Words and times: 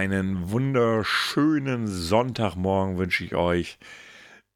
einen 0.00 0.50
wunderschönen 0.50 1.86
Sonntagmorgen 1.86 2.96
wünsche 2.96 3.22
ich 3.22 3.34
euch. 3.34 3.78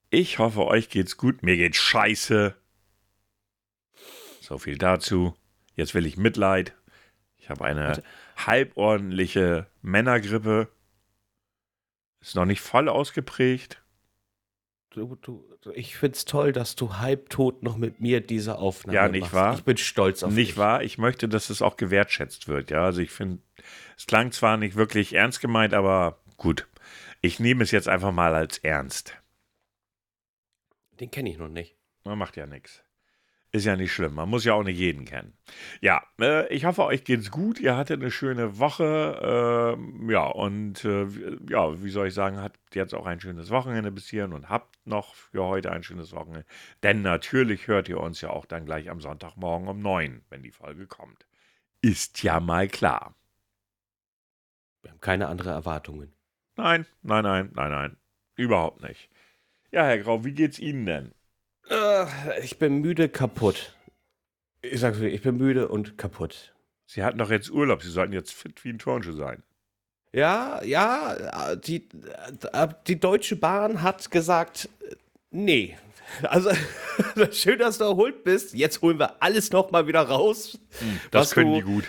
Ich 0.09 0.39
hoffe, 0.39 0.65
euch 0.65 0.89
geht's 0.89 1.19
gut. 1.19 1.43
Mir 1.43 1.59
geht's 1.59 1.77
scheiße. 1.77 2.55
So 4.41 4.57
viel 4.57 4.79
dazu. 4.79 5.37
Jetzt 5.77 5.93
will 5.93 6.07
ich 6.07 6.17
Mitleid. 6.17 6.75
Ich 7.37 7.51
habe 7.51 7.63
eine 7.67 7.89
Warte. 7.89 8.05
halbordentliche 8.39 9.67
Männergrippe. 9.83 10.69
Ist 12.23 12.37
noch 12.37 12.47
nicht 12.47 12.63
voll 12.63 12.89
ausgeprägt. 12.89 13.84
Du, 14.95 15.17
du, 15.23 15.45
ich 15.73 15.97
finde 15.97 16.17
es 16.17 16.25
toll, 16.25 16.53
dass 16.53 16.77
du 16.77 16.99
halbtot 16.99 17.65
noch 17.65 17.77
mit 17.77 18.01
mir 18.01 18.21
diese 18.21 18.59
Aufnahme 18.59 18.95
Ja, 18.97 19.09
nicht 19.09 19.23
machst. 19.23 19.35
wahr? 19.35 19.55
Ich 19.55 19.65
bin 19.65 19.77
stolz 19.77 20.23
auf 20.23 20.33
Nicht 20.33 20.51
dich. 20.53 20.57
wahr? 20.57 20.83
Ich 20.85 20.99
möchte, 20.99 21.29
dass 21.29 21.51
es 21.51 21.63
auch 21.63 21.77
gewertschätzt 21.77 22.47
wird. 22.47 22.71
Ja, 22.71 22.85
also 22.85 23.01
ich 23.01 23.11
finde, 23.11 23.43
es 23.97 24.07
klang 24.07 24.31
zwar 24.31 24.57
nicht 24.57 24.77
wirklich 24.77 25.13
ernst 25.15 25.41
gemeint, 25.41 25.75
aber 25.75 26.23
gut. 26.37 26.69
Ich 27.23 27.41
nehme 27.41 27.65
es 27.65 27.73
jetzt 27.73 27.89
einfach 27.89 28.13
mal 28.13 28.35
als 28.35 28.59
ernst. 28.59 29.17
Den 31.01 31.11
kenne 31.11 31.31
ich 31.31 31.39
noch 31.39 31.49
nicht. 31.49 31.77
Man 32.05 32.19
macht 32.19 32.37
ja 32.37 32.47
nichts. 32.47 32.83
Ist 33.55 33.67
ja 33.67 33.77
nicht 33.77 33.93
schlimm. 33.93 34.15
Man 34.15 34.29
muss 34.29 34.45
ja 34.45 34.55
auch 34.55 34.65
nicht 34.65 34.81
jeden 34.81 35.05
kennen. 35.05 35.33
Ja, 35.81 36.03
äh, 36.21 36.53
ich 36.53 36.65
hoffe, 36.65 36.83
euch 36.87 37.05
geht's 37.05 37.31
gut. 37.31 37.61
Ihr 37.61 37.77
hattet 37.77 38.01
eine 38.01 38.11
schöne 38.11 38.59
Woche. 38.59 39.77
Äh, 39.79 40.13
ja, 40.13 40.27
und 40.27 40.85
äh, 40.85 41.07
ja, 41.49 41.81
wie 41.81 41.91
soll 41.91 42.09
ich 42.09 42.15
sagen, 42.15 42.41
habt 42.41 42.59
jetzt 42.75 42.97
auch 42.97 43.07
ein 43.07 43.21
schönes 43.21 43.51
Wochenende 43.51 43.93
bis 43.93 44.09
hierhin 44.09 44.33
und 44.33 44.49
habt 44.49 44.85
noch 44.85 45.15
für 45.15 45.45
heute 45.45 45.71
ein 45.71 45.85
schönes 45.85 46.13
Wochenende. 46.13 46.45
Denn 46.83 47.03
natürlich 47.03 47.69
hört 47.69 47.89
ihr 47.89 48.01
uns 48.01 48.21
ja 48.23 48.31
auch 48.31 48.45
dann 48.45 48.67
gleich 48.67 48.91
am 48.91 49.01
Sonntagmorgen 49.01 49.69
um 49.69 49.79
neun, 49.79 50.23
wenn 50.31 50.43
die 50.43 50.51
Folge 50.51 50.89
kommt. 50.89 51.25
Ist 51.81 52.25
ja 52.25 52.41
mal 52.41 52.67
klar. 52.67 53.15
Wir 54.83 54.91
haben 54.91 55.01
keine 55.01 55.29
andere 55.29 55.51
Erwartungen. 55.51 56.13
Nein, 56.57 56.87
nein, 57.03 57.23
nein, 57.23 57.51
nein, 57.55 57.71
nein. 57.71 57.97
Überhaupt 58.35 58.83
nicht. 58.83 59.09
Ja, 59.71 59.85
Herr 59.85 59.99
Grau, 59.99 60.25
wie 60.25 60.33
geht's 60.33 60.59
Ihnen 60.59 60.87
denn? 60.87 61.15
Äh, 61.71 62.41
ich 62.43 62.59
bin 62.59 62.81
müde, 62.81 63.09
kaputt. 63.09 63.75
Ich 64.63 64.81
sag's 64.81 64.99
dir, 64.99 65.09
ich 65.09 65.23
bin 65.23 65.37
müde 65.37 65.69
und 65.69 65.99
kaputt. 65.99 66.53
Sie 66.87 67.03
hatten 67.03 67.19
doch 67.19 67.31
jetzt 67.31 67.51
Urlaub. 67.51 67.83
Sie 67.83 67.91
sollten 67.91 68.13
jetzt 68.13 68.33
fit 68.33 68.63
wie 68.65 68.71
ein 68.71 68.79
Turnschuh 68.79 69.13
sein. 69.13 69.43
Ja, 70.13 70.63
ja, 70.63 71.57
die, 71.57 71.89
äh, 72.53 72.69
die 72.87 73.01
Deutsche 73.01 73.37
Bahn 73.37 73.83
hat 73.83 74.11
gesagt, 74.11 74.69
nee. 75.31 75.77
Also, 76.23 76.51
schön, 77.33 77.59
dass 77.59 77.79
du 77.79 77.85
erholt 77.85 78.23
bist. 78.23 78.55
Jetzt 78.55 78.81
holen 78.83 78.99
wir 78.99 79.21
alles 79.23 79.51
nochmal 79.51 79.87
wieder 79.89 80.03
raus. 80.03 80.59
Das 81.11 81.23
was 81.23 81.31
können 81.33 81.51
du- 81.53 81.57
die 81.57 81.63
gut. 81.63 81.85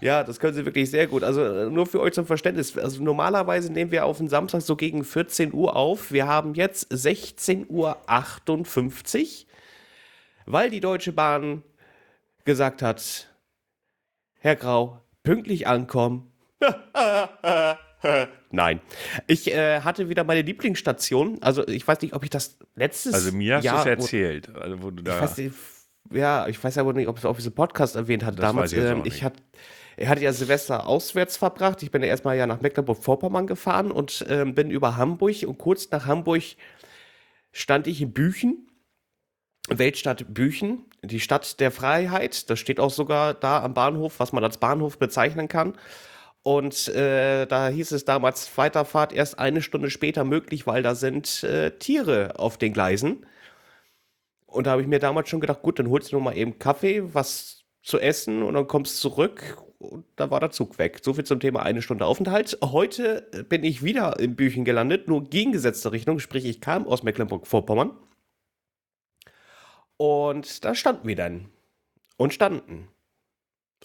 Ja, 0.00 0.24
das 0.24 0.38
können 0.40 0.54
sie 0.54 0.64
wirklich 0.64 0.90
sehr 0.90 1.06
gut. 1.06 1.22
Also 1.24 1.42
äh, 1.44 1.70
nur 1.70 1.86
für 1.86 2.00
euch 2.00 2.14
zum 2.14 2.26
Verständnis. 2.26 2.76
Also 2.76 3.02
normalerweise 3.02 3.72
nehmen 3.72 3.90
wir 3.90 4.04
auf 4.04 4.18
den 4.18 4.28
Samstag 4.28 4.62
so 4.62 4.76
gegen 4.76 5.04
14 5.04 5.52
Uhr 5.52 5.76
auf. 5.76 6.12
Wir 6.12 6.26
haben 6.26 6.54
jetzt 6.54 6.92
16.58 6.92 7.66
Uhr, 7.68 9.46
weil 10.46 10.70
die 10.70 10.80
Deutsche 10.80 11.12
Bahn 11.12 11.62
gesagt 12.44 12.82
hat, 12.82 13.28
Herr 14.40 14.56
Grau, 14.56 15.00
pünktlich 15.22 15.66
ankommen. 15.66 16.32
Nein. 18.50 18.80
Ich 19.26 19.52
äh, 19.52 19.80
hatte 19.80 20.08
wieder 20.08 20.24
meine 20.24 20.42
Lieblingsstation. 20.42 21.38
Also 21.42 21.66
ich 21.66 21.86
weiß 21.86 22.00
nicht, 22.00 22.14
ob 22.14 22.24
ich 22.24 22.30
das 22.30 22.56
letztes 22.76 23.14
Also 23.14 23.32
mir 23.32 23.56
hast 23.56 23.64
du 23.64 23.66
Jahr 23.66 23.80
es 23.80 23.86
erzählt. 23.86 24.54
Also 24.54 24.82
wo 24.82 24.90
du 24.90 24.98
ich 24.98 25.04
da. 25.04 25.20
weiß 25.20 25.36
nicht, 25.38 25.54
ja, 26.10 26.46
ich 26.46 26.62
weiß 26.62 26.78
aber 26.78 26.92
nicht, 26.92 27.08
ob 27.08 27.16
ich 27.16 27.22
es 27.22 27.26
auf 27.26 27.36
diesem 27.36 27.54
Podcast 27.54 27.96
erwähnt 27.96 28.24
hatte. 28.24 28.36
Das 28.36 28.46
Damals, 28.46 28.72
weiß 28.72 28.78
ich 28.78 28.90
ähm, 28.90 29.02
ich 29.04 29.22
nicht. 29.22 29.22
Er 29.98 30.08
hatte 30.08 30.22
ja 30.22 30.32
Silvester 30.32 30.86
auswärts 30.86 31.36
verbracht. 31.36 31.82
Ich 31.82 31.90
bin 31.90 32.02
ja 32.02 32.08
erstmal 32.08 32.36
ja 32.36 32.46
nach 32.46 32.60
Mecklenburg-Vorpommern 32.60 33.46
gefahren 33.46 33.90
und 33.90 34.24
ähm, 34.28 34.54
bin 34.54 34.70
über 34.70 34.96
Hamburg 34.96 35.42
und 35.44 35.58
kurz 35.58 35.90
nach 35.90 36.06
Hamburg 36.06 36.42
stand 37.52 37.86
ich 37.88 38.00
in 38.00 38.12
Büchen, 38.12 38.70
Weltstadt 39.68 40.32
Büchen, 40.32 40.84
die 41.02 41.20
Stadt 41.20 41.58
der 41.60 41.72
Freiheit. 41.72 42.48
Das 42.48 42.60
steht 42.60 42.78
auch 42.78 42.90
sogar 42.90 43.34
da 43.34 43.62
am 43.62 43.74
Bahnhof, 43.74 44.20
was 44.20 44.32
man 44.32 44.44
als 44.44 44.58
Bahnhof 44.58 44.98
bezeichnen 44.98 45.48
kann. 45.48 45.74
Und 46.42 46.88
äh, 46.88 47.46
da 47.46 47.68
hieß 47.68 47.90
es 47.90 48.04
damals 48.04 48.56
Weiterfahrt 48.56 49.12
erst 49.12 49.38
eine 49.38 49.62
Stunde 49.62 49.90
später 49.90 50.24
möglich, 50.24 50.66
weil 50.66 50.82
da 50.82 50.94
sind 50.94 51.42
äh, 51.42 51.72
Tiere 51.72 52.38
auf 52.38 52.56
den 52.56 52.72
Gleisen. 52.72 53.26
Und 54.46 54.66
da 54.66 54.70
habe 54.70 54.82
ich 54.82 54.88
mir 54.88 55.00
damals 55.00 55.28
schon 55.28 55.40
gedacht, 55.40 55.62
gut, 55.62 55.78
dann 55.78 55.90
holst 55.90 56.12
du 56.12 56.16
noch 56.16 56.22
mal 56.22 56.36
eben 56.36 56.58
Kaffee, 56.58 57.02
was 57.12 57.64
zu 57.82 57.98
essen 57.98 58.42
und 58.42 58.54
dann 58.54 58.66
kommst 58.68 59.04
du 59.04 59.10
zurück 59.10 59.67
und 59.78 60.04
da 60.16 60.30
war 60.30 60.40
der 60.40 60.50
Zug 60.50 60.78
weg. 60.78 61.00
So 61.02 61.14
viel 61.14 61.24
zum 61.24 61.40
Thema 61.40 61.62
eine 61.62 61.82
Stunde 61.82 62.04
Aufenthalt. 62.04 62.58
Heute 62.62 63.22
bin 63.48 63.62
ich 63.62 63.82
wieder 63.82 64.18
in 64.18 64.34
Büchen 64.34 64.64
gelandet, 64.64 65.08
nur 65.08 65.24
gegengesetzte 65.24 65.92
Richtung, 65.92 66.18
sprich 66.18 66.44
ich 66.44 66.60
kam 66.60 66.86
aus 66.86 67.04
Mecklenburg-Vorpommern. 67.04 67.92
Und 69.96 70.64
da 70.64 70.74
standen 70.74 71.06
wir 71.06 71.16
dann. 71.16 71.48
Und 72.16 72.34
standen. 72.34 72.88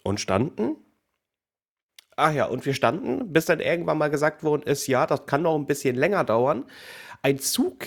Und 0.02 0.20
standen. 0.20 0.76
Ach 2.16 2.32
ja, 2.32 2.46
und 2.46 2.66
wir 2.66 2.74
standen, 2.74 3.32
bis 3.32 3.46
dann 3.46 3.60
irgendwann 3.60 3.98
mal 3.98 4.10
gesagt 4.10 4.42
worden 4.42 4.62
ist, 4.62 4.86
ja, 4.86 5.06
das 5.06 5.26
kann 5.26 5.42
noch 5.42 5.56
ein 5.56 5.66
bisschen 5.66 5.96
länger 5.96 6.24
dauern. 6.24 6.64
Ein 7.22 7.38
Zug 7.38 7.86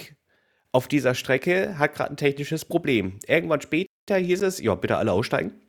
auf 0.71 0.87
dieser 0.87 1.15
Strecke 1.15 1.77
hat 1.77 1.95
gerade 1.95 2.11
ein 2.11 2.17
technisches 2.17 2.65
Problem. 2.65 3.19
Irgendwann 3.27 3.61
später 3.61 4.17
hieß 4.17 4.41
es, 4.43 4.59
ja, 4.59 4.75
bitte 4.75 4.97
alle 4.97 5.13
aussteigen 5.13 5.66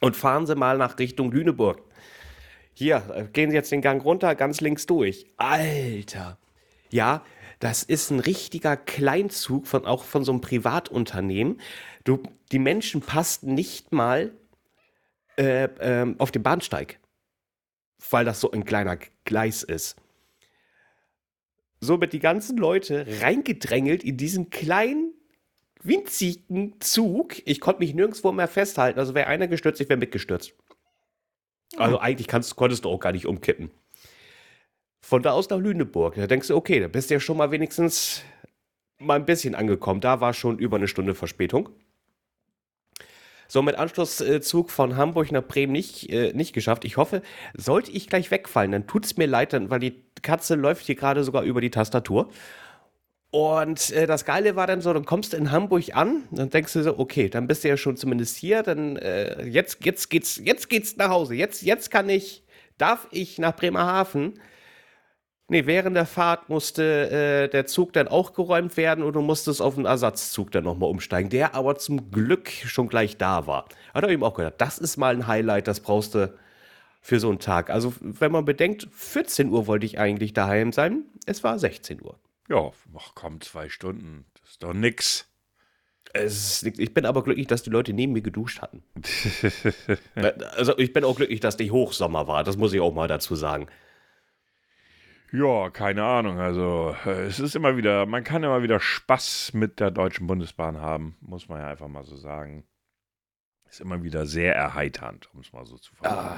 und 0.00 0.16
fahren 0.16 0.46
Sie 0.46 0.54
mal 0.54 0.78
nach 0.78 0.98
Richtung 0.98 1.32
Lüneburg. 1.32 1.82
Hier, 2.72 3.02
äh, 3.14 3.24
gehen 3.32 3.50
Sie 3.50 3.56
jetzt 3.56 3.72
den 3.72 3.82
Gang 3.82 4.04
runter, 4.04 4.34
ganz 4.34 4.60
links 4.60 4.86
durch. 4.86 5.26
Alter. 5.36 6.38
Ja, 6.90 7.24
das 7.60 7.82
ist 7.82 8.10
ein 8.10 8.20
richtiger 8.20 8.76
Kleinzug 8.76 9.66
von 9.66 9.86
auch 9.86 10.04
von 10.04 10.24
so 10.24 10.32
einem 10.32 10.40
Privatunternehmen. 10.40 11.60
Du, 12.04 12.22
die 12.52 12.58
Menschen 12.58 13.00
passten 13.00 13.54
nicht 13.54 13.92
mal 13.92 14.32
äh, 15.36 15.68
ähm, 15.80 16.16
auf 16.18 16.30
den 16.30 16.42
Bahnsteig, 16.42 16.98
weil 18.10 18.24
das 18.24 18.40
so 18.40 18.50
ein 18.50 18.64
kleiner 18.64 18.98
Gleis 19.24 19.62
ist 19.62 19.96
somit 21.84 22.12
die 22.12 22.18
ganzen 22.18 22.56
Leute 22.56 23.06
reingedrängelt 23.20 24.02
in 24.02 24.16
diesen 24.16 24.50
kleinen, 24.50 25.12
winzigen 25.84 26.80
Zug. 26.80 27.36
Ich 27.44 27.60
konnte 27.60 27.80
mich 27.80 27.94
nirgendwo 27.94 28.32
mehr 28.32 28.48
festhalten. 28.48 28.98
Also 28.98 29.14
wäre 29.14 29.28
einer 29.28 29.46
gestürzt, 29.46 29.80
ich 29.80 29.88
wäre 29.88 29.98
mitgestürzt. 29.98 30.54
Also 31.76 31.98
eigentlich 31.98 32.28
kannst, 32.28 32.56
konntest 32.56 32.84
du 32.84 32.90
auch 32.90 33.00
gar 33.00 33.12
nicht 33.12 33.26
umkippen. 33.26 33.70
Von 35.00 35.22
da 35.22 35.32
aus 35.32 35.50
nach 35.50 35.58
Lüneburg. 35.58 36.14
Da 36.14 36.26
denkst 36.26 36.48
du, 36.48 36.56
okay, 36.56 36.80
da 36.80 36.88
bist 36.88 37.10
du 37.10 37.14
ja 37.14 37.20
schon 37.20 37.36
mal 37.36 37.50
wenigstens 37.50 38.22
mal 38.98 39.16
ein 39.16 39.26
bisschen 39.26 39.54
angekommen. 39.54 40.00
Da 40.00 40.20
war 40.20 40.32
schon 40.32 40.58
über 40.58 40.76
eine 40.76 40.88
Stunde 40.88 41.14
Verspätung. 41.14 41.68
So, 43.46 43.60
mit 43.62 43.76
Anschlusszug 43.76 44.70
von 44.70 44.96
Hamburg 44.96 45.30
nach 45.30 45.46
Bremen 45.46 45.72
nicht, 45.72 46.10
äh, 46.10 46.32
nicht 46.32 46.54
geschafft. 46.54 46.84
Ich 46.84 46.96
hoffe, 46.96 47.22
sollte 47.54 47.90
ich 47.90 48.08
gleich 48.08 48.30
wegfallen, 48.30 48.72
dann 48.72 48.86
tut 48.86 49.04
es 49.04 49.16
mir 49.16 49.26
leid, 49.26 49.52
dann, 49.52 49.68
weil 49.70 49.80
die 49.80 50.02
Katze 50.22 50.54
läuft 50.54 50.86
hier 50.86 50.94
gerade 50.94 51.24
sogar 51.24 51.42
über 51.42 51.60
die 51.60 51.70
Tastatur. 51.70 52.30
Und 53.34 53.90
äh, 53.90 54.06
das 54.06 54.24
Geile 54.24 54.54
war 54.54 54.68
dann 54.68 54.80
so, 54.80 54.92
dann 54.92 55.04
kommst 55.04 55.32
du 55.32 55.36
in 55.36 55.50
Hamburg 55.50 55.96
an, 55.96 56.22
dann 56.30 56.50
denkst 56.50 56.72
du 56.72 56.84
so, 56.84 57.00
okay, 57.00 57.28
dann 57.28 57.48
bist 57.48 57.64
du 57.64 57.68
ja 57.68 57.76
schon 57.76 57.96
zumindest 57.96 58.36
hier, 58.36 58.62
dann 58.62 58.94
äh, 58.94 59.44
jetzt, 59.44 59.84
jetzt 59.84 60.08
geht's, 60.08 60.40
jetzt 60.44 60.68
geht's 60.68 60.96
nach 60.98 61.08
Hause. 61.08 61.34
Jetzt, 61.34 61.62
jetzt 61.62 61.90
kann 61.90 62.08
ich, 62.08 62.44
darf 62.78 63.08
ich 63.10 63.40
nach 63.40 63.56
Bremerhaven. 63.56 64.34
Nee, 65.48 65.66
während 65.66 65.96
der 65.96 66.06
Fahrt 66.06 66.48
musste 66.48 67.10
äh, 67.10 67.48
der 67.48 67.66
Zug 67.66 67.92
dann 67.92 68.06
auch 68.06 68.34
geräumt 68.34 68.76
werden 68.76 69.02
und 69.02 69.14
du 69.14 69.20
musstest 69.20 69.60
auf 69.60 69.76
einen 69.76 69.86
Ersatzzug 69.86 70.52
dann 70.52 70.62
nochmal 70.62 70.88
umsteigen, 70.88 71.28
der 71.28 71.56
aber 71.56 71.74
zum 71.74 72.12
Glück 72.12 72.48
schon 72.50 72.86
gleich 72.86 73.16
da 73.16 73.48
war. 73.48 73.64
Hat 73.94 74.04
er 74.04 74.10
ihm 74.10 74.22
auch 74.22 74.34
gedacht, 74.34 74.54
das 74.58 74.78
ist 74.78 74.96
mal 74.96 75.12
ein 75.12 75.26
Highlight, 75.26 75.66
das 75.66 75.80
brauchst 75.80 76.14
du 76.14 76.32
für 77.00 77.18
so 77.18 77.30
einen 77.30 77.40
Tag. 77.40 77.70
Also, 77.70 77.94
wenn 78.00 78.30
man 78.30 78.44
bedenkt, 78.44 78.86
14 78.92 79.50
Uhr 79.50 79.66
wollte 79.66 79.86
ich 79.86 79.98
eigentlich 79.98 80.34
daheim 80.34 80.70
sein, 80.70 81.02
es 81.26 81.42
war 81.42 81.58
16 81.58 82.00
Uhr. 82.00 82.16
Ja, 82.48 82.70
ach 82.96 83.12
komm, 83.14 83.40
zwei 83.40 83.68
Stunden. 83.68 84.26
Das 84.40 84.50
ist 84.50 84.62
doch 84.62 84.74
nix. 84.74 85.30
Es 86.12 86.34
ist 86.34 86.62
nix. 86.64 86.78
Ich 86.78 86.92
bin 86.94 87.06
aber 87.06 87.22
glücklich, 87.22 87.46
dass 87.46 87.62
die 87.62 87.70
Leute 87.70 87.92
neben 87.92 88.12
mir 88.12 88.22
geduscht 88.22 88.60
hatten. 88.60 88.84
also, 90.56 90.76
ich 90.78 90.92
bin 90.92 91.04
auch 91.04 91.16
glücklich, 91.16 91.40
dass 91.40 91.56
die 91.56 91.70
Hochsommer 91.70 92.26
war, 92.26 92.44
das 92.44 92.56
muss 92.56 92.72
ich 92.72 92.80
auch 92.80 92.94
mal 92.94 93.08
dazu 93.08 93.34
sagen. 93.34 93.68
Ja, 95.32 95.70
keine 95.70 96.04
Ahnung. 96.04 96.38
Also, 96.38 96.94
äh, 97.06 97.24
es 97.24 97.40
ist 97.40 97.56
immer 97.56 97.76
wieder, 97.76 98.06
man 98.06 98.22
kann 98.22 98.44
immer 98.44 98.62
wieder 98.62 98.78
Spaß 98.78 99.52
mit 99.54 99.80
der 99.80 99.90
Deutschen 99.90 100.28
Bundesbahn 100.28 100.78
haben, 100.78 101.16
muss 101.20 101.48
man 101.48 101.60
ja 101.60 101.68
einfach 101.68 101.88
mal 101.88 102.04
so 102.04 102.16
sagen. 102.16 102.64
Ist 103.68 103.80
immer 103.80 104.04
wieder 104.04 104.26
sehr 104.26 104.54
erheiternd, 104.54 105.28
um 105.34 105.40
es 105.40 105.52
mal 105.52 105.66
so 105.66 105.76
zu 105.78 105.92
formulieren. 105.96 106.36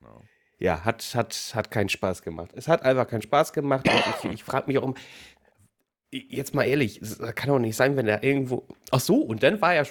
Ja. 0.00 0.20
Ja, 0.60 0.84
hat, 0.84 1.04
hat, 1.14 1.52
hat 1.54 1.70
keinen 1.70 1.88
Spaß 1.88 2.22
gemacht. 2.22 2.50
Es 2.54 2.66
hat 2.66 2.82
einfach 2.82 3.06
keinen 3.06 3.22
Spaß 3.22 3.52
gemacht. 3.52 3.86
Und 3.86 4.02
ich 4.24 4.32
ich 4.32 4.44
frage 4.44 4.66
mich 4.66 4.78
auch, 4.78 4.82
um- 4.82 4.94
jetzt 6.10 6.54
mal 6.54 6.64
ehrlich, 6.64 7.00
es 7.02 7.18
kann 7.34 7.48
doch 7.48 7.58
nicht 7.58 7.76
sein, 7.76 7.96
wenn 7.96 8.08
er 8.08 8.22
irgendwo. 8.22 8.66
Ach 8.90 9.00
so, 9.00 9.16
und 9.16 9.42
dann 9.42 9.60
war 9.60 9.74
ja, 9.74 9.84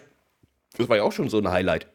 das 0.77 0.89
war 0.89 0.97
ja 0.97 1.03
auch 1.03 1.11
schon 1.11 1.29
so 1.29 1.37
ein 1.39 1.49
Highlight. 1.49 1.87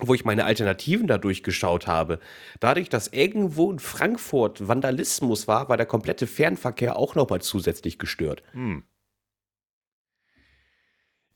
wo 0.00 0.14
ich 0.14 0.24
meine 0.24 0.44
Alternativen 0.44 1.06
da 1.06 1.18
durchgeschaut 1.18 1.86
habe, 1.86 2.18
dadurch, 2.58 2.88
dass 2.88 3.08
irgendwo 3.08 3.70
in 3.70 3.78
Frankfurt 3.78 4.66
Vandalismus 4.66 5.46
war, 5.46 5.68
war 5.68 5.76
der 5.76 5.86
komplette 5.86 6.26
Fernverkehr 6.26 6.96
auch 6.96 7.14
nochmal 7.14 7.40
zusätzlich 7.42 7.98
gestört. 7.98 8.42
Hm. 8.52 8.84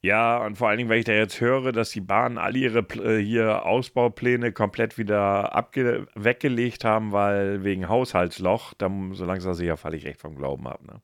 Ja, 0.01 0.45
und 0.45 0.57
vor 0.57 0.69
allen 0.69 0.79
Dingen, 0.79 0.91
weil 0.91 1.01
ich 1.01 1.05
da 1.07 1.13
jetzt 1.13 1.41
höre, 1.41 1.73
dass 1.73 1.91
die 1.91 2.01
Bahnen 2.01 2.39
alle 2.39 2.59
ihre 2.59 2.81
äh, 2.81 3.21
hier 3.23 3.65
Ausbaupläne 3.67 4.53
komplett 4.53 4.97
wieder 4.97 5.55
abge 5.55 6.07
weggelegt 6.15 6.85
haben, 6.85 7.11
weil 7.13 7.65
wegen 7.65 7.89
Haushaltsloch, 7.89 8.75
dann, 8.75 9.15
so 9.15 9.25
langsam 9.25 9.55
sicher 9.55 9.77
falle 9.77 9.97
ich 9.97 10.07
echt 10.07 10.21
vom 10.21 10.37
Glauben 10.37 10.69
ab. 10.69 10.83
Ne? 10.85 11.03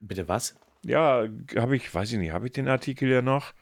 Bitte 0.00 0.28
was? 0.28 0.56
Ja, 0.84 1.26
habe 1.56 1.76
ich, 1.76 1.92
weiß 1.92 2.12
ich 2.12 2.18
nicht, 2.18 2.32
habe 2.32 2.46
ich 2.46 2.52
den 2.52 2.68
Artikel 2.68 3.08
ja 3.08 3.22
noch? 3.22 3.54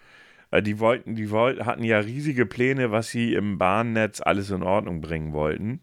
Äh, 0.50 0.62
die 0.62 0.78
wollten, 0.78 1.14
die 1.14 1.30
wollten, 1.30 1.66
hatten 1.66 1.84
ja 1.84 1.98
riesige 1.98 2.46
Pläne, 2.46 2.90
was 2.90 3.08
sie 3.08 3.34
im 3.34 3.58
Bahnnetz 3.58 4.20
alles 4.20 4.50
in 4.50 4.62
Ordnung 4.62 5.00
bringen 5.00 5.32
wollten. 5.32 5.82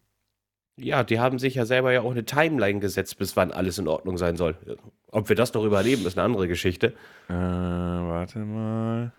Ja, 0.77 1.03
die 1.03 1.19
haben 1.19 1.37
sich 1.37 1.55
ja 1.55 1.65
selber 1.65 1.91
ja 1.91 2.01
auch 2.01 2.11
eine 2.11 2.25
Timeline 2.25 2.79
gesetzt, 2.79 3.17
bis 3.17 3.35
wann 3.35 3.51
alles 3.51 3.77
in 3.77 3.87
Ordnung 3.87 4.17
sein 4.17 4.35
soll. 4.35 4.55
Ob 5.07 5.29
wir 5.29 5.35
das 5.35 5.53
noch 5.53 5.63
überleben, 5.63 6.05
ist 6.05 6.17
eine 6.17 6.25
andere 6.25 6.47
Geschichte. 6.47 6.93
Äh, 7.27 7.33
warte 7.33 8.39
mal. 8.39 9.11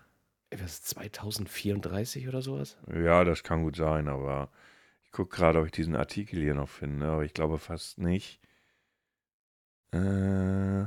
Was, 0.61 0.83
2034 0.83 2.27
oder 2.27 2.41
sowas? 2.41 2.77
Ja, 2.93 3.23
das 3.23 3.43
kann 3.43 3.63
gut 3.63 3.75
sein, 3.75 4.07
aber 4.07 4.49
ich 5.03 5.11
gucke 5.11 5.35
gerade, 5.35 5.59
ob 5.59 5.65
ich 5.65 5.71
diesen 5.71 5.95
Artikel 5.95 6.39
hier 6.39 6.53
noch 6.53 6.69
finde, 6.69 7.07
aber 7.07 7.23
ich 7.23 7.33
glaube 7.33 7.57
fast 7.59 7.97
nicht. 7.97 8.39
Äh. 9.91 10.85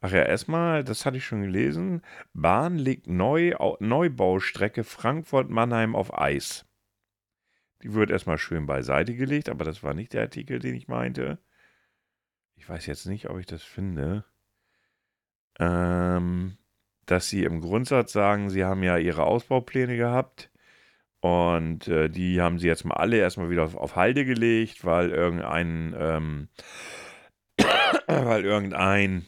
Ach 0.00 0.12
ja, 0.12 0.22
erstmal, 0.22 0.84
das 0.84 1.04
hatte 1.04 1.16
ich 1.16 1.24
schon 1.24 1.42
gelesen. 1.42 2.02
Bahn 2.32 2.76
legt 2.78 3.08
Neu 3.08 3.54
Neubaustrecke 3.80 4.84
Frankfurt-Mannheim 4.84 5.96
auf 5.96 6.16
Eis. 6.16 6.66
Die 7.82 7.94
wird 7.94 8.10
erstmal 8.10 8.38
schön 8.38 8.66
beiseite 8.66 9.14
gelegt, 9.14 9.48
aber 9.48 9.64
das 9.64 9.82
war 9.82 9.94
nicht 9.94 10.12
der 10.12 10.22
Artikel, 10.22 10.58
den 10.60 10.74
ich 10.74 10.88
meinte. 10.88 11.38
Ich 12.56 12.68
weiß 12.68 12.86
jetzt 12.86 13.06
nicht, 13.06 13.28
ob 13.28 13.38
ich 13.38 13.46
das 13.46 13.62
finde. 13.62 14.24
Ähm, 15.58 16.58
dass 17.06 17.28
sie 17.28 17.44
im 17.44 17.60
Grundsatz 17.60 18.12
sagen, 18.12 18.50
sie 18.50 18.64
haben 18.64 18.82
ja 18.82 18.98
ihre 18.98 19.24
Ausbaupläne 19.24 19.96
gehabt 19.96 20.50
und 21.20 21.88
äh, 21.88 22.08
die 22.08 22.40
haben 22.40 22.58
sie 22.58 22.68
jetzt 22.68 22.84
mal 22.84 22.96
alle 22.96 23.16
erstmal 23.16 23.50
wieder 23.50 23.64
auf, 23.64 23.76
auf 23.76 23.96
Halde 23.96 24.24
gelegt, 24.24 24.84
weil 24.84 25.10
irgendein, 25.10 25.94
ähm, 25.98 26.48
weil 28.06 28.44
irgendein 28.44 29.26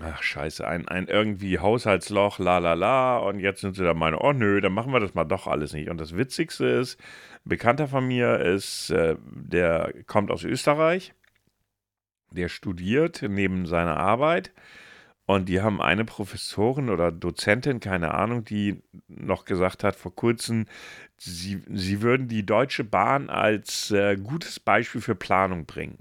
Ach, 0.00 0.22
scheiße, 0.22 0.66
ein, 0.66 0.86
ein 0.88 1.06
irgendwie 1.06 1.58
Haushaltsloch, 1.58 2.38
la 2.38 2.58
la 2.58 2.74
la. 2.74 3.18
Und 3.18 3.40
jetzt 3.40 3.62
sind 3.62 3.76
sie 3.76 3.84
da 3.84 3.94
meine, 3.94 4.18
oh 4.18 4.32
nö, 4.32 4.60
dann 4.60 4.72
machen 4.72 4.92
wir 4.92 5.00
das 5.00 5.14
mal 5.14 5.24
doch 5.24 5.46
alles 5.46 5.72
nicht. 5.72 5.88
Und 5.88 5.98
das 5.98 6.16
Witzigste 6.16 6.66
ist, 6.66 7.00
ein 7.44 7.48
Bekannter 7.48 7.88
von 7.88 8.06
mir 8.06 8.40
ist, 8.40 8.90
äh, 8.90 9.16
der 9.24 9.94
kommt 10.06 10.30
aus 10.30 10.44
Österreich, 10.44 11.14
der 12.30 12.48
studiert 12.48 13.22
neben 13.26 13.66
seiner 13.66 13.96
Arbeit. 13.96 14.52
Und 15.24 15.48
die 15.48 15.60
haben 15.60 15.82
eine 15.82 16.04
Professorin 16.04 16.88
oder 16.88 17.10
Dozentin, 17.10 17.80
keine 17.80 18.14
Ahnung, 18.14 18.44
die 18.44 18.82
noch 19.08 19.44
gesagt 19.44 19.82
hat 19.82 19.96
vor 19.96 20.14
kurzem, 20.14 20.66
sie, 21.16 21.62
sie 21.68 22.00
würden 22.00 22.28
die 22.28 22.46
Deutsche 22.46 22.84
Bahn 22.84 23.28
als 23.28 23.90
äh, 23.90 24.16
gutes 24.16 24.60
Beispiel 24.60 25.00
für 25.00 25.16
Planung 25.16 25.66
bringen. 25.66 25.98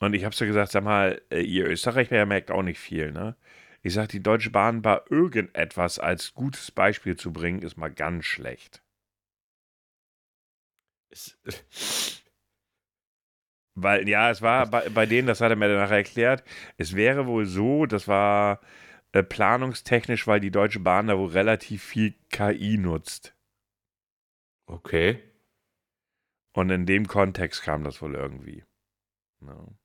Und 0.00 0.14
ich 0.14 0.24
habe 0.24 0.34
so 0.34 0.44
gesagt, 0.44 0.72
sag 0.72 0.84
mal, 0.84 1.22
äh, 1.30 1.40
ihr 1.40 1.66
Österreicher 1.66 2.26
merkt 2.26 2.50
auch 2.50 2.62
nicht 2.62 2.78
viel, 2.78 3.12
ne? 3.12 3.36
Ich 3.82 3.94
sage, 3.94 4.08
die 4.08 4.22
Deutsche 4.22 4.50
Bahn 4.50 4.82
bei 4.82 5.00
irgendetwas 5.10 5.98
als 5.98 6.34
gutes 6.34 6.70
Beispiel 6.70 7.16
zu 7.16 7.32
bringen, 7.32 7.62
ist 7.62 7.76
mal 7.76 7.92
ganz 7.92 8.24
schlecht. 8.24 8.82
Weil, 13.78 14.08
ja, 14.08 14.30
es 14.30 14.40
war 14.42 14.66
bei, 14.66 14.88
bei 14.88 15.06
denen, 15.06 15.28
das 15.28 15.40
hat 15.40 15.50
er 15.50 15.56
mir 15.56 15.68
danach 15.68 15.90
erklärt, 15.90 16.42
es 16.78 16.96
wäre 16.96 17.26
wohl 17.26 17.44
so, 17.44 17.84
das 17.86 18.08
war 18.08 18.60
äh, 19.12 19.22
planungstechnisch, 19.22 20.26
weil 20.26 20.40
die 20.40 20.50
Deutsche 20.50 20.80
Bahn 20.80 21.06
da 21.08 21.18
wohl 21.18 21.30
relativ 21.30 21.82
viel 21.84 22.14
KI 22.30 22.78
nutzt. 22.78 23.34
Okay. 24.66 25.22
Und 26.54 26.70
in 26.70 26.86
dem 26.86 27.06
Kontext 27.06 27.62
kam 27.62 27.84
das 27.84 28.00
wohl 28.00 28.14
irgendwie. 28.14 28.64
No. 29.40 29.76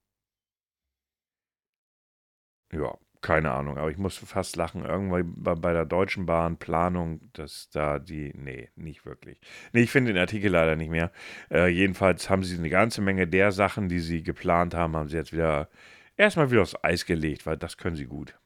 Ja, 2.72 2.98
keine 3.22 3.52
Ahnung, 3.52 3.78
aber 3.78 3.92
ich 3.92 3.98
musste 3.98 4.26
fast 4.26 4.56
lachen. 4.56 4.84
Irgendwann 4.84 5.34
bei, 5.38 5.54
bei 5.56 5.74
der 5.74 5.86
Deutschen 5.86 6.26
Bahn 6.26 6.58
Planung, 6.58 7.22
dass 7.34 7.70
da 7.70 8.00
die. 8.00 8.34
Nee, 8.36 8.70
nicht 8.76 9.06
wirklich. 9.06 9.40
Nee, 9.74 9.82
ich 9.82 9.92
finde 9.92 10.14
den 10.14 10.20
Artikel 10.20 10.52
leider 10.52 10.76
nicht 10.76 10.90
mehr. 10.90 11.12
Äh, 11.52 11.68
jedenfalls 11.68 12.30
haben 12.30 12.44
sie 12.44 12.58
eine 12.58 12.70
ganze 12.70 13.02
Menge 13.02 13.28
der 13.28 13.52
Sachen, 13.52 13.90
die 13.90 14.00
sie 14.00 14.24
geplant 14.24 14.74
haben, 14.74 14.96
haben 14.96 15.10
sie 15.10 15.18
jetzt 15.18 15.34
wieder 15.34 15.70
erstmal 16.18 16.50
wieder 16.52 16.64
aufs 16.64 16.76
Eis 16.84 17.06
gelegt, 17.06 17.46
weil 17.46 17.58
das 17.58 17.78
können 17.78 17.96
sie 17.96 18.06
gut. 18.06 18.38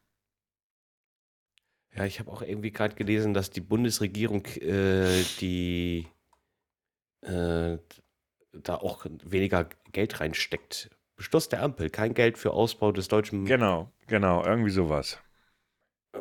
Ja, 1.94 2.04
ich 2.04 2.20
habe 2.20 2.30
auch 2.30 2.42
irgendwie 2.42 2.72
gerade 2.72 2.94
gelesen, 2.94 3.32
dass 3.32 3.48
die 3.48 3.62
Bundesregierung 3.62 4.44
äh, 4.60 5.22
die 5.40 6.06
äh, 7.22 7.78
da 8.52 8.74
auch 8.74 9.06
weniger 9.24 9.68
Geld 9.92 10.20
reinsteckt 10.20 10.90
Beschluss 11.16 11.48
der 11.48 11.62
Ampel, 11.62 11.90
kein 11.90 12.14
Geld 12.14 12.38
für 12.38 12.52
Ausbau 12.52 12.92
des 12.92 13.08
deutschen. 13.08 13.46
Genau, 13.46 13.90
genau, 14.06 14.44
irgendwie 14.44 14.70
sowas. 14.70 15.18
Äh, 16.12 16.18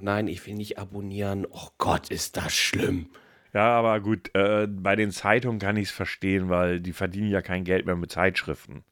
nein, 0.00 0.28
ich 0.28 0.46
will 0.46 0.54
nicht 0.54 0.78
abonnieren. 0.78 1.46
Oh 1.50 1.68
Gott, 1.78 2.10
ist 2.10 2.36
das 2.36 2.52
schlimm. 2.54 3.10
Ja, 3.52 3.76
aber 3.76 4.00
gut, 4.00 4.30
äh, 4.34 4.68
bei 4.68 4.94
den 4.94 5.10
Zeitungen 5.10 5.58
kann 5.58 5.76
ich 5.76 5.88
es 5.88 5.94
verstehen, 5.94 6.48
weil 6.48 6.80
die 6.80 6.92
verdienen 6.92 7.30
ja 7.30 7.42
kein 7.42 7.64
Geld 7.64 7.86
mehr 7.86 7.96
mit 7.96 8.12
Zeitschriften. 8.12 8.84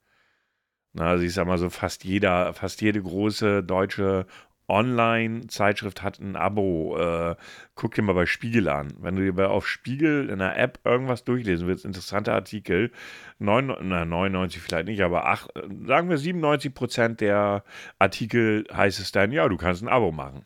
Na, 0.92 1.10
also 1.10 1.24
ich 1.24 1.32
sag 1.34 1.46
mal 1.46 1.58
so, 1.58 1.70
fast 1.70 2.04
jeder, 2.04 2.52
fast 2.54 2.80
jede 2.80 3.00
große 3.00 3.62
deutsche 3.62 4.26
Online-Zeitschrift 4.68 6.02
hat 6.02 6.18
ein 6.18 6.36
Abo. 6.36 6.96
Äh, 6.98 7.36
guck 7.74 7.94
dir 7.94 8.02
mal 8.02 8.12
bei 8.12 8.26
Spiegel 8.26 8.68
an. 8.68 8.92
Wenn 8.98 9.16
du 9.16 9.32
dir 9.32 9.50
auf 9.50 9.66
Spiegel 9.66 10.28
in 10.28 10.38
der 10.38 10.58
App 10.58 10.80
irgendwas 10.84 11.24
durchlesen 11.24 11.66
willst, 11.66 11.84
interessante 11.84 12.32
Artikel, 12.32 12.92
9, 13.38 13.76
na, 13.82 14.04
99 14.04 14.60
vielleicht 14.60 14.86
nicht, 14.86 15.02
aber 15.02 15.26
8, 15.26 15.50
sagen 15.86 16.10
wir 16.10 16.18
97 16.18 16.74
Prozent 16.74 17.20
der 17.20 17.64
Artikel 17.98 18.64
heißt 18.72 19.00
es 19.00 19.12
dann, 19.12 19.32
ja, 19.32 19.48
du 19.48 19.56
kannst 19.56 19.82
ein 19.82 19.88
Abo 19.88 20.12
machen. 20.12 20.44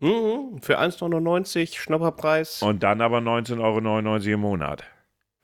Mhm, 0.00 0.60
für 0.60 0.80
1,99 0.80 1.78
Schnapperpreis. 1.78 2.62
Und 2.62 2.82
dann 2.82 3.00
aber 3.00 3.18
19,99 3.18 3.60
Euro 3.60 4.16
im 4.16 4.40
Monat. 4.40 4.84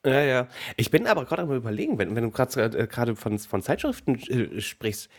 Ja, 0.04 0.20
ja. 0.22 0.48
Ich 0.76 0.90
bin 0.90 1.06
aber 1.06 1.24
gerade 1.24 1.46
mal 1.46 1.56
überlegen, 1.56 1.98
wenn, 1.98 2.16
wenn 2.16 2.24
du 2.24 2.30
gerade 2.30 2.76
äh, 2.76 3.14
von, 3.14 3.38
von 3.38 3.62
Zeitschriften 3.62 4.16
äh, 4.16 4.60
sprichst, 4.60 5.10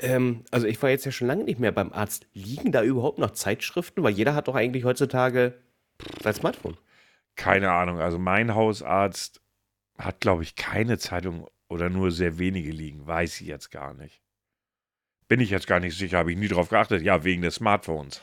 ähm, 0.00 0.44
also 0.50 0.66
ich 0.66 0.80
war 0.82 0.90
jetzt 0.90 1.04
ja 1.04 1.12
schon 1.12 1.28
lange 1.28 1.44
nicht 1.44 1.60
mehr 1.60 1.72
beim 1.72 1.92
Arzt. 1.92 2.26
Liegen 2.32 2.72
da 2.72 2.82
überhaupt 2.82 3.18
noch 3.18 3.32
Zeitschriften? 3.32 4.02
Weil 4.02 4.12
jeder 4.12 4.34
hat 4.34 4.48
doch 4.48 4.54
eigentlich 4.54 4.84
heutzutage 4.84 5.54
sein 6.22 6.34
Smartphone. 6.34 6.76
Keine 7.36 7.70
Ahnung. 7.70 8.00
Also 8.00 8.18
mein 8.18 8.54
Hausarzt 8.54 9.40
hat, 9.98 10.20
glaube 10.20 10.42
ich, 10.42 10.56
keine 10.56 10.98
Zeitung 10.98 11.46
oder 11.68 11.88
nur 11.88 12.10
sehr 12.10 12.38
wenige 12.38 12.70
liegen. 12.70 13.06
Weiß 13.06 13.40
ich 13.40 13.46
jetzt 13.46 13.70
gar 13.70 13.94
nicht. 13.94 14.22
Bin 15.28 15.40
ich 15.40 15.50
jetzt 15.50 15.66
gar 15.66 15.80
nicht 15.80 15.96
sicher, 15.96 16.18
habe 16.18 16.32
ich 16.32 16.38
nie 16.38 16.48
drauf 16.48 16.70
geachtet. 16.70 17.02
Ja, 17.02 17.22
wegen 17.22 17.42
des 17.42 17.56
Smartphones. 17.56 18.22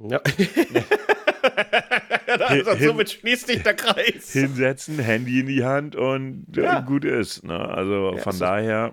Ja. 0.00 0.20
also, 2.38 2.76
somit 2.76 3.10
schließt 3.10 3.48
sich 3.48 3.62
der 3.62 3.74
Kreis. 3.74 4.32
Hinsetzen, 4.32 4.98
Handy 4.98 5.40
in 5.40 5.46
die 5.46 5.64
Hand 5.64 5.96
und 5.96 6.46
äh, 6.56 6.62
ja. 6.62 6.80
gut 6.80 7.04
ist. 7.04 7.44
Ne? 7.44 7.58
Also 7.58 8.14
ja, 8.14 8.22
von 8.22 8.38
daher 8.38 8.92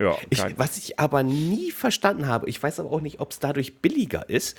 ja, 0.00 0.16
ich, 0.30 0.42
was 0.56 0.78
ich 0.78 0.98
aber 0.98 1.22
nie 1.22 1.70
verstanden 1.70 2.26
habe, 2.26 2.48
ich 2.48 2.62
weiß 2.62 2.80
aber 2.80 2.90
auch 2.90 3.00
nicht, 3.00 3.20
ob 3.20 3.32
es 3.32 3.38
dadurch 3.38 3.80
billiger 3.80 4.28
ist. 4.28 4.56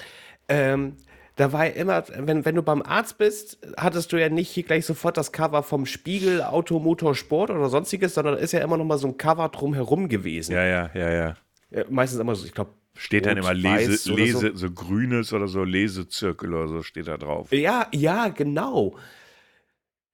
Ähm, 0.48 0.98
da 1.36 1.54
war 1.54 1.68
ja 1.68 1.72
immer, 1.72 2.04
wenn, 2.18 2.44
wenn 2.44 2.56
du 2.56 2.62
beim 2.62 2.82
Arzt 2.82 3.18
bist, 3.18 3.60
hattest 3.78 4.12
du 4.12 4.18
ja 4.18 4.28
nicht 4.28 4.50
hier 4.50 4.64
gleich 4.64 4.86
sofort 4.86 5.16
das 5.16 5.32
Cover 5.32 5.64
vom 5.64 5.86
Spiegel, 5.86 6.42
Automotor, 6.42 7.16
Sport 7.16 7.50
oder 7.50 7.70
sonstiges, 7.70 8.14
sondern 8.14 8.36
da 8.36 8.42
ist 8.42 8.52
ja 8.52 8.60
immer 8.60 8.76
noch 8.76 8.84
mal 8.84 8.98
so 8.98 9.08
ein 9.08 9.18
Cover 9.18 9.48
drumherum 9.48 10.10
gewesen. 10.10 10.52
Ja, 10.52 10.66
ja, 10.66 10.90
ja, 10.94 11.10
ja. 11.10 11.34
ja 11.72 11.84
meistens 11.90 12.20
immer 12.20 12.36
so, 12.36 12.46
ich 12.46 12.54
glaube, 12.54 12.72
Steht 12.98 13.26
dann 13.28 13.38
immer 13.38 13.54
Lese, 13.54 14.12
Lese 14.12 14.52
so. 14.52 14.56
so. 14.56 14.72
grünes 14.72 15.32
oder 15.32 15.48
so 15.48 15.64
Lesezirkel 15.64 16.54
oder 16.54 16.68
so 16.68 16.84
steht 16.84 17.08
da 17.08 17.18
drauf. 17.18 17.50
Ja, 17.54 17.88
ja, 17.94 18.28
genau. 18.28 18.98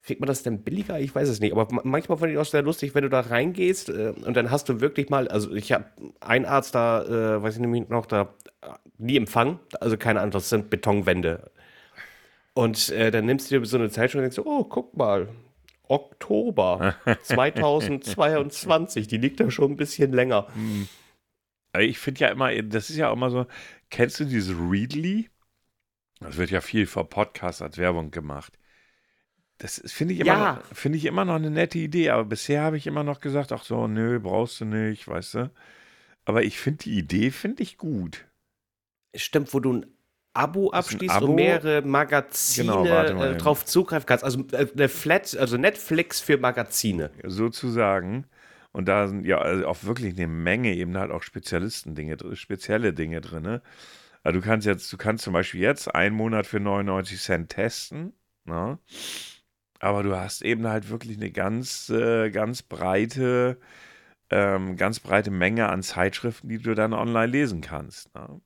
Kriegt 0.06 0.20
man 0.20 0.28
das 0.28 0.44
denn 0.44 0.62
billiger? 0.62 1.00
Ich 1.00 1.12
weiß 1.12 1.28
es 1.28 1.40
nicht. 1.40 1.52
Aber 1.52 1.66
manchmal 1.82 2.16
fand 2.18 2.30
ich 2.30 2.38
auch 2.38 2.44
sehr 2.44 2.62
lustig, 2.62 2.94
wenn 2.94 3.02
du 3.02 3.10
da 3.10 3.20
reingehst 3.20 3.88
äh, 3.88 4.14
und 4.24 4.36
dann 4.36 4.52
hast 4.52 4.68
du 4.68 4.80
wirklich 4.80 5.10
mal, 5.10 5.26
also 5.26 5.52
ich 5.52 5.72
habe 5.72 5.86
einen 6.20 6.44
Arzt 6.44 6.76
da, 6.76 7.02
äh, 7.02 7.42
weiß 7.42 7.54
ich 7.54 7.60
nämlich 7.60 7.88
noch, 7.88 8.06
da 8.06 8.32
nie 8.98 9.16
Empfang, 9.16 9.58
also 9.80 9.96
keine 9.96 10.20
Ahnung, 10.20 10.30
das 10.30 10.48
sind 10.48 10.70
Betonwände. 10.70 11.50
Und 12.54 12.88
äh, 12.90 13.10
dann 13.10 13.26
nimmst 13.26 13.50
du 13.50 13.58
dir 13.58 13.66
so 13.66 13.76
eine 13.76 13.90
Zeitschrift 13.90 14.24
und 14.24 14.34
denkst, 14.34 14.38
oh, 14.38 14.64
guck 14.64 14.96
mal, 14.96 15.28
Oktober 15.88 16.94
2022, 17.22 19.08
die 19.08 19.18
liegt 19.18 19.40
da 19.40 19.50
schon 19.50 19.72
ein 19.72 19.76
bisschen 19.76 20.12
länger. 20.12 20.46
Hm. 20.54 20.88
Ich 21.80 21.98
finde 21.98 22.20
ja 22.20 22.28
immer, 22.28 22.50
das 22.62 22.90
ist 22.90 22.96
ja 22.96 23.10
auch 23.10 23.14
immer 23.14 23.30
so, 23.30 23.46
kennst 23.90 24.20
du 24.20 24.24
diese 24.24 24.54
Readly? 24.54 25.28
Das 26.20 26.38
wird 26.38 26.50
ja 26.50 26.62
viel 26.62 26.86
vor 26.86 27.08
Podcasts 27.08 27.60
als 27.60 27.76
Werbung 27.76 28.10
gemacht. 28.10 28.58
Das 29.58 29.82
finde 29.86 30.14
ich, 30.14 30.20
immer 30.20 30.32
Ja. 30.32 30.52
noch- 30.70 30.76
finde 30.76 30.98
ich 30.98 31.04
immer 31.06 31.24
noch 31.24 31.36
eine 31.36 31.50
nette 31.50 31.78
Idee, 31.78 32.10
aber 32.10 32.24
bisher 32.24 32.62
habe 32.62 32.76
ich 32.76 32.86
immer 32.86 33.04
noch 33.04 33.20
gesagt, 33.20 33.52
ach 33.52 33.64
so, 33.64 33.86
nö, 33.86 34.20
brauchst 34.20 34.60
du 34.60 34.64
nicht, 34.66 35.08
weißt 35.08 35.34
du. 35.34 35.50
Aber 36.26 36.42
ich 36.42 36.58
finde 36.58 36.84
die 36.84 36.98
Idee, 36.98 37.30
finde 37.30 37.62
ich 37.62 37.78
gut. 37.78 38.26
Stimmt, 39.14 39.54
wo 39.54 39.60
du 39.60 39.72
ein 39.74 39.86
Abo 40.34 40.70
ein 40.70 40.78
abschließt 40.78 41.14
Abo? 41.14 41.26
und 41.28 41.34
mehrere 41.36 41.80
Magazine 41.80 42.66
Genau, 42.66 42.90
warte 42.90 43.14
mal 43.14 43.34
äh, 43.34 43.36
drauf 43.38 43.64
zugreifen 43.64 44.04
kannst. 44.06 44.24
Also 44.24 44.44
äh, 44.52 44.66
eine 44.74 44.88
Flat, 44.90 45.34
also 45.36 45.56
Netflix 45.56 46.20
für 46.20 46.36
Magazine. 46.36 47.10
sozusagen. 47.24 48.26
Und 48.72 48.88
da 48.88 49.08
sind 49.08 49.24
ja 49.24 49.38
also 49.38 49.66
auch 49.66 49.84
wirklich 49.84 50.14
eine 50.18 50.26
Menge 50.26 50.74
eben 50.74 50.98
halt 50.98 51.10
auch 51.10 51.22
Spezialisten-Dinge, 51.22 52.18
spezielle 52.36 52.92
Dinge 52.92 53.22
drin. 53.22 53.42
Ne? 53.44 53.62
Also 54.22 54.40
du 54.40 54.44
kannst 54.46 54.66
jetzt, 54.66 54.92
du 54.92 54.98
kannst 54.98 55.24
zum 55.24 55.32
Beispiel 55.32 55.62
jetzt 55.62 55.94
einen 55.94 56.14
Monat 56.14 56.46
für 56.46 56.60
99 56.60 57.18
Cent 57.18 57.48
testen, 57.48 58.12
ne? 58.44 58.78
Aber 59.80 60.02
du 60.02 60.16
hast 60.16 60.42
eben 60.42 60.66
halt 60.66 60.88
wirklich 60.88 61.16
eine 61.16 61.30
ganz, 61.30 61.88
äh, 61.90 62.30
ganz 62.30 62.62
breite, 62.62 63.58
ähm, 64.30 64.76
ganz 64.76 65.00
breite 65.00 65.30
Menge 65.30 65.68
an 65.68 65.82
Zeitschriften, 65.82 66.48
die 66.48 66.58
du 66.58 66.74
dann 66.74 66.92
online 66.92 67.26
lesen 67.26 67.60
kannst. 67.60 68.14
Ne? 68.14 68.40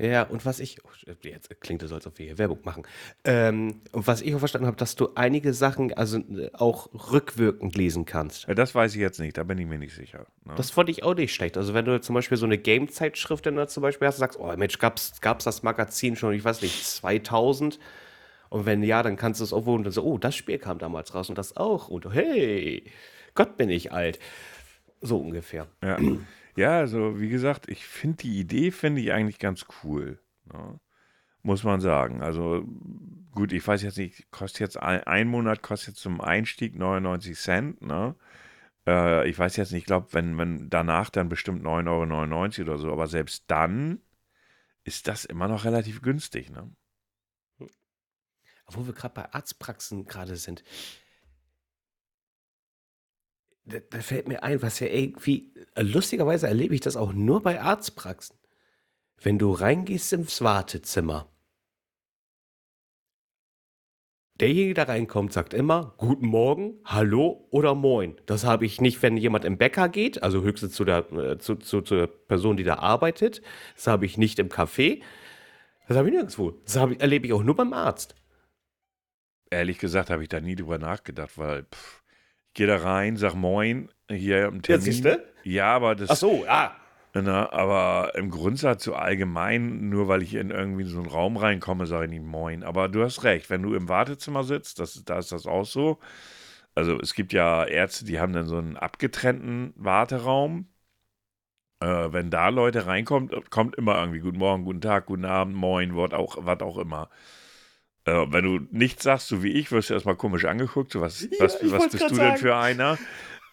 Ja, 0.00 0.22
und 0.22 0.46
was 0.46 0.60
ich, 0.60 0.78
oh, 0.82 0.88
jetzt 1.22 1.60
klingt 1.60 1.82
es, 1.82 1.92
als 1.92 2.06
ob 2.06 2.18
wir 2.18 2.24
hier 2.24 2.38
Werbung 2.38 2.60
machen. 2.64 2.84
Ähm, 3.24 3.82
und 3.92 4.06
was 4.06 4.22
ich 4.22 4.34
auch 4.34 4.38
verstanden 4.38 4.66
habe, 4.66 4.76
dass 4.78 4.96
du 4.96 5.10
einige 5.14 5.52
Sachen 5.52 5.92
also 5.92 6.18
äh, 6.18 6.50
auch 6.54 6.88
rückwirkend 7.12 7.76
lesen 7.76 8.06
kannst. 8.06 8.46
Ja, 8.48 8.54
das 8.54 8.74
weiß 8.74 8.94
ich 8.94 9.00
jetzt 9.00 9.20
nicht, 9.20 9.36
da 9.36 9.44
bin 9.44 9.58
ich 9.58 9.66
mir 9.66 9.78
nicht 9.78 9.94
sicher. 9.94 10.26
Ne? 10.46 10.54
Das 10.56 10.70
fand 10.70 10.88
ich 10.88 11.02
auch 11.02 11.14
nicht 11.14 11.34
schlecht. 11.34 11.58
Also 11.58 11.74
wenn 11.74 11.84
du 11.84 12.00
zum 12.00 12.14
Beispiel 12.14 12.38
so 12.38 12.46
eine 12.46 12.56
Game-Zeitschrift 12.56 13.44
dann 13.44 13.56
da 13.56 13.68
zum 13.68 13.82
Beispiel 13.82 14.08
hast 14.08 14.16
sagst, 14.16 14.40
oh 14.40 14.50
Mensch, 14.56 14.78
gab's, 14.78 15.20
gab's 15.20 15.44
das 15.44 15.62
Magazin 15.62 16.16
schon, 16.16 16.32
ich 16.32 16.44
weiß 16.44 16.62
nicht, 16.62 16.82
2000? 16.82 17.78
Und 18.50 18.66
wenn 18.66 18.82
ja, 18.82 19.02
dann 19.02 19.16
kannst 19.16 19.40
du 19.40 19.44
es 19.44 19.52
auch 19.52 19.64
wohl 19.64 19.76
und 19.76 19.84
dann 19.84 19.92
so, 19.92 20.04
oh, 20.04 20.18
das 20.18 20.34
Spiel 20.36 20.58
kam 20.58 20.78
damals 20.78 21.14
raus 21.14 21.28
und 21.28 21.38
das 21.38 21.56
auch. 21.56 21.88
Und 21.88 22.12
hey, 22.12 22.84
Gott 23.34 23.56
bin 23.56 23.70
ich 23.70 23.92
alt. 23.92 24.18
So 25.00 25.18
ungefähr. 25.18 25.68
Ja. 25.82 25.98
ja, 26.56 26.78
also 26.78 27.20
wie 27.20 27.28
gesagt, 27.28 27.68
ich 27.68 27.86
finde 27.86 28.18
die 28.18 28.38
Idee, 28.40 28.72
finde 28.72 29.00
ich 29.00 29.12
eigentlich 29.12 29.38
ganz 29.38 29.64
cool. 29.82 30.18
Ne? 30.52 30.80
Muss 31.42 31.62
man 31.62 31.80
sagen. 31.80 32.22
Also 32.22 32.64
gut, 33.32 33.52
ich 33.52 33.66
weiß 33.66 33.82
jetzt 33.82 33.98
nicht, 33.98 34.30
kostet 34.32 34.60
jetzt 34.60 34.76
ein, 34.82 35.04
ein 35.04 35.28
Monat, 35.28 35.62
kostet 35.62 35.90
jetzt 35.94 36.02
zum 36.02 36.20
Einstieg 36.20 36.76
99 36.76 37.38
Cent. 37.38 37.82
Ne? 37.82 38.16
Äh, 38.86 39.28
ich 39.28 39.38
weiß 39.38 39.56
jetzt 39.56 39.70
nicht, 39.70 39.82
ich 39.82 39.86
glaube, 39.86 40.08
wenn, 40.10 40.36
wenn 40.38 40.68
danach 40.68 41.10
dann 41.10 41.28
bestimmt 41.28 41.64
9,99 41.64 42.58
Euro 42.58 42.70
oder 42.72 42.78
so, 42.78 42.92
aber 42.92 43.06
selbst 43.06 43.44
dann 43.46 44.00
ist 44.82 45.06
das 45.06 45.24
immer 45.24 45.46
noch 45.46 45.64
relativ 45.64 46.02
günstig. 46.02 46.50
Ne? 46.50 46.68
Wo 48.72 48.86
wir 48.86 48.92
gerade 48.92 49.14
bei 49.14 49.32
Arztpraxen 49.32 50.06
gerade 50.06 50.36
sind. 50.36 50.62
Da, 53.64 53.78
da 53.78 54.00
fällt 54.00 54.28
mir 54.28 54.42
ein, 54.42 54.62
was 54.62 54.80
ja 54.80 54.86
irgendwie, 54.86 55.54
äh, 55.74 55.82
lustigerweise 55.82 56.46
erlebe 56.46 56.74
ich 56.74 56.80
das 56.80 56.96
auch 56.96 57.12
nur 57.12 57.42
bei 57.42 57.60
Arztpraxen. 57.60 58.36
Wenn 59.22 59.38
du 59.38 59.52
reingehst 59.52 60.12
ins 60.12 60.40
Wartezimmer, 60.40 61.30
derjenige, 64.40 64.74
der 64.74 64.88
reinkommt, 64.88 65.32
sagt 65.32 65.52
immer 65.52 65.94
Guten 65.98 66.26
Morgen, 66.26 66.78
Hallo 66.84 67.46
oder 67.50 67.74
Moin. 67.74 68.16
Das 68.26 68.44
habe 68.44 68.64
ich 68.64 68.80
nicht, 68.80 69.02
wenn 69.02 69.16
jemand 69.16 69.44
im 69.44 69.58
Bäcker 69.58 69.88
geht, 69.88 70.22
also 70.22 70.42
höchstens 70.42 70.72
zu 70.72 70.84
der, 70.84 71.12
äh, 71.12 71.38
zu, 71.38 71.56
zu, 71.56 71.82
zur 71.82 72.06
Person, 72.06 72.56
die 72.56 72.64
da 72.64 72.76
arbeitet. 72.76 73.42
Das 73.76 73.86
habe 73.86 74.06
ich 74.06 74.16
nicht 74.16 74.38
im 74.38 74.48
Café. 74.48 75.02
Das 75.86 75.96
habe 75.96 76.08
ich 76.08 76.14
nirgendwo. 76.14 76.52
Das 76.64 76.76
ich, 76.76 77.00
erlebe 77.00 77.26
ich 77.26 77.32
auch 77.32 77.42
nur 77.42 77.56
beim 77.56 77.72
Arzt. 77.72 78.14
Ehrlich 79.50 79.78
gesagt 79.78 80.10
habe 80.10 80.22
ich 80.22 80.28
da 80.28 80.40
nie 80.40 80.54
drüber 80.56 80.78
nachgedacht, 80.78 81.36
weil 81.36 81.64
pff, 81.64 82.02
ich 82.48 82.54
gehe 82.54 82.66
da 82.66 82.76
rein, 82.76 83.16
sag 83.16 83.34
Moin, 83.34 83.90
hier 84.08 84.46
im 84.46 84.56
Ja, 84.56 84.62
Termin. 84.62 84.84
siehste? 84.84 85.24
Ja, 85.42 85.74
aber 85.74 85.94
das. 85.94 86.10
Ach 86.10 86.16
so, 86.16 86.44
ah. 86.48 86.72
Na, 87.12 87.50
aber 87.52 88.12
im 88.14 88.30
Grundsatz 88.30 88.84
so 88.84 88.94
allgemein, 88.94 89.88
nur 89.88 90.06
weil 90.06 90.22
ich 90.22 90.34
in 90.34 90.50
irgendwie 90.50 90.84
so 90.84 90.98
einen 91.00 91.08
Raum 91.08 91.36
reinkomme, 91.36 91.86
sage 91.86 92.04
ich 92.04 92.10
nicht 92.10 92.22
Moin. 92.24 92.62
Aber 92.62 92.88
du 92.88 93.02
hast 93.02 93.24
recht, 93.24 93.50
wenn 93.50 93.62
du 93.62 93.74
im 93.74 93.88
Wartezimmer 93.88 94.44
sitzt, 94.44 94.78
das, 94.78 95.02
da 95.04 95.18
ist 95.18 95.32
das 95.32 95.46
auch 95.46 95.64
so. 95.66 95.98
Also 96.74 96.98
es 97.00 97.14
gibt 97.14 97.32
ja 97.32 97.64
Ärzte, 97.64 98.04
die 98.04 98.20
haben 98.20 98.32
dann 98.32 98.46
so 98.46 98.58
einen 98.58 98.76
abgetrennten 98.76 99.72
Warteraum. 99.76 100.68
Äh, 101.80 102.12
wenn 102.12 102.30
da 102.30 102.48
Leute 102.48 102.86
reinkommen, 102.86 103.30
kommt 103.50 103.76
immer 103.76 103.98
irgendwie 103.98 104.20
Guten 104.20 104.38
Morgen, 104.38 104.64
guten 104.64 104.80
Tag, 104.80 105.06
guten 105.06 105.24
Abend, 105.24 105.54
Moin, 105.56 105.96
was 105.96 106.12
auch, 106.12 106.36
was 106.40 106.60
auch 106.60 106.78
immer. 106.78 107.08
Äh, 108.04 108.26
wenn 108.30 108.44
du 108.44 108.60
nichts 108.70 109.02
sagst, 109.04 109.28
so 109.28 109.42
wie 109.42 109.52
ich, 109.52 109.70
wirst 109.72 109.90
du 109.90 109.94
erstmal 109.94 110.16
komisch 110.16 110.44
angeguckt. 110.44 110.92
So, 110.92 111.00
was, 111.00 111.22
Ja, 111.22 111.28
was, 111.40 111.58
was 111.62 111.88
bist 111.90 112.04
du 112.04 112.08
denn 112.08 112.16
sagen. 112.16 112.36
für 112.38 112.56
einer? 112.56 112.98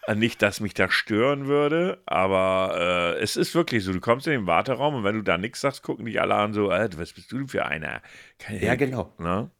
Äh, 0.06 0.14
Nicht, 0.14 0.40
dass 0.40 0.60
mich 0.60 0.72
das 0.74 0.92
stören 0.94 1.46
würde, 1.46 2.00
aber 2.06 3.14
äh, 3.18 3.22
es 3.22 3.36
ist 3.36 3.54
wirklich 3.54 3.84
so. 3.84 3.92
Du 3.92 4.00
kommst 4.00 4.26
in 4.26 4.32
den 4.32 4.46
Warteraum 4.46 4.94
und 4.94 5.04
wenn 5.04 5.16
du 5.16 5.22
da 5.22 5.36
nichts 5.36 5.60
sagst, 5.60 5.82
gucken 5.82 6.06
dich 6.06 6.20
alle 6.20 6.34
an, 6.34 6.54
so, 6.54 6.70
äh, 6.70 6.88
was 6.96 7.12
bist 7.12 7.30
du 7.30 7.38
denn 7.38 7.48
für 7.48 7.66
einer? 7.66 8.00
Keine 8.38 8.64
Ja, 8.64 8.74
genau. 8.74 9.12
Ne? 9.18 9.50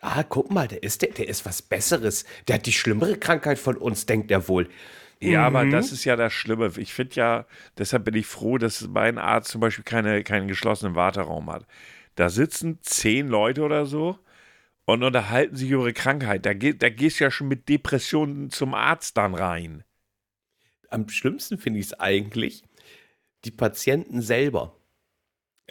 Ah, 0.00 0.22
guck 0.22 0.50
mal, 0.50 0.68
der 0.68 0.82
ist, 0.82 1.00
der, 1.02 1.10
der 1.10 1.26
ist 1.28 1.46
was 1.46 1.62
Besseres. 1.62 2.24
Der 2.46 2.56
hat 2.56 2.66
die 2.66 2.72
schlimmere 2.72 3.16
Krankheit 3.16 3.58
von 3.58 3.76
uns, 3.76 4.04
denkt 4.06 4.30
er 4.30 4.46
wohl. 4.48 4.68
Ja, 5.20 5.40
Mhm. 5.48 5.56
aber 5.56 5.66
das 5.66 5.90
ist 5.90 6.04
ja 6.04 6.16
das 6.16 6.32
Schlimme. 6.34 6.70
Ich 6.76 6.92
finde 6.92 7.14
ja, 7.14 7.46
deshalb 7.78 8.04
bin 8.04 8.14
ich 8.14 8.26
froh, 8.26 8.58
dass 8.58 8.86
mein 8.88 9.16
Arzt 9.16 9.50
zum 9.50 9.60
Beispiel 9.62 9.84
keine, 9.84 10.22
keinen 10.22 10.48
geschlossenen 10.48 10.94
Warteraum 10.96 11.50
hat. 11.50 11.64
Da 12.14 12.28
sitzen 12.28 12.78
zehn 12.82 13.28
Leute 13.28 13.62
oder 13.62 13.86
so 13.86 14.18
und 14.84 15.02
unterhalten 15.02 15.56
sich 15.56 15.70
über 15.70 15.84
ihre 15.84 15.92
Krankheit. 15.92 16.46
Da, 16.46 16.54
geht, 16.54 16.82
da 16.82 16.88
gehst 16.88 17.20
du 17.20 17.24
ja 17.24 17.30
schon 17.30 17.48
mit 17.48 17.68
Depressionen 17.68 18.50
zum 18.50 18.74
Arzt 18.74 19.16
dann 19.16 19.34
rein. 19.34 19.84
Am 20.90 21.08
schlimmsten 21.08 21.58
finde 21.58 21.80
ich 21.80 21.86
es 21.86 22.00
eigentlich, 22.00 22.64
die 23.44 23.50
Patienten 23.50 24.22
selber. 24.22 24.76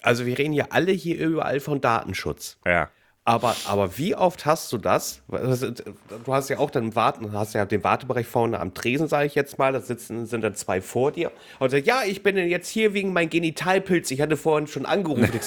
Also 0.01 0.25
wir 0.25 0.37
reden 0.37 0.53
ja 0.53 0.67
alle 0.71 0.91
hier 0.91 1.17
überall 1.17 1.59
von 1.59 1.79
Datenschutz. 1.79 2.59
Ja. 2.65 2.89
Aber, 3.25 3.55
aber 3.67 3.97
wie 3.97 4.15
oft 4.15 4.45
hast 4.45 4.73
du 4.73 4.77
das? 4.77 5.21
Du 5.29 6.33
hast 6.33 6.49
ja 6.49 6.57
auch 6.57 6.69
dann 6.69 6.93
Warten, 6.93 7.31
hast 7.31 7.53
ja 7.53 7.65
den 7.65 7.81
Wartebereich 7.81 8.27
vorne 8.27 8.59
am 8.59 8.73
Tresen, 8.73 9.07
sage 9.07 9.27
ich 9.27 9.35
jetzt 9.35 9.57
mal. 9.57 9.71
Da 9.71 9.79
sitzen 9.79 10.25
sind 10.25 10.41
dann 10.41 10.55
zwei 10.55 10.81
vor 10.81 11.13
dir. 11.13 11.31
Und 11.59 11.69
sagt, 11.69 11.87
ja, 11.87 12.03
ich 12.03 12.21
bin 12.21 12.35
denn 12.35 12.49
jetzt 12.49 12.67
hier 12.67 12.93
wegen 12.93 13.13
meinem 13.13 13.29
Genitalpilz. 13.29 14.11
Ich 14.11 14.19
hatte 14.19 14.35
vorhin 14.35 14.67
schon 14.67 14.85
angerufen. 14.85 15.39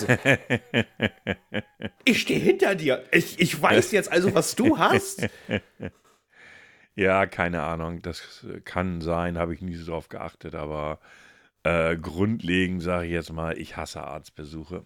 Ich 2.05 2.21
stehe 2.23 2.41
hinter 2.41 2.75
dir. 2.77 3.05
Ich, 3.13 3.39
ich 3.41 3.61
weiß 3.61 3.93
jetzt 3.93 4.11
also, 4.11 4.35
was 4.35 4.57
du 4.57 4.79
hast. 4.79 5.29
Ja, 6.99 7.27
keine 7.27 7.63
Ahnung. 7.63 8.01
Das 8.01 8.47
kann 8.65 9.03
sein, 9.03 9.37
habe 9.37 9.53
ich 9.53 9.61
nie 9.61 9.75
so 9.75 9.93
drauf 9.93 10.09
geachtet, 10.09 10.55
aber 10.55 10.99
äh, 11.63 11.95
grundlegend 11.99 12.83
sage 12.83 13.05
ich 13.05 13.13
jetzt 13.13 13.35
mal, 13.35 13.59
ich 13.59 13.77
hasse 13.77 14.03
Arztbesuche. 14.03 14.83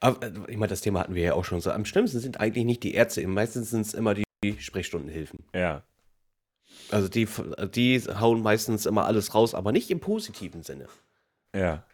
Aber 0.00 0.26
äh, 0.26 0.32
ich 0.48 0.56
meine, 0.56 0.68
das 0.68 0.80
Thema 0.80 1.00
hatten 1.00 1.14
wir 1.14 1.22
ja 1.22 1.34
auch 1.34 1.44
schon 1.44 1.60
so. 1.60 1.70
Am 1.70 1.84
schlimmsten 1.84 2.20
sind 2.20 2.40
eigentlich 2.40 2.64
nicht 2.64 2.82
die 2.82 2.94
Ärzte. 2.94 3.26
Meistens 3.26 3.70
sind 3.70 3.82
es 3.82 3.94
immer 3.94 4.14
die 4.14 4.24
Sprechstundenhilfen. 4.58 5.44
Ja. 5.54 5.82
Also 6.90 7.08
die, 7.08 7.28
die 7.74 8.00
hauen 8.00 8.42
meistens 8.42 8.86
immer 8.86 9.04
alles 9.06 9.34
raus, 9.34 9.54
aber 9.54 9.72
nicht 9.72 9.90
im 9.90 10.00
positiven 10.00 10.62
Sinne. 10.62 10.86
Ja. 11.54 11.84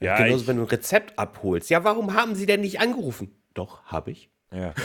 Ja, 0.00 0.16
Genauso, 0.16 0.42
ich, 0.42 0.48
wenn 0.48 0.56
du 0.56 0.62
ein 0.62 0.68
Rezept 0.68 1.18
abholst. 1.18 1.70
Ja, 1.70 1.84
warum 1.84 2.14
haben 2.14 2.34
sie 2.34 2.46
denn 2.46 2.60
nicht 2.60 2.80
angerufen? 2.80 3.30
Doch, 3.54 3.84
habe 3.84 4.10
ich. 4.10 4.30
ja. 4.52 4.74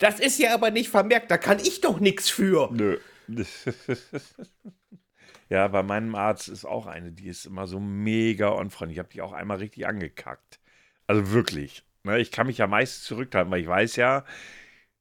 Das 0.00 0.18
ist 0.18 0.40
ja 0.40 0.52
aber 0.52 0.72
nicht 0.72 0.90
vermerkt, 0.90 1.30
da 1.30 1.38
kann 1.38 1.60
ich 1.60 1.80
doch 1.80 2.00
nichts 2.00 2.28
für. 2.28 2.68
Nö. 2.72 2.98
ja, 5.48 5.68
bei 5.68 5.82
meinem 5.82 6.14
Arzt 6.14 6.48
ist 6.48 6.64
auch 6.64 6.86
eine, 6.86 7.12
die 7.12 7.28
ist 7.28 7.46
immer 7.46 7.66
so 7.66 7.78
mega 7.80 8.48
unfreundlich. 8.48 8.96
Ich 8.96 8.98
habe 8.98 9.12
die 9.12 9.22
auch 9.22 9.32
einmal 9.32 9.58
richtig 9.58 9.86
angekackt. 9.86 10.60
Also 11.06 11.30
wirklich. 11.30 11.84
Ne, 12.02 12.18
ich 12.18 12.30
kann 12.32 12.46
mich 12.46 12.58
ja 12.58 12.66
meistens 12.66 13.04
zurückhalten, 13.04 13.50
weil 13.50 13.60
ich 13.60 13.66
weiß 13.68 13.96
ja, 13.96 14.24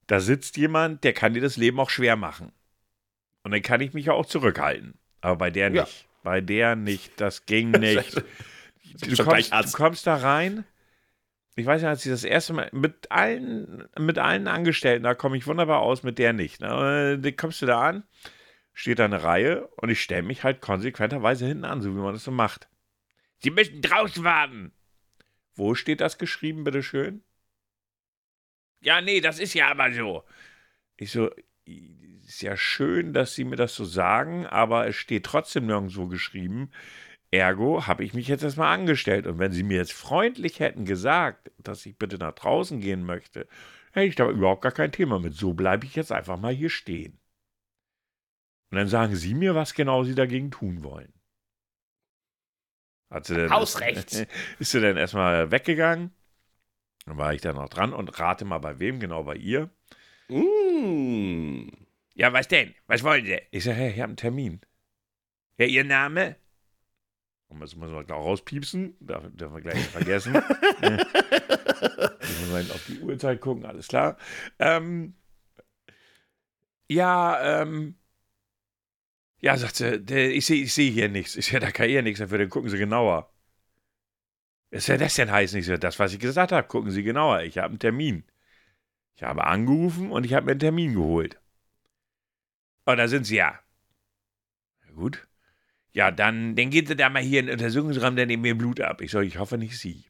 da 0.08 0.20
sitzt 0.20 0.58
jemand, 0.58 1.04
der 1.04 1.14
kann 1.14 1.34
dir 1.34 1.42
das 1.42 1.58
Leben 1.58 1.80
auch 1.80 1.90
schwer 1.90 2.16
machen. 2.16 2.52
Und 3.44 3.52
dann 3.52 3.62
kann 3.62 3.82
ich 3.82 3.94
mich 3.94 4.06
ja 4.06 4.14
auch 4.14 4.26
zurückhalten. 4.26 4.98
Aber 5.22 5.36
bei 5.36 5.52
der 5.52 5.72
Ja. 5.72 5.84
nicht. 5.84 6.08
Bei 6.24 6.42
der 6.42 6.76
nicht. 6.76 7.20
Das 7.22 7.46
ging 7.46 7.72
nicht. 7.80 8.24
Du 9.02 9.24
kommst, 9.24 9.52
du 9.52 9.72
kommst 9.72 10.08
da 10.08 10.16
rein. 10.16 10.64
Ich 11.56 11.66
weiß 11.66 11.84
ja, 11.84 11.90
als 11.90 12.06
ich 12.06 12.12
das 12.12 12.24
erste 12.24 12.54
Mal 12.54 12.70
mit 12.74 13.12
allen, 13.12 13.88
mit 13.98 14.18
allen 14.20 14.48
Angestellten, 14.48 15.04
da 15.04 15.16
komme 15.16 15.38
ich 15.38 15.48
wunderbar 15.48 15.80
aus, 15.80 16.04
mit 16.04 16.18
der 16.20 16.34
nicht. 16.34 16.60
Ne? 16.60 17.22
Kommst 17.38 17.62
du 17.62 17.66
da 17.66 17.82
an, 17.82 18.04
steht 18.76 19.00
da 19.00 19.06
eine 19.06 19.24
Reihe 19.24 19.68
und 19.78 19.90
ich 19.90 20.02
stelle 20.02 20.22
mich 20.22 20.44
halt 20.44 20.62
konsequenterweise 20.62 21.48
hinten 21.48 21.66
an, 21.66 21.82
so 21.82 21.90
wie 21.96 22.00
man 22.00 22.14
das 22.14 22.26
so 22.26 22.32
macht. 22.32 22.68
Sie 23.40 23.50
müssen 23.50 23.82
draußen 23.82 24.24
warten. 24.24 24.72
Wo 25.56 25.74
steht 25.74 26.02
das 26.02 26.20
geschrieben, 26.20 26.64
bitteschön? 26.64 27.24
Ja, 28.82 29.02
nee, 29.02 29.22
das 29.22 29.40
ist 29.40 29.54
ja 29.54 29.72
aber 29.72 29.92
so. 29.94 30.24
Ich 30.98 31.12
so, 31.12 31.32
ist 31.66 32.42
ja 32.42 32.58
schön, 32.58 33.14
dass 33.14 33.34
Sie 33.34 33.46
mir 33.46 33.56
das 33.56 33.74
so 33.74 33.86
sagen, 33.86 34.46
aber 34.46 34.88
es 34.88 34.96
steht 34.96 35.26
trotzdem 35.26 35.66
nirgendwo 35.66 36.08
geschrieben. 36.08 36.70
Ergo 37.32 37.88
habe 37.88 38.04
ich 38.04 38.14
mich 38.14 38.28
jetzt 38.28 38.44
erstmal 38.44 38.74
angestellt. 38.74 39.26
Und 39.26 39.40
wenn 39.40 39.52
sie 39.52 39.64
mir 39.64 39.78
jetzt 39.78 39.94
freundlich 39.94 40.60
hätten 40.60 40.86
gesagt, 40.86 41.52
dass 41.58 41.86
ich 41.86 41.98
bitte 41.98 42.18
nach 42.18 42.34
draußen 42.34 42.80
gehen 42.80 43.06
möchte, 43.06 43.48
hätte 43.92 44.08
ich 44.08 44.16
da 44.16 44.30
überhaupt 44.30 44.62
gar 44.62 44.72
kein 44.72 44.92
Thema 44.92 45.20
mit. 45.20 45.34
So 45.34 45.54
bleibe 45.54 45.86
ich 45.86 45.96
jetzt 45.96 46.12
einfach 46.12 46.38
mal 46.40 46.54
hier 46.54 46.70
stehen. 46.70 47.18
Und 48.76 48.80
dann 48.80 48.90
sagen 48.90 49.16
sie 49.16 49.34
mir, 49.34 49.56
was 49.56 49.74
genau 49.74 50.04
sie 50.04 50.16
dagegen 50.16 50.52
tun 50.52 50.84
wollen. 50.84 51.14
Hat 53.10 53.26
sie 53.26 53.34
denn, 53.34 53.50
Hausrecht. 53.50 54.28
Ist 54.60 54.72
sie 54.72 54.82
denn 54.82 54.98
erstmal 54.98 55.50
weggegangen? 55.50 56.12
Dann 57.06 57.18
war 57.18 57.34
ich 57.34 57.40
da 57.40 57.54
noch 57.54 57.70
dran 57.70 57.94
und 57.94 58.20
rate 58.20 58.44
mal 58.44 58.58
bei 58.58 58.78
wem, 58.78 59.00
genau 59.00 59.24
bei 59.24 59.38
ihr. 59.38 59.70
Mm. 60.28 61.70
Ja, 62.16 62.34
was 62.34 62.50
denn? 62.50 62.76
Was 62.88 63.02
wollen 63.04 63.24
Sie? 63.24 63.40
Ich 63.52 63.64
sage, 63.64 63.78
hey, 63.78 63.92
ich 63.92 64.02
habe 64.02 64.10
einen 64.10 64.18
Termin. 64.18 64.60
Ja, 65.58 65.68
Ihr 65.68 65.86
Name? 65.86 66.36
Und 67.48 67.62
das 67.62 67.78
muss 67.78 67.90
man 67.90 68.12
auch 68.12 68.26
rauspiepsen, 68.26 68.98
darf, 69.00 69.24
dürfen 69.32 69.56
wir 69.56 69.62
gleich 69.62 69.76
nicht 69.76 69.92
vergessen. 69.92 70.36
ich 70.82 72.40
muss 72.42 72.52
mal 72.52 72.72
auf 72.72 72.86
die 72.88 73.00
Uhrzeit 73.00 73.40
gucken, 73.40 73.66
alles 73.66 73.88
klar. 73.88 74.18
Ähm, 74.60 75.16
ja, 76.90 77.62
ähm, 77.62 77.96
ja, 79.40 79.58
sagt 79.58 79.76
sie, 79.76 80.02
der, 80.02 80.34
ich 80.34 80.46
sehe 80.46 80.64
ich 80.64 80.74
seh 80.74 80.90
hier 80.90 81.10
nichts. 81.10 81.36
Ich 81.36 81.48
sehe 81.48 81.60
da 81.60 81.72
kann 81.72 81.90
hier 81.90 82.02
nichts 82.02 82.20
dafür, 82.20 82.38
dann 82.38 82.50
gucken 82.50 82.70
Sie 82.70 82.78
genauer. 82.78 83.32
Was 84.72 84.86
soll 84.86 84.98
das 84.98 85.16
denn 85.16 85.32
heißen? 85.32 85.60
Ich 85.60 85.66
so, 85.66 85.78
das, 85.78 86.00
was 86.00 86.14
ich 86.14 86.20
gesagt 86.20 86.52
habe, 86.52 86.68
gucken 86.68 86.92
Sie 86.92 87.04
genauer. 87.04 87.44
Ich 87.44 87.58
habe 87.58 87.70
einen 87.70 87.80
Termin. 87.80 88.24
Ich 89.16 89.24
habe 89.24 89.46
angerufen 89.46 90.12
und 90.12 90.26
ich 90.26 90.34
habe 90.34 90.46
mir 90.46 90.52
einen 90.52 90.60
Termin 90.60 90.94
geholt. 90.94 91.40
Und 92.86 92.98
da 92.98 93.08
sind 93.08 93.26
Sie 93.26 93.38
ja. 93.38 93.60
Na 94.86 94.92
gut. 94.94 95.28
Ja, 95.94 96.12
dann, 96.12 96.56
dann 96.56 96.70
gehen 96.72 96.86
Sie 96.86 96.96
da 96.96 97.10
mal 97.10 97.22
hier 97.24 97.40
in 97.40 97.46
den 97.46 97.54
Untersuchungsraum, 97.54 98.16
dann 98.16 98.28
nehmen 98.28 98.44
wir 98.44 98.58
Blut 98.58 98.82
ab. 98.82 99.02
Ich 99.02 99.12
soll, 99.12 99.24
ich 99.24 99.38
hoffe 99.38 99.58
nicht 99.58 99.80
Sie. 99.80 100.06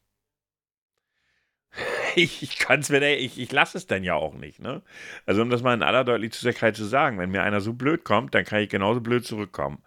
Ich, 2.15 2.41
ich 2.43 2.57
kann 2.57 2.79
es 2.79 2.89
mir, 2.89 3.01
ich, 3.17 3.39
ich 3.39 3.51
lasse 3.51 3.77
es 3.77 3.87
dann 3.87 4.03
ja 4.03 4.15
auch 4.15 4.33
nicht, 4.35 4.59
ne? 4.59 4.81
Also, 5.25 5.41
um 5.41 5.49
das 5.49 5.61
mal 5.63 5.73
in 5.73 5.83
aller 5.83 6.03
Deutlichkeit 6.03 6.75
zu 6.75 6.85
sagen, 6.85 7.17
wenn 7.19 7.31
mir 7.31 7.43
einer 7.43 7.61
so 7.61 7.73
blöd 7.73 8.03
kommt, 8.03 8.33
dann 8.33 8.45
kann 8.45 8.61
ich 8.61 8.69
genauso 8.69 9.01
blöd 9.01 9.25
zurückkommen. 9.25 9.83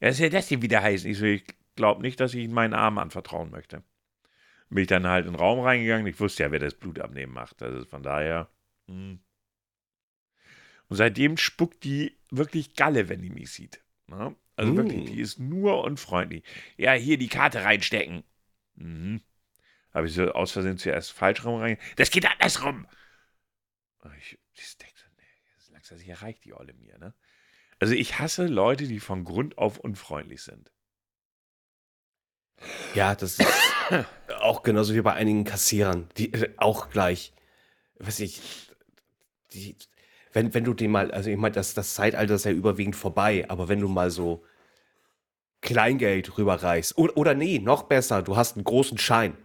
Ja, 0.00 0.08
was 0.08 0.18
soll 0.18 0.30
das 0.30 0.48
hier 0.48 0.62
wieder 0.62 0.82
heißen? 0.82 1.10
Ich 1.10 1.18
so, 1.18 1.26
ich 1.26 1.44
glaube 1.76 2.02
nicht, 2.02 2.20
dass 2.20 2.34
ich 2.34 2.48
meinen 2.48 2.74
Arm 2.74 2.98
anvertrauen 2.98 3.50
möchte. 3.50 3.82
Bin 4.68 4.82
ich 4.82 4.88
dann 4.88 5.06
halt 5.06 5.26
in 5.26 5.32
den 5.32 5.38
Raum 5.40 5.60
reingegangen. 5.60 6.06
Ich 6.06 6.20
wusste 6.20 6.44
ja, 6.44 6.52
wer 6.52 6.60
das 6.60 6.74
Blutabnehmen 6.74 7.34
macht. 7.34 7.62
Also 7.62 7.84
von 7.84 8.02
daher. 8.02 8.48
hm. 8.88 9.20
Und 10.88 10.96
seitdem 10.96 11.36
spuckt 11.36 11.84
die 11.84 12.16
wirklich 12.30 12.74
Galle, 12.74 13.08
wenn 13.08 13.22
die 13.22 13.30
mich 13.30 13.50
sieht. 13.52 13.80
Ne? 14.08 14.34
Also 14.56 14.72
Mm. 14.72 14.76
wirklich, 14.76 15.04
die 15.04 15.20
ist 15.20 15.38
nur 15.38 15.84
unfreundlich. 15.84 16.42
Ja, 16.76 16.92
hier 16.92 17.16
die 17.16 17.28
Karte 17.28 17.62
reinstecken. 17.62 18.24
Mhm. 18.74 19.20
Habe 19.92 20.06
ich 20.06 20.14
so 20.14 20.30
aus 20.32 20.52
Versehen 20.52 20.78
zuerst 20.78 21.12
falsch 21.12 21.44
rum 21.44 21.60
rein. 21.60 21.78
Das 21.96 22.10
geht 22.10 22.26
andersrum. 22.26 22.86
Und 24.02 24.14
Ich, 24.18 24.38
ich 24.54 24.78
denke 24.78 24.94
so, 24.96 25.06
nee, 25.16 25.24
das 25.56 25.70
langsam 25.70 25.98
sich 25.98 26.08
erreicht 26.08 26.44
die 26.44 26.54
Olle 26.54 26.74
mir, 26.74 26.98
ne? 26.98 27.14
Also 27.78 27.94
ich 27.94 28.18
hasse 28.18 28.46
Leute, 28.46 28.86
die 28.86 29.00
von 29.00 29.24
Grund 29.24 29.56
auf 29.58 29.78
unfreundlich 29.78 30.42
sind. 30.42 30.70
Ja, 32.94 33.14
das 33.14 33.38
ist 33.38 33.48
auch 34.40 34.62
genauso 34.62 34.94
wie 34.94 35.00
bei 35.00 35.14
einigen 35.14 35.44
Kassierern, 35.44 36.08
die 36.16 36.32
äh, 36.32 36.50
auch 36.58 36.90
gleich, 36.90 37.32
weiß 37.98 38.20
ich, 38.20 38.40
die, 39.52 39.76
wenn, 40.32 40.54
wenn 40.54 40.64
du 40.64 40.74
den 40.74 40.90
mal, 40.90 41.10
also 41.10 41.30
ich 41.30 41.36
meine, 41.36 41.54
das, 41.54 41.74
das 41.74 41.94
Zeitalter 41.94 42.34
ist 42.34 42.44
ja 42.44 42.52
überwiegend 42.52 42.96
vorbei, 42.96 43.46
aber 43.48 43.68
wenn 43.68 43.80
du 43.80 43.88
mal 43.88 44.10
so 44.10 44.44
Kleingeld 45.62 46.38
rüberreichst, 46.38 46.96
oder, 46.98 47.16
oder 47.16 47.34
nee, 47.34 47.58
noch 47.58 47.84
besser, 47.84 48.22
du 48.22 48.36
hast 48.36 48.56
einen 48.56 48.64
großen 48.64 48.98
Schein, 48.98 49.36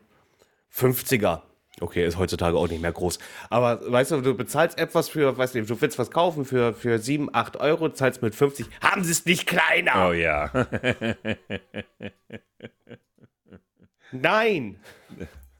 50er, 0.75 1.41
okay, 1.79 2.05
ist 2.05 2.17
heutzutage 2.17 2.57
auch 2.57 2.67
nicht 2.67 2.81
mehr 2.81 2.91
groß, 2.91 3.19
aber 3.49 3.91
weißt 3.91 4.11
du, 4.11 4.21
du 4.21 4.35
bezahlst 4.35 4.77
etwas 4.77 5.09
für, 5.09 5.37
weißt 5.37 5.55
du, 5.55 5.63
du 5.63 5.81
willst 5.81 5.97
was 5.97 6.11
kaufen 6.11 6.45
für, 6.45 6.73
für 6.73 6.99
7, 6.99 7.29
8 7.33 7.57
Euro, 7.57 7.89
zahlst 7.89 8.21
mit 8.21 8.35
50, 8.35 8.67
haben 8.81 9.03
sie 9.03 9.11
es 9.11 9.25
nicht 9.25 9.47
kleiner? 9.47 10.09
Oh 10.09 10.13
ja. 10.13 10.51
Nein! 14.11 14.79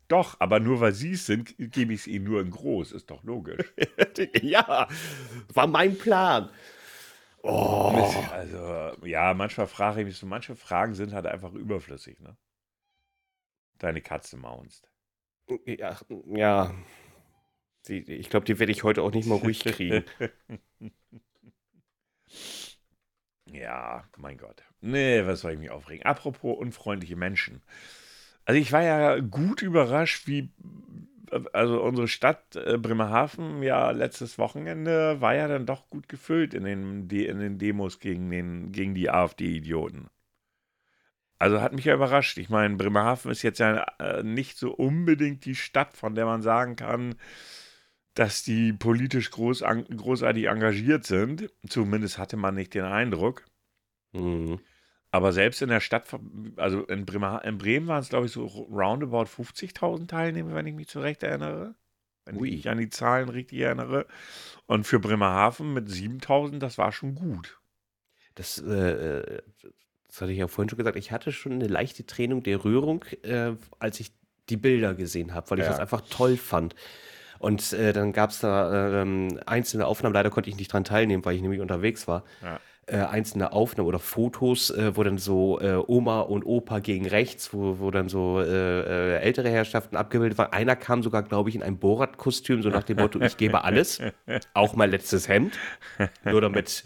Doch, 0.08 0.40
aber 0.40 0.60
nur 0.60 0.80
weil 0.82 0.94
sie 0.94 1.14
es 1.14 1.26
sind, 1.26 1.56
gebe 1.58 1.94
ich 1.94 2.02
es 2.02 2.08
ihnen 2.08 2.26
nur 2.26 2.40
in 2.42 2.52
groß. 2.52 2.92
Ist 2.92 3.10
doch 3.10 3.24
logisch. 3.24 3.74
ja, 4.42 4.88
war 5.54 5.68
mein 5.68 5.98
Plan. 5.98 6.50
Oh, 7.42 8.14
Also, 8.32 9.06
ja, 9.06 9.34
manchmal 9.34 9.68
frage 9.68 10.02
ich 10.02 10.08
mich 10.08 10.18
so, 10.18 10.26
manche 10.26 10.56
Fragen 10.56 10.94
sind 10.94 11.14
halt 11.14 11.26
einfach 11.26 11.54
überflüssig, 11.54 12.20
ne? 12.20 12.38
Deine 13.80 14.02
Katze 14.02 14.38
maunst. 14.38 14.90
Ja, 15.66 15.98
ja. 16.28 16.72
Die, 17.88 18.00
ich 18.00 18.30
glaube, 18.30 18.46
die 18.46 18.58
werde 18.60 18.72
ich 18.72 18.84
heute 18.84 19.04
auch 19.04 19.12
nicht 19.12 19.28
mal 19.28 19.38
ruhig 19.38 19.60
kriegen. 19.64 20.04
Ja, 23.52 24.04
mein 24.18 24.38
Gott. 24.38 24.64
Nee, 24.82 25.26
was 25.26 25.42
soll 25.42 25.54
ich 25.54 25.60
mich 25.60 25.70
aufregen? 25.72 26.06
Apropos 26.06 26.58
unfreundliche 26.58 27.16
Menschen. 27.16 27.62
Also 28.46 28.60
ich 28.60 28.72
war 28.72 28.84
ja 28.84 29.20
gut 29.20 29.62
überrascht, 29.62 30.28
wie 30.28 30.52
also 31.54 31.82
unsere 31.82 32.08
Stadt 32.08 32.56
äh, 32.56 32.78
Bremerhaven 32.78 33.64
ja 33.64 33.92
letztes 33.92 34.38
Wochenende 34.38 35.20
war 35.22 35.36
ja 35.36 35.48
dann 35.48 35.66
doch 35.66 35.90
gut 35.90 36.08
gefüllt 36.08 36.54
in 36.54 36.64
den, 36.64 37.08
De 37.08 37.26
in 37.26 37.40
den 37.40 37.58
Demos 37.58 38.00
gegen, 38.00 38.30
den, 38.30 38.72
gegen 38.72 38.94
die 38.96 39.10
AfD-Idioten. 39.10 40.08
Also 41.38 41.62
hat 41.62 41.74
mich 41.74 41.86
ja 41.86 41.94
überrascht. 41.94 42.38
Ich 42.38 42.50
meine, 42.50 42.76
Bremerhaven 42.76 43.32
ist 43.32 43.44
jetzt 43.44 43.60
ja 43.60 43.84
äh, 44.00 44.24
nicht 44.24 44.58
so 44.58 44.72
unbedingt 44.74 45.46
die 45.46 45.56
Stadt, 45.56 45.98
von 45.98 46.16
der 46.16 46.26
man 46.26 46.42
sagen 46.42 46.76
kann, 46.76 47.16
dass 48.14 48.44
die 48.44 48.72
politisch 48.72 49.32
groß, 49.32 49.64
großartig 49.96 50.46
engagiert 50.46 51.06
sind. 51.06 51.52
Zumindest 51.68 52.18
hatte 52.18 52.38
man 52.38 52.56
nicht 52.56 52.74
den 52.74 52.86
Eindruck. 52.86 53.46
Mhm. 54.14 54.60
Aber 55.12 55.32
selbst 55.32 55.62
in 55.62 55.70
der 55.70 55.82
Stadt, 55.82 56.08
also 56.58 56.84
in, 56.86 57.06
Bremer, 57.06 57.44
in 57.46 57.58
Bremen 57.58 57.88
waren 57.88 58.02
es, 58.02 58.10
glaube 58.10 58.26
ich, 58.26 58.32
so 58.32 58.46
roundabout 58.46 59.28
50.000 59.28 60.08
Teilnehmer, 60.08 60.56
wenn 60.56 60.68
ich 60.68 60.76
mich 60.76 60.88
zu 60.88 61.00
Recht 61.00 61.24
erinnere. 61.24 61.76
Wenn 62.26 62.38
Ui. 62.38 62.50
ich 62.50 62.56
mich 62.56 62.70
an 62.70 62.80
die 62.80 62.90
Zahlen 62.90 63.30
richtig 63.30 63.60
erinnere. 63.60 64.08
Und 64.66 64.86
für 64.86 65.00
Bremerhaven 65.00 65.74
mit 65.74 65.88
7.000, 65.88 66.60
das 66.60 66.78
war 66.78 66.92
schon 66.92 67.16
gut. 67.16 67.60
Das, 68.34 68.58
äh, 68.58 69.42
das 70.16 70.22
hatte 70.22 70.32
ich 70.32 70.38
ja 70.40 70.48
vorhin 70.48 70.70
schon 70.70 70.78
gesagt. 70.78 70.96
Ich 70.96 71.12
hatte 71.12 71.34
schon 71.34 71.52
eine 71.52 71.68
leichte 71.68 72.06
Tränung 72.06 72.42
der 72.42 72.64
Rührung, 72.64 73.04
äh, 73.24 73.52
als 73.80 74.00
ich 74.00 74.12
die 74.50 74.56
Bilder 74.56 74.94
gesehen 74.94 75.34
habe, 75.34 75.50
weil 75.50 75.60
ich 75.60 75.66
Ja. 75.66 75.72
das 75.72 75.80
einfach 75.82 76.02
toll 76.10 76.38
fand. 76.38 76.74
Und 77.38 77.74
äh, 77.74 77.92
dann 77.92 78.14
gab 78.14 78.30
es 78.30 78.40
da 78.40 79.02
ähm, 79.02 79.40
einzelne 79.46 79.86
Aufnahmen, 79.86 80.14
leider 80.14 80.30
konnte 80.30 80.50
ich 80.50 80.56
nicht 80.56 80.72
dran 80.72 80.86
teilnehmen, 80.86 81.26
weil 81.26 81.36
ich 81.36 81.42
nämlich 81.42 81.60
unterwegs 81.60 82.08
war. 82.08 82.24
Ja. 82.42 82.60
Äh, 82.88 83.04
einzelne 83.04 83.52
Aufnahmen 83.52 83.90
oder 83.90 84.00
Fotos, 84.00 84.70
äh, 84.70 84.96
wo 84.96 85.04
dann 85.04 85.18
so 85.18 85.60
äh, 85.60 85.84
Oma 85.86 86.22
und 86.22 86.46
Opa 86.46 86.80
gegen 86.80 87.08
rechts, 87.08 87.52
wo, 87.54 87.80
wo 87.80 87.92
dann 87.92 88.08
so 88.08 88.40
äh, 88.40 88.46
äh, 88.46 89.18
ältere 89.18 89.50
Herrschaften 89.50 89.98
abgebildet 89.98 90.38
waren. 90.38 90.54
Einer 90.54 90.78
kam 90.78 91.04
sogar, 91.04 91.24
glaube 91.24 91.50
ich, 91.50 91.56
in 91.56 91.64
ein 91.64 91.78
Borat-Kostüm, 91.78 92.62
so 92.62 92.70
nach 92.70 92.84
dem 92.84 92.98
Motto, 92.98 93.20
ich 93.20 93.36
gebe 93.38 93.64
alles, 93.66 94.00
auch 94.54 94.76
mein 94.76 94.92
letztes 94.92 95.28
Hemd, 95.28 95.58
nur 96.24 96.40
damit 96.42 96.84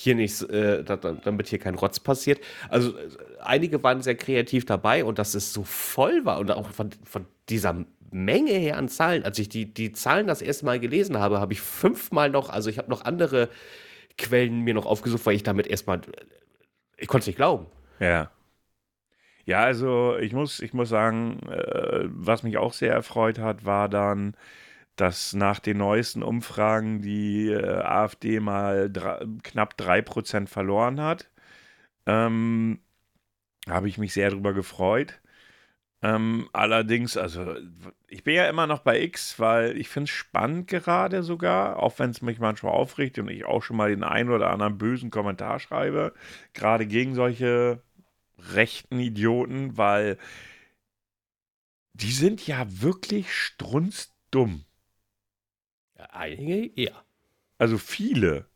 hier 0.00 0.14
nichts, 0.14 0.42
äh, 0.42 0.84
da- 0.84 0.96
da- 0.96 1.12
damit 1.12 1.48
hier 1.48 1.58
kein 1.58 1.74
Rotz 1.74 1.98
passiert. 1.98 2.40
Also 2.68 2.96
äh, 2.96 3.08
einige 3.40 3.82
waren 3.82 4.00
sehr 4.00 4.14
kreativ 4.14 4.64
dabei 4.64 5.04
und 5.04 5.18
dass 5.18 5.34
es 5.34 5.52
so 5.52 5.64
voll 5.64 6.24
war 6.24 6.38
und 6.38 6.50
auch 6.52 6.70
von, 6.70 6.90
von 7.04 7.26
dieser 7.48 7.84
Menge 8.12 8.52
her 8.52 8.76
an 8.78 8.88
Zahlen, 8.88 9.24
als 9.24 9.38
ich 9.40 9.48
die, 9.48 9.74
die 9.74 9.92
Zahlen 9.92 10.28
das 10.28 10.40
erste 10.40 10.64
Mal 10.66 10.78
gelesen 10.80 11.18
habe, 11.18 11.40
habe 11.40 11.52
ich 11.52 11.60
fünfmal 11.60 12.30
noch, 12.30 12.48
also 12.48 12.70
ich 12.70 12.78
habe 12.78 12.88
noch 12.90 13.04
andere 13.04 13.48
Quellen 14.16 14.60
mir 14.62 14.74
noch 14.74 14.86
aufgesucht, 14.86 15.26
weil 15.26 15.34
ich 15.34 15.42
damit 15.42 15.66
erstmal, 15.66 16.00
ich 16.96 17.08
konnte 17.08 17.22
es 17.22 17.26
nicht 17.26 17.36
glauben. 17.36 17.66
Ja. 18.00 18.30
Ja, 19.46 19.60
also 19.64 20.16
ich 20.18 20.32
muss, 20.32 20.60
ich 20.60 20.74
muss 20.74 20.90
sagen, 20.90 21.40
äh, 21.48 22.04
was 22.10 22.42
mich 22.42 22.58
auch 22.58 22.72
sehr 22.72 22.92
erfreut 22.92 23.38
hat, 23.38 23.64
war 23.64 23.88
dann, 23.88 24.34
dass 25.00 25.34
nach 25.34 25.60
den 25.60 25.78
neuesten 25.78 26.22
Umfragen 26.22 27.02
die 27.02 27.48
äh, 27.50 27.82
AfD 27.82 28.40
mal 28.40 28.86
dra- 28.92 29.24
knapp 29.42 29.76
3% 29.78 30.50
verloren 30.50 31.00
hat. 31.00 31.30
Ähm, 32.06 32.80
habe 33.68 33.88
ich 33.88 33.98
mich 33.98 34.12
sehr 34.14 34.30
darüber 34.30 34.52
gefreut. 34.54 35.20
Ähm, 36.02 36.48
allerdings, 36.52 37.16
also 37.16 37.56
ich 38.08 38.22
bin 38.24 38.34
ja 38.34 38.48
immer 38.48 38.66
noch 38.68 38.80
bei 38.80 39.00
X, 39.02 39.40
weil 39.40 39.76
ich 39.76 39.88
finde 39.88 40.04
es 40.04 40.10
spannend 40.16 40.68
gerade 40.68 41.22
sogar, 41.24 41.78
auch 41.82 41.98
wenn 41.98 42.10
es 42.10 42.22
mich 42.22 42.38
manchmal 42.38 42.72
aufregt 42.72 43.18
und 43.18 43.28
ich 43.28 43.44
auch 43.44 43.62
schon 43.64 43.76
mal 43.76 43.90
den 43.90 44.04
einen 44.04 44.30
oder 44.30 44.50
anderen 44.50 44.78
bösen 44.78 45.10
Kommentar 45.10 45.58
schreibe, 45.60 46.14
gerade 46.54 46.86
gegen 46.86 47.14
solche 47.14 47.82
rechten 48.38 49.00
Idioten, 49.00 49.76
weil 49.78 50.18
die 51.92 52.12
sind 52.12 52.46
ja 52.46 52.64
wirklich 52.80 53.30
strunzdumm. 53.34 54.64
Einige, 55.98 56.70
ja. 56.80 57.04
Also 57.58 57.78
viele. 57.78 58.46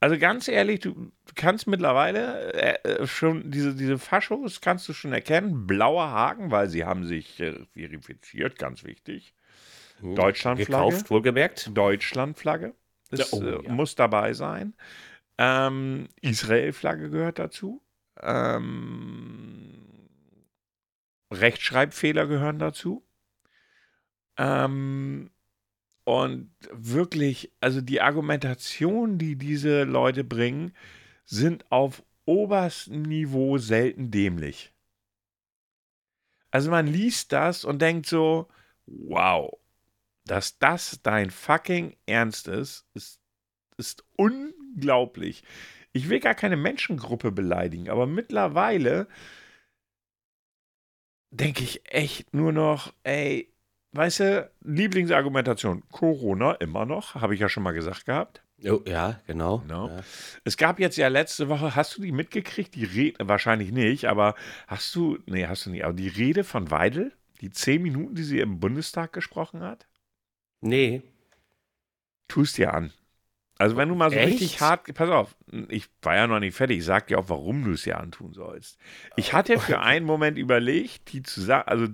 Also 0.00 0.16
ganz 0.18 0.46
ehrlich, 0.46 0.80
du 0.80 1.10
kannst 1.34 1.66
mittlerweile 1.66 2.52
äh, 2.52 2.88
äh, 2.88 3.06
schon 3.06 3.50
diese, 3.50 3.74
diese 3.74 3.98
Faschos 3.98 4.60
kannst 4.60 4.88
du 4.88 4.92
schon 4.92 5.12
erkennen. 5.12 5.66
Blauer 5.66 6.08
Haken, 6.10 6.50
weil 6.52 6.68
sie 6.68 6.84
haben 6.84 7.04
sich 7.04 7.40
äh, 7.40 7.66
verifiziert, 7.72 8.58
ganz 8.58 8.84
wichtig. 8.84 9.34
Hm, 10.00 10.14
Deutschlandflagge. 10.14 10.90
Gekauft, 10.90 11.10
wohlgemerkt. 11.10 11.76
Deutschlandflagge. 11.76 12.74
Das 13.10 13.32
Ja, 13.32 13.38
oh, 13.38 13.62
ja. 13.62 13.72
muss 13.72 13.96
dabei 13.96 14.34
sein. 14.34 14.74
Ähm, 15.38 16.08
Israel-Flagge 16.20 17.10
gehört 17.10 17.38
dazu. 17.40 17.82
Ähm, 18.20 20.08
Rechtschreibfehler 21.32 22.26
gehören 22.26 22.58
dazu. 22.58 23.04
Ähm, 24.36 25.30
und 26.08 26.50
wirklich, 26.72 27.52
also 27.60 27.82
die 27.82 28.00
Argumentation, 28.00 29.18
die 29.18 29.36
diese 29.36 29.84
Leute 29.84 30.24
bringen, 30.24 30.74
sind 31.26 31.70
auf 31.70 32.02
oberstem 32.24 33.02
Niveau 33.02 33.58
selten 33.58 34.10
dämlich. 34.10 34.72
Also 36.50 36.70
man 36.70 36.86
liest 36.86 37.34
das 37.34 37.62
und 37.62 37.82
denkt 37.82 38.06
so, 38.06 38.48
wow, 38.86 39.54
dass 40.24 40.58
das 40.58 41.02
dein 41.02 41.28
fucking 41.28 41.94
Ernst 42.06 42.48
ist, 42.48 42.86
ist, 42.94 43.20
ist 43.76 44.02
unglaublich. 44.16 45.44
Ich 45.92 46.08
will 46.08 46.20
gar 46.20 46.34
keine 46.34 46.56
Menschengruppe 46.56 47.32
beleidigen, 47.32 47.90
aber 47.90 48.06
mittlerweile 48.06 49.08
denke 51.30 51.64
ich 51.64 51.82
echt 51.92 52.32
nur 52.32 52.52
noch, 52.52 52.94
ey, 53.02 53.52
weißt 53.92 54.20
du, 54.20 54.50
Lieblingsargumentation, 54.64 55.82
Corona 55.90 56.52
immer 56.54 56.84
noch, 56.86 57.14
habe 57.14 57.34
ich 57.34 57.40
ja 57.40 57.48
schon 57.48 57.62
mal 57.62 57.72
gesagt 57.72 58.06
gehabt. 58.06 58.42
Oh, 58.64 58.80
ja, 58.86 59.20
genau. 59.26 59.58
Genau. 59.58 59.88
Ja. 59.88 60.00
Es 60.44 60.56
gab 60.56 60.80
jetzt 60.80 60.96
ja 60.96 61.06
letzte 61.08 61.48
Woche, 61.48 61.76
hast 61.76 61.96
du 61.96 62.02
die 62.02 62.10
mitgekriegt? 62.12 62.74
Die 62.74 62.84
Rede, 62.84 63.28
wahrscheinlich 63.28 63.70
nicht, 63.70 64.06
aber 64.06 64.34
hast 64.66 64.94
du, 64.96 65.18
nee, 65.26 65.46
hast 65.46 65.66
du 65.66 65.70
nicht, 65.70 65.84
aber 65.84 65.94
die 65.94 66.08
Rede 66.08 66.42
von 66.42 66.70
Weidel, 66.70 67.12
die 67.40 67.50
zehn 67.50 67.82
Minuten, 67.82 68.16
die 68.16 68.24
sie 68.24 68.40
im 68.40 68.58
Bundestag 68.58 69.12
gesprochen 69.12 69.60
hat, 69.60 69.86
Nee. 70.60 71.02
tust 72.26 72.58
dir 72.58 72.74
an. 72.74 72.92
Also 73.58 73.76
wenn 73.76 73.88
du 73.88 73.94
mal 73.96 74.10
so 74.10 74.16
Echt? 74.16 74.34
richtig 74.34 74.60
hart, 74.60 74.92
pass 74.94 75.10
auf, 75.10 75.36
ich 75.68 75.88
war 76.02 76.14
ja 76.14 76.26
noch 76.26 76.38
nicht 76.38 76.56
fertig, 76.56 76.78
ich 76.78 76.84
sag 76.84 77.08
dir 77.08 77.18
auch, 77.18 77.28
warum 77.28 77.64
du 77.64 77.72
es 77.72 77.82
dir 77.82 77.98
antun 77.98 78.32
sollst. 78.32 78.78
Ich 79.16 79.32
hatte 79.32 79.58
für 79.58 79.80
einen 79.80 80.06
Moment 80.06 80.38
überlegt, 80.38 81.12
die 81.12 81.22
zu 81.22 81.40
sagen, 81.40 81.68
also 81.68 81.86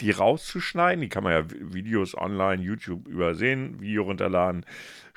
die 0.00 0.10
rauszuschneiden, 0.10 1.02
die 1.02 1.08
kann 1.08 1.24
man 1.24 1.32
ja 1.32 1.44
Videos 1.50 2.16
online, 2.16 2.62
YouTube 2.62 3.06
übersehen, 3.08 3.80
Video 3.80 4.04
runterladen, 4.04 4.64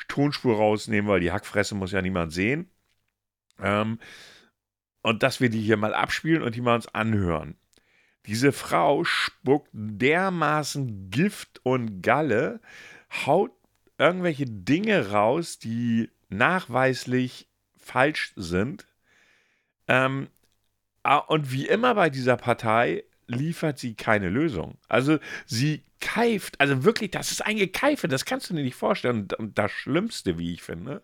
Tonspur 0.07 0.57
rausnehmen, 0.57 1.09
weil 1.09 1.19
die 1.19 1.31
Hackfresse 1.31 1.75
muss 1.75 1.91
ja 1.91 2.01
niemand 2.01 2.33
sehen. 2.33 2.69
Ähm, 3.59 3.99
und 5.01 5.23
dass 5.23 5.41
wir 5.41 5.49
die 5.49 5.61
hier 5.61 5.77
mal 5.77 5.93
abspielen 5.93 6.41
und 6.41 6.55
die 6.55 6.61
mal 6.61 6.75
uns 6.75 6.87
anhören. 6.87 7.55
Diese 8.25 8.53
Frau 8.53 9.03
spuckt 9.03 9.69
dermaßen 9.73 11.09
Gift 11.09 11.59
und 11.63 12.01
Galle, 12.01 12.61
haut 13.25 13.51
irgendwelche 13.97 14.45
Dinge 14.45 15.11
raus, 15.11 15.59
die 15.59 16.09
nachweislich 16.29 17.49
falsch 17.75 18.33
sind. 18.35 18.87
Ähm, 19.87 20.29
ah, 21.03 21.17
und 21.17 21.51
wie 21.51 21.67
immer 21.67 21.95
bei 21.95 22.09
dieser 22.09 22.37
Partei 22.37 23.03
liefert 23.37 23.79
sie 23.79 23.95
keine 23.95 24.29
Lösung. 24.29 24.77
Also 24.87 25.19
sie 25.45 25.83
keift, 25.99 26.59
also 26.59 26.83
wirklich, 26.83 27.11
das 27.11 27.31
ist 27.31 27.45
ein 27.45 27.57
Gekeife, 27.57 28.07
das 28.07 28.25
kannst 28.25 28.49
du 28.49 28.53
dir 28.53 28.63
nicht 28.63 28.75
vorstellen. 28.75 29.27
Und, 29.37 29.57
das 29.57 29.71
Schlimmste, 29.71 30.37
wie 30.37 30.53
ich 30.53 30.61
finde, 30.61 31.01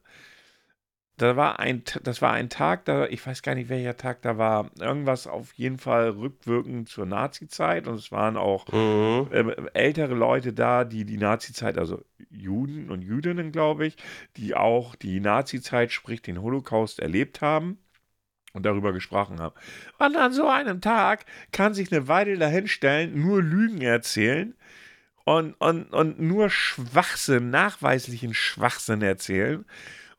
da 1.18 1.36
war 1.36 1.60
ein, 1.60 1.84
das 2.04 2.22
war 2.22 2.32
ein 2.32 2.50
Tag, 2.50 2.86
da, 2.86 3.06
ich 3.08 3.26
weiß 3.26 3.42
gar 3.42 3.54
nicht, 3.54 3.70
welcher 3.70 3.98
Tag 3.98 4.22
da 4.22 4.38
war, 4.38 4.72
irgendwas 4.80 5.28
auf 5.28 5.54
jeden 5.54 5.78
Fall 5.78 6.12
rückwirkend 6.12 6.88
zur 6.88 7.06
Nazi-Zeit 7.06 7.88
und 7.88 7.96
es 7.96 8.12
waren 8.12 8.38
auch 8.38 8.66
Mhm. 8.72 9.28
äh, 9.32 9.56
ältere 9.74 10.16
Leute 10.16 10.54
da, 10.54 10.86
die 10.86 11.04
die 11.06 11.18
Nazi-Zeit, 11.18 11.78
also 11.78 12.04
Juden 12.30 12.90
und 12.90 13.02
Jüdinnen, 13.02 13.52
glaube 13.52 13.86
ich, 13.86 13.98
die 14.38 14.56
auch 14.56 14.96
die 14.96 15.20
Nazi-Zeit, 15.20 15.92
sprich 15.92 16.22
den 16.22 16.42
Holocaust, 16.42 17.00
erlebt 17.00 17.42
haben 17.42 17.80
und 18.54 18.66
darüber 18.66 18.94
gesprochen 18.94 19.40
haben. 19.40 19.56
Und 19.98 20.16
an 20.16 20.34
so 20.34 20.48
einem 20.48 20.82
Tag 20.82 21.26
kann 21.52 21.74
sich 21.74 21.92
eine 21.92 22.08
Weile 22.08 22.38
dahinstellen, 22.38 23.20
nur 23.22 23.42
Lügen 23.42 23.82
erzählen 23.82 24.56
und, 25.26 25.54
und, 25.54 25.94
und 25.94 26.20
nur 26.20 26.50
Schwachsinn, 26.50 27.50
nachweislichen 27.50 28.34
Schwachsinn 28.34 29.02
erzählen 29.02 29.66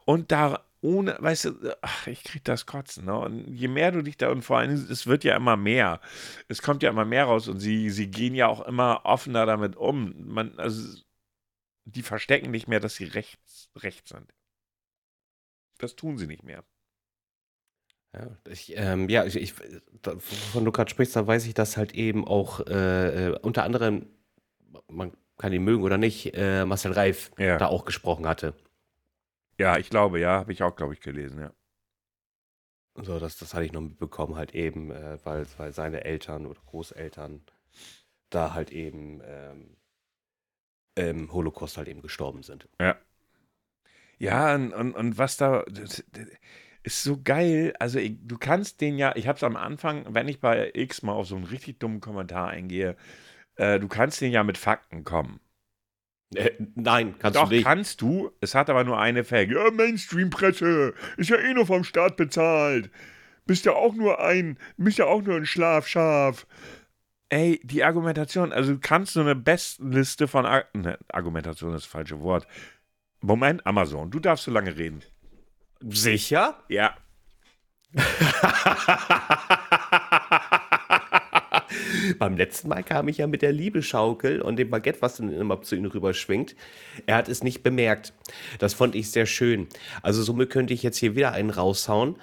und 0.05 0.33
da 0.33 0.65
ohne, 0.83 1.17
weißt 1.21 1.45
du, 1.47 1.77
ach, 1.83 2.07
ich 2.07 2.25
krieg 2.25 2.43
das 2.45 2.65
Kotzen. 2.65 3.05
Ne? 3.05 3.19
Und 3.19 3.55
je 3.55 3.69
mehr 3.69 3.93
du 3.93 4.03
dich 4.03 4.17
da, 4.17 4.31
und 4.31 4.43
vor 4.43 4.59
allem, 4.59 4.73
es 4.73 5.07
wird 5.07 5.25
ja 5.25 5.37
immer 5.37 5.57
mehr. 5.57 6.01
Es 6.49 6.63
kommt 6.63 6.83
ja 6.83 6.91
immer 6.91 7.05
mehr 7.05 7.25
raus 7.25 7.49
und 7.49 7.61
sie, 7.61 7.91
sie 7.91 8.11
gehen 8.11 8.35
ja 8.35 8.47
auch 8.47 8.67
immer 8.67 9.03
offener 9.05 9.45
damit 9.45 9.77
um. 9.77 10.15
Man, 10.27 10.59
also, 10.59 11.03
die 11.85 12.03
verstecken 12.03 12.51
nicht 12.51 12.69
mehr, 12.69 12.81
dass 12.81 12.95
sie 12.95 13.05
rechts, 13.05 13.71
rechts 13.77 14.11
sind. 14.11 14.33
Das 15.79 15.97
tun 15.97 16.17
sie 16.19 16.27
nicht 16.27 16.45
mehr. 16.45 16.65
Ja, 18.13 18.29
ich, 18.49 18.73
ähm, 18.77 19.09
ja, 19.09 19.25
ich, 19.25 19.37
ich, 19.37 19.55
da, 20.03 20.15
wovon 20.15 20.65
du 20.65 20.73
gerade 20.73 20.91
sprichst, 20.91 21.15
da 21.15 21.27
weiß 21.27 21.47
ich, 21.47 21.55
dass 21.55 21.77
halt 21.77 21.95
eben 21.95 22.27
auch 22.27 22.61
äh, 22.67 23.29
äh, 23.29 23.39
unter 23.41 23.63
anderem, 23.63 24.07
man 24.89 25.13
kann 25.39 25.53
ihn 25.53 25.65
mögen 25.65 25.83
oder 25.85 25.97
nicht, 25.99 26.35
äh, 26.35 26.65
Marcel 26.65 26.93
Reif 26.93 27.31
Ja. 27.39 27.57
da 27.59 27.67
auch 27.67 27.85
gesprochen 27.85 28.27
hatte. 28.27 28.55
Ja, 29.59 29.79
ich 29.79 29.91
glaube, 29.91 30.19
ja, 30.19 30.41
habe 30.41 30.53
ich 30.53 30.63
auch, 30.63 30.75
glaube 30.75 30.95
ich, 30.95 31.01
gelesen, 31.01 31.39
ja. 31.41 31.53
So, 33.03 33.19
das, 33.19 33.37
das 33.39 33.55
hatte 33.55 33.65
ich 33.65 33.73
noch 33.73 33.81
mitbekommen, 33.81 34.35
halt 34.35 34.55
eben, 34.55 34.91
äh, 34.91 35.19
weil, 35.25 35.47
weil 35.57 35.73
seine 35.73 36.05
Eltern 36.05 36.47
oder 36.47 36.61
Großeltern 36.67 37.43
da 38.31 38.55
halt 38.55 38.73
eben 38.73 39.21
ähm, 39.25 39.77
im 40.95 41.33
Holocaust 41.33 41.77
halt 41.77 41.89
eben 41.89 42.03
gestorben 42.03 42.43
sind. 42.43 42.69
Ja, 44.19 44.55
und, 44.55 44.73
und, 44.73 44.95
und 44.95 45.19
was 45.19 45.37
da 45.37 45.65
das, 45.71 46.05
das 46.13 46.27
ist 46.83 47.03
so 47.03 47.21
geil. 47.23 47.75
Also, 47.79 47.99
ich, 47.99 48.17
du 48.23 48.39
kannst 48.39 48.81
den 48.81 48.99
ja, 48.99 49.15
ich 49.17 49.29
habe 49.29 49.37
es 49.37 49.43
am 49.43 49.57
Anfang, 49.57 50.05
wenn 50.09 50.29
ich 50.29 50.41
bei 50.41 50.71
X 50.75 51.03
mal 51.03 51.13
auf 51.13 51.27
so 51.27 51.37
einen 51.37 51.45
richtig 51.45 51.79
dummen 51.79 52.01
Kommentar 52.01 52.49
eingehe, 52.49 52.97
äh, 53.57 53.79
du 53.79 53.89
kannst 53.89 54.21
den 54.21 54.33
ja 54.33 54.43
mit 54.45 54.59
Fakten 54.59 55.05
kommen. 55.05 55.41
Äh, 56.35 56.51
nein, 56.77 57.17
kannst 57.19 57.37
Doch, 57.37 57.49
du 57.49 57.55
nicht. 57.57 57.65
kannst 57.65 58.01
du. 58.01 58.31
Es 58.41 58.55
hat 58.55 58.71
aber 58.71 58.85
nur 58.85 58.99
eine 58.99 59.25
Fake. 59.25 59.51
Ja, 59.51 59.71
Mainstream-Presse. 59.71 60.95
Ist 61.17 61.31
ja 61.31 61.37
eh 61.37 61.55
nur 61.55 61.67
vom 61.67 61.85
Staat 61.85 62.17
bezahlt. 62.17 62.91
Bist 63.47 63.65
ja 63.65 63.73
auch 63.73 63.95
nur 63.95 64.21
ein, 64.21 64.59
bist 64.77 64.99
ja 64.99 65.07
auch 65.07 65.23
nur 65.23 65.37
ein 65.37 65.47
Schlafschaf. 65.47 66.47
Ey, 67.31 67.61
die 67.65 67.85
Argumentation, 67.85 68.53
also 68.53 68.73
du 68.75 68.81
kannst 68.81 69.13
so 69.13 69.21
eine 69.21 69.37
Bestenliste 69.37 70.29
von 70.29 70.47
Ar 70.47 70.65
ne, 70.73 70.99
Argumentation 71.09 71.75
ist 71.75 71.85
das 71.85 71.91
falsche 71.91 72.21
Wort. 72.21 72.47
Moment, 73.21 73.67
Amazon, 73.67 74.11
du 74.11 74.21
darfst 74.21 74.45
so 74.45 74.51
lange 74.51 74.77
reden. 74.77 75.03
Sicher? 75.81 76.63
Ja. 76.69 76.95
Beim 82.19 82.37
letzten 82.37 82.69
Mal 82.69 82.83
kam 82.83 83.09
ich 83.09 83.19
ja 83.19 83.27
mit 83.27 83.43
der 83.43 83.53
Liebeschaukel 83.53 84.43
und 84.43 84.57
dem 84.57 84.71
Baguette, 84.71 85.03
was 85.03 85.17
dann 85.17 85.33
immer 85.33 85.63
zu 85.63 85.77
ihm 85.77 85.87
rüberschwingt. 85.87 86.55
Er 87.07 87.17
hat 87.17 87.29
es 87.29 87.43
nicht 87.43 87.63
bemerkt. 87.63 88.13
Das 88.59 88.75
fand 88.75 88.95
ich 88.95 89.11
sehr 89.11 89.27
schön. 89.27 89.69
Also 90.03 90.23
somit 90.23 90.51
könnte 90.51 90.75
ich 90.75 90.83
jetzt 90.83 90.99
hier 90.99 91.17
wieder 91.17 91.33
einen 91.33 91.51
raushauen. 91.51 92.17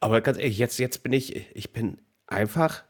Aber 0.00 0.20
ganz 0.22 0.38
ehrlich, 0.38 0.58
jetzt, 0.58 0.78
jetzt 0.78 1.02
bin 1.02 1.12
ich, 1.12 1.54
ich 1.54 1.72
bin 1.72 1.98
einfach 2.26 2.84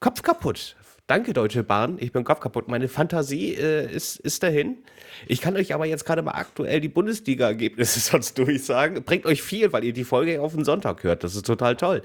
Kopf 0.00 0.22
kaputt. 0.22 0.76
Danke, 1.06 1.32
Deutsche 1.32 1.62
Bahn. 1.62 1.98
Ich 2.00 2.10
bin 2.12 2.24
Kopf 2.24 2.40
kaputt. 2.40 2.66
Meine 2.66 2.88
Fantasie 2.88 3.54
äh, 3.54 3.88
ist, 3.94 4.16
ist 4.18 4.42
dahin. 4.42 4.78
Ich 5.28 5.40
kann 5.40 5.54
euch 5.56 5.72
aber 5.72 5.86
jetzt 5.86 6.04
gerade 6.04 6.22
mal 6.22 6.32
aktuell 6.32 6.80
die 6.80 6.88
Bundesliga-Ergebnisse 6.88 8.00
sonst 8.10 8.36
durchsagen. 8.38 9.04
Bringt 9.04 9.24
euch 9.24 9.40
viel, 9.40 9.72
weil 9.72 9.84
ihr 9.84 9.92
die 9.92 10.02
Folge 10.04 10.40
auf 10.40 10.54
den 10.54 10.64
Sonntag 10.64 11.04
hört. 11.04 11.22
Das 11.22 11.36
ist 11.36 11.46
total 11.46 11.76
toll. 11.76 12.02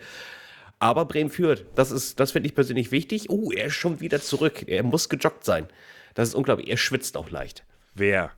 Aber 0.77 1.05
Bremen 1.05 1.31
führt. 1.31 1.65
Das 1.75 1.89
ist, 1.91 2.19
das 2.19 2.31
finde 2.31 2.47
ich 2.47 2.55
persönlich 2.55 2.91
wichtig. 2.91 3.29
Oh, 3.29 3.51
er 3.51 3.65
ist 3.67 3.73
schon 3.73 4.01
wieder 4.01 4.21
zurück. 4.21 4.63
Er 4.67 4.83
muss 4.83 5.09
gejoggt 5.09 5.45
sein. 5.45 5.67
Das 6.13 6.27
ist 6.29 6.35
unglaublich. 6.35 6.69
Er 6.69 6.77
schwitzt 6.77 7.17
auch 7.17 7.31
leicht. 7.31 7.63
Wer? 7.95 8.31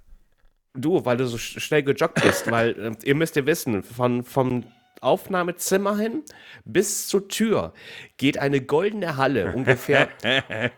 Du, 0.73 1.03
weil 1.05 1.17
du 1.17 1.27
so 1.27 1.35
sch- 1.37 1.59
schnell 1.59 1.83
gejoggt 1.83 2.21
bist, 2.23 2.49
weil 2.49 2.69
äh, 2.79 2.91
ihr 3.07 3.15
müsst 3.15 3.35
ja 3.35 3.45
wissen, 3.45 3.83
von, 3.83 4.23
vom 4.23 4.63
Aufnahmezimmer 5.03 5.97
hin 5.97 6.23
bis 6.65 7.07
zur 7.07 7.27
Tür 7.27 7.73
geht 8.17 8.37
eine 8.37 8.61
goldene 8.61 9.17
Halle, 9.17 9.51
ungefähr 9.55 10.09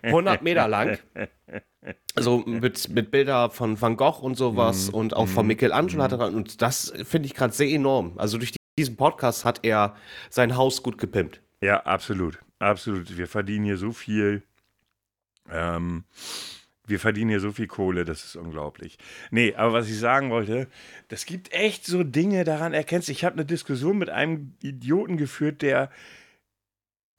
100 0.04 0.42
Meter 0.42 0.68
lang. 0.68 0.98
Also 2.16 2.40
mit, 2.40 2.90
mit 2.90 3.12
Bilder 3.12 3.50
von 3.50 3.80
Van 3.80 3.96
Gogh 3.96 4.22
und 4.22 4.36
sowas 4.36 4.90
und 4.90 5.16
auch 5.16 5.28
von 5.28 5.46
Michelangelo 5.46 6.02
hat 6.02 6.12
er 6.14 6.18
dran. 6.18 6.36
Und 6.36 6.62
das 6.62 6.94
finde 7.04 7.28
ich 7.28 7.36
gerade 7.36 7.54
sehr 7.54 7.70
enorm. 7.70 8.14
Also 8.18 8.38
durch 8.38 8.56
diesen 8.78 8.96
Podcast 8.96 9.46
hat 9.46 9.60
er 9.64 9.96
sein 10.30 10.58
Haus 10.58 10.82
gut 10.82 10.98
gepimpt. 10.98 11.42
Ja, 11.62 11.82
absolut. 11.86 12.40
Absolut. 12.60 13.18
Wir 13.18 13.28
verdienen 13.28 13.66
hier 13.66 13.78
so 13.78 13.92
viel. 13.92 14.44
Ähm, 15.52 16.06
Wir 16.88 17.00
verdienen 17.00 17.30
hier 17.30 17.40
so 17.40 17.52
viel 17.52 17.68
Kohle, 17.68 18.06
das 18.06 18.24
ist 18.24 18.36
unglaublich. 18.36 18.98
Nee, 19.32 19.56
aber 19.56 19.74
was 19.74 19.90
ich 19.90 19.98
sagen 19.98 20.30
wollte, 20.30 20.68
das 21.08 21.26
gibt 21.26 21.52
echt 21.52 21.86
so 21.86 22.04
Dinge, 22.04 22.44
daran 22.44 22.74
erkennst. 22.74 23.10
Ich 23.10 23.24
habe 23.26 23.36
eine 23.36 23.46
Diskussion 23.46 23.98
mit 23.98 24.10
einem 24.10 24.56
Idioten 24.62 25.18
geführt, 25.18 25.62
der 25.62 25.90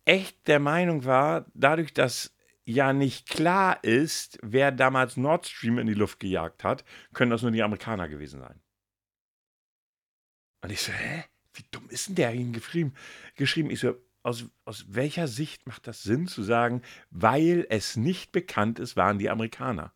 echt 0.04 0.46
der 0.46 0.60
Meinung 0.60 1.04
war, 1.04 1.46
dadurch, 1.54 1.92
dass 1.92 2.34
ja 2.64 2.92
nicht 2.92 3.28
klar 3.28 3.82
ist, 3.82 4.38
wer 4.42 4.72
damals 4.72 5.16
Nord 5.16 5.46
Stream 5.46 5.78
in 5.78 5.86
die 5.86 5.94
Luft 5.94 6.20
gejagt 6.20 6.64
hat, 6.64 6.84
können 7.12 7.30
das 7.30 7.42
nur 7.42 7.50
die 7.50 7.62
Amerikaner 7.62 8.08
gewesen 8.08 8.40
sein. 8.40 8.60
Und 10.62 10.72
ich 10.72 10.80
so, 10.80 10.92
hä? 10.92 11.24
Wie 11.54 11.64
dumm 11.70 11.88
ist 11.88 12.08
denn 12.08 12.16
der 12.16 12.34
ihn 12.34 12.52
geschrieben? 12.52 12.92
geschrieben? 13.34 13.70
Ich 13.70 13.80
so, 13.80 13.94
aus, 14.26 14.44
aus 14.64 14.86
welcher 14.88 15.28
Sicht 15.28 15.68
macht 15.68 15.86
das 15.86 16.02
Sinn 16.02 16.26
zu 16.26 16.42
sagen, 16.42 16.82
weil 17.10 17.64
es 17.70 17.96
nicht 17.96 18.32
bekannt 18.32 18.80
ist, 18.80 18.96
waren 18.96 19.20
die 19.20 19.30
Amerikaner? 19.30 19.92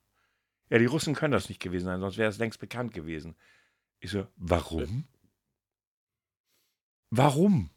Ja, 0.70 0.78
die 0.78 0.86
Russen 0.86 1.16
können 1.16 1.32
das 1.32 1.48
nicht 1.48 1.60
gewesen 1.60 1.86
sein, 1.86 2.00
sonst 2.00 2.16
wäre 2.16 2.30
es 2.30 2.38
längst 2.38 2.60
bekannt 2.60 2.94
gewesen. 2.94 3.34
Ich 3.98 4.12
so, 4.12 4.28
warum? 4.36 5.04
Warum? 7.10 7.70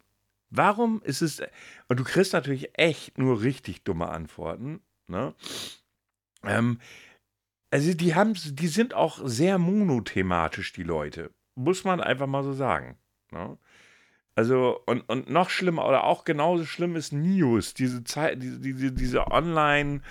Warum 0.52 1.02
ist 1.02 1.24
es. 1.24 1.42
Und 1.88 2.00
du 2.00 2.04
kriegst 2.04 2.34
natürlich 2.34 2.78
echt 2.78 3.18
nur 3.18 3.42
richtig 3.42 3.84
dumme 3.84 4.10
Antworten. 4.10 4.80
Ne? 5.08 5.34
Ähm, 6.44 6.80
also 7.72 7.96
die 7.96 8.13
haben, 8.13 8.36
die 8.36 8.68
sind 8.68 8.94
auch 8.94 9.20
sehr 9.24 9.58
monothematisch, 9.58 10.72
die 10.72 10.84
Leute. 10.84 11.32
Muss 11.56 11.84
man 11.84 12.00
einfach 12.00 12.28
mal 12.28 12.44
so 12.44 12.54
sagen. 12.54 12.96
Ne? 13.32 13.58
Also, 14.36 14.82
und, 14.86 15.02
und 15.02 15.30
noch 15.30 15.50
schlimmer, 15.50 15.88
oder 15.88 16.06
auch 16.06 16.24
genauso 16.24 16.65
schlimm 16.65 16.96
ist 16.96 17.13
News, 17.13 17.74
diese 17.74 18.04
Zeit, 18.04 18.41
diese, 18.41 18.60
diese, 18.60 18.91
diese 18.91 19.28
Online- 19.28 20.02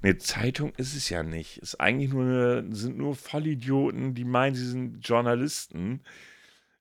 Ne, 0.00 0.16
Zeitung 0.16 0.72
ist 0.76 0.94
es 0.94 1.08
ja 1.08 1.24
nicht. 1.24 1.58
Ist 1.58 1.80
eigentlich 1.80 2.12
nur 2.12 2.22
eine, 2.22 2.64
sind 2.74 2.98
nur 2.98 3.16
Vollidioten, 3.16 4.14
die 4.14 4.24
meinen, 4.24 4.54
sie 4.54 4.66
sind 4.66 5.06
Journalisten. 5.06 6.02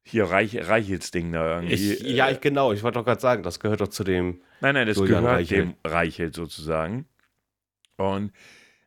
Hier 0.04 0.26
Reich, 0.26 0.56
Reichels 0.68 1.10
Ding 1.10 1.32
da 1.32 1.56
irgendwie. 1.56 1.94
Ich, 1.94 2.02
ja, 2.02 2.30
ich, 2.30 2.42
genau. 2.42 2.74
Ich 2.74 2.84
wollte 2.84 3.00
doch 3.00 3.06
gerade 3.06 3.20
sagen, 3.20 3.42
das 3.42 3.60
gehört 3.60 3.82
doch 3.82 3.88
zu 3.88 4.04
dem. 4.04 4.42
Nein, 4.62 4.76
nein, 4.76 4.88
das 4.88 4.98
Julian 4.98 5.24
gehört 5.24 5.40
Reichelt. 5.40 5.62
dem 5.62 5.74
Reichelt 5.84 6.36
sozusagen. 6.36 7.08
Und 7.98 8.32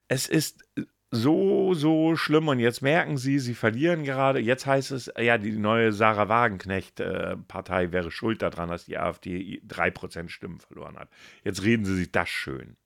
es 0.06 0.28
ist 0.28 0.64
so, 1.10 1.74
so 1.74 2.16
schlimm. 2.16 2.48
Und 2.48 2.60
jetzt 2.60 2.82
merken 2.82 3.16
sie, 3.18 3.38
sie 3.38 3.54
verlieren 3.54 4.04
gerade. 4.04 4.38
Jetzt 4.40 4.66
heißt 4.66 4.92
es, 4.92 5.12
ja, 5.18 5.38
die 5.38 5.52
neue 5.52 5.92
Sarah 5.92 6.28
Wagenknecht-Partei 6.28 7.84
äh, 7.84 7.92
wäre 7.92 8.10
schuld 8.10 8.42
daran, 8.42 8.70
dass 8.70 8.84
die 8.84 8.98
AfD 8.98 9.60
3% 9.66 10.28
Stimmen 10.28 10.60
verloren 10.60 10.96
hat. 10.98 11.08
Jetzt 11.44 11.62
reden 11.62 11.84
sie 11.84 11.96
sich 11.96 12.12
das 12.12 12.28
schön. 12.28 12.76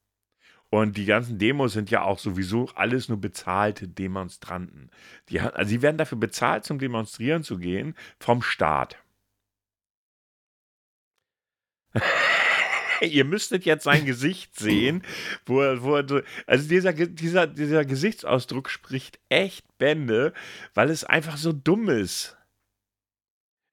Und 0.70 0.96
die 0.96 1.04
ganzen 1.04 1.38
Demos 1.38 1.72
sind 1.72 1.90
ja 1.90 2.02
auch 2.02 2.18
sowieso 2.18 2.68
alles 2.74 3.08
nur 3.08 3.20
bezahlte 3.20 3.86
Demonstranten. 3.86 4.90
Die, 5.28 5.38
also 5.40 5.68
sie 5.68 5.82
werden 5.82 5.98
dafür 5.98 6.18
bezahlt, 6.18 6.64
zum 6.64 6.78
Demonstrieren 6.78 7.44
zu 7.44 7.58
gehen, 7.58 7.94
vom 8.18 8.42
Staat. 8.42 8.96
ihr 13.00 13.24
müsstet 13.24 13.64
jetzt 13.64 13.84
sein 13.84 14.04
Gesicht 14.04 14.58
sehen, 14.58 15.02
wo 15.46 15.60
er, 15.60 15.82
wo 15.82 15.96
er, 15.96 16.22
also 16.46 16.68
dieser, 16.68 16.92
dieser, 16.92 17.46
dieser 17.46 17.84
Gesichtsausdruck 17.84 18.70
spricht 18.70 19.18
echt 19.28 19.66
Bände, 19.78 20.32
weil 20.74 20.90
es 20.90 21.04
einfach 21.04 21.36
so 21.36 21.52
dumm 21.52 21.88
ist. 21.88 22.36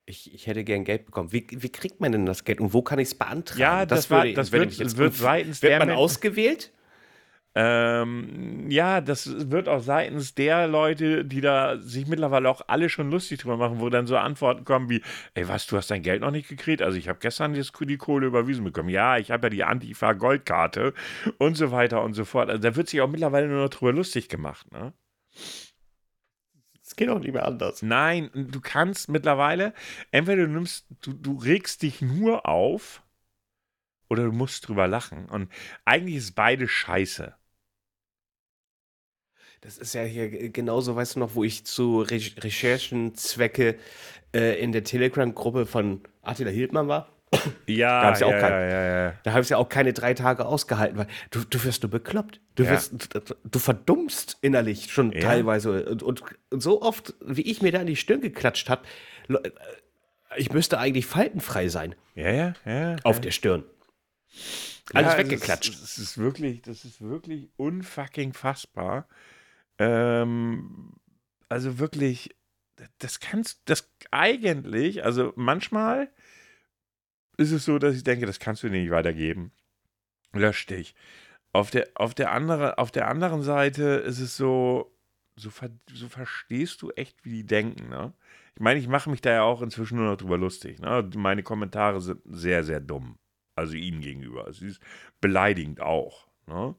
Ich, 0.06 0.34
ich 0.34 0.48
hätte 0.48 0.64
gern 0.64 0.84
Geld 0.84 1.06
bekommen. 1.06 1.32
Wie, 1.32 1.48
wie 1.50 1.70
kriegt 1.70 2.02
man 2.02 2.12
denn 2.12 2.26
das 2.26 2.44
Geld 2.44 2.60
und 2.60 2.74
wo 2.74 2.82
kann 2.82 3.00
ich 3.00 3.10
es 3.10 3.16
beantragen? 3.16 3.62
Ja, 3.62 3.86
das, 3.86 4.00
das, 4.00 4.10
war, 4.10 4.24
würde, 4.24 4.34
das 4.34 4.52
wird, 4.52 4.74
jetzt, 4.74 4.98
wird 4.98 5.14
seitens 5.14 5.62
wird 5.62 5.80
man 5.80 5.92
ausgewählt? 5.92 6.72
Ähm, 7.54 8.70
ja, 8.70 9.02
das 9.02 9.52
wird 9.52 9.68
auch 9.68 9.82
seitens 9.82 10.36
der 10.36 10.68
Leute, 10.68 11.26
die 11.26 11.42
da 11.42 11.78
sich 11.80 12.08
mittlerweile 12.08 12.50
auch 12.50 12.62
alle 12.68 12.88
schon 12.88 13.12
lustig 13.12 13.42
drüber 13.42 13.58
machen, 13.58 13.82
wo 13.82 13.90
dann 13.90 14.08
so 14.08 14.16
Antworten 14.18 14.64
kommen 14.64 14.90
wie, 14.90 15.02
ey, 15.34 15.48
was, 15.50 15.68
du 15.68 15.76
hast 15.76 15.92
dein 15.92 16.02
Geld 16.02 16.22
noch 16.22 16.32
nicht 16.32 16.48
gekriegt? 16.48 16.82
Also 16.82 16.98
ich 16.98 17.10
habe 17.10 17.20
gestern 17.20 17.54
die 17.54 17.98
Kohle 17.98 18.28
überwiesen 18.28 18.64
bekommen. 18.64 18.90
Ja, 18.90 19.18
ich 19.18 19.32
habe 19.32 19.48
ja 19.48 19.50
die 19.50 19.64
Antifa-Goldkarte 19.66 20.94
und 21.40 21.56
so 21.56 21.72
weiter 21.72 22.04
und 22.04 22.14
so 22.14 22.24
fort. 22.24 22.50
Also 22.50 22.62
da 22.62 22.76
wird 22.76 22.88
sich 22.88 23.02
auch 23.02 23.10
mittlerweile 23.10 23.48
nur 23.48 23.64
noch 23.64 23.70
drüber 23.70 23.92
lustig 23.92 24.30
gemacht, 24.30 24.72
ne? 24.72 24.94
Es 26.92 26.96
geht 26.98 27.10
auch 27.10 27.20
nicht 27.20 27.34
mehr 27.34 27.46
anders. 27.46 27.82
Nein, 27.82 28.30
du 28.34 28.60
kannst 28.60 29.08
mittlerweile, 29.08 29.74
entweder 30.12 30.46
du 30.46 30.50
nimmst, 30.50 30.88
du, 31.02 31.14
du 31.14 31.38
regst 31.38 31.84
dich 31.84 32.02
nur 32.02 32.46
auf 32.46 33.02
oder 34.10 34.26
du 34.26 34.34
musst 34.34 34.68
drüber 34.68 34.90
lachen. 34.90 35.30
Und 35.30 35.50
eigentlich 35.86 36.18
ist 36.18 36.36
beide 36.36 36.68
scheiße. 36.68 37.34
Das 39.62 39.78
ist 39.78 39.93
ja 39.93 40.02
hier 40.04 40.50
genauso, 40.50 40.95
weißt 40.95 41.15
du 41.15 41.19
noch, 41.19 41.36
wo 41.36 41.43
ich 41.43 41.65
zu 41.65 42.02
Re 42.02 42.19
Recherchenzwecke 42.38 43.78
äh, 44.34 44.60
in 44.60 44.71
der 44.71 44.84
Telegram-Gruppe 44.84 45.67
von 45.67 46.02
Attila 46.24 46.50
Hildmann 46.50 46.88
war. 46.88 47.10
Ja, 47.65 48.12
da 48.12 48.19
ja, 48.19 48.30
ja, 48.30 48.39
kein, 48.39 48.52
ja, 48.52 49.06
ja, 49.06 49.13
Da 49.24 49.32
habe 49.32 49.41
ich 49.41 49.50
ja 49.50 49.58
auch 49.58 49.69
keine 49.69 49.93
drei 49.93 50.13
Tage 50.13 50.45
ausgehalten, 50.45 50.97
weil 50.97 51.08
du, 51.30 51.45
du 51.45 51.63
wirst 51.63 51.84
nur 51.84 51.89
bekloppt. 51.89 52.41
Du, 52.56 52.67
wirst, 52.67 52.93
du 53.43 53.60
verdummst 53.60 54.38
innerlich 54.41 54.91
schon 54.91 55.12
teilweise. 55.12 55.86
Und, 55.86 56.04
und, 56.04 56.24
so 56.50 56.82
oft, 56.82 57.13
wie 57.26 57.43
ich 57.43 57.62
mir 57.62 57.71
da 57.71 57.80
in 57.80 57.88
die 57.88 57.95
Stirn 57.95 58.19
geklatscht 58.19 58.69
habe, 58.69 58.84
ich 60.36 60.52
müsste 60.52 60.78
eigentlich 60.80 61.06
faltenfrei 61.06 61.69
sein. 61.69 61.95
Ja, 62.15 62.32
ja, 62.32 62.54
ja. 62.65 62.95
Auf 63.04 63.21
der 63.21 63.32
Stirn. 63.32 63.63
Alles 64.93 65.17
weggeklatscht. 65.17 65.74
Das 65.74 65.82
ist, 65.82 65.97
ist 66.00 66.17
wirklich, 66.17 66.62
das 66.63 66.84
ist 66.84 67.02
wirklich 67.02 67.47
unfucking 67.56 68.34
fassbar. 68.34 69.08
Ähm, 69.82 70.94
also 71.50 71.80
wirklich, 71.80 72.36
das 73.00 73.20
kannst, 73.20 73.62
das 73.65 73.91
eigentlich, 74.12 75.04
also 75.04 75.34
manchmal 75.36 76.12
ist 77.38 77.52
es 77.52 77.65
so, 77.65 77.80
dass 77.80 77.96
ich 77.96 78.04
denke, 78.04 78.28
das 78.28 78.39
kannst 78.39 78.62
du 78.62 78.70
dir 78.70 78.80
nicht 78.80 78.91
weitergeben. 78.91 79.52
Lösch 80.34 80.67
dich. 80.67 80.94
Auf 81.52 81.72
der, 81.72 81.89
auf 81.96 82.13
der, 82.13 82.32
andere, 82.32 82.78
auf 82.78 82.91
der 82.91 83.08
anderen 83.08 83.41
Seite 83.41 83.84
ist 83.84 84.20
es 84.20 84.38
so, 84.38 84.96
so, 85.36 85.50
ver, 85.50 85.72
so 85.91 86.08
verstehst 86.08 86.84
du 86.84 86.91
echt, 86.91 87.26
wie 87.26 87.32
die 87.32 87.46
denken, 87.46 87.89
ne? 87.89 88.13
Ich 88.54 88.62
meine, 88.62 88.80
ich 88.80 88.88
mache 88.88 89.10
mich 89.10 89.22
da 89.22 89.32
ja 89.32 89.41
auch 89.44 89.63
inzwischen 89.63 89.98
nur 89.98 90.12
noch 90.12 90.17
drüber 90.17 90.38
lustig. 90.38 90.80
Ne? 90.80 91.10
Meine 91.15 91.41
Kommentare 91.41 92.02
sind 92.02 92.22
sehr, 92.26 92.63
sehr 92.63 92.82
dumm. 92.82 93.17
Also 93.56 93.74
ihnen 93.74 94.02
gegenüber. 94.02 94.52
Sie 94.54 94.67
ist 94.67 94.82
beleidigend 95.22 95.80
auch. 95.80 96.28
Ne? 96.48 96.76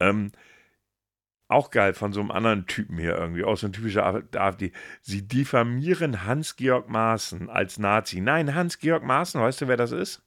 Ähm, 0.00 0.32
auch 1.48 1.70
geil 1.70 1.94
von 1.94 2.12
so 2.12 2.20
einem 2.20 2.30
anderen 2.30 2.66
Typen 2.66 2.98
hier 2.98 3.16
irgendwie, 3.16 3.44
auch 3.44 3.56
so 3.56 3.66
ein 3.66 3.72
typischer 3.72 4.22
AfD. 4.34 4.72
Sie 5.02 5.26
diffamieren 5.26 6.24
Hans-Georg 6.24 6.88
Maaßen 6.88 7.50
als 7.50 7.78
Nazi. 7.78 8.20
Nein, 8.20 8.54
Hans-Georg 8.54 9.02
Maaßen, 9.02 9.40
weißt 9.40 9.60
du, 9.60 9.68
wer 9.68 9.76
das 9.76 9.92
ist? 9.92 10.22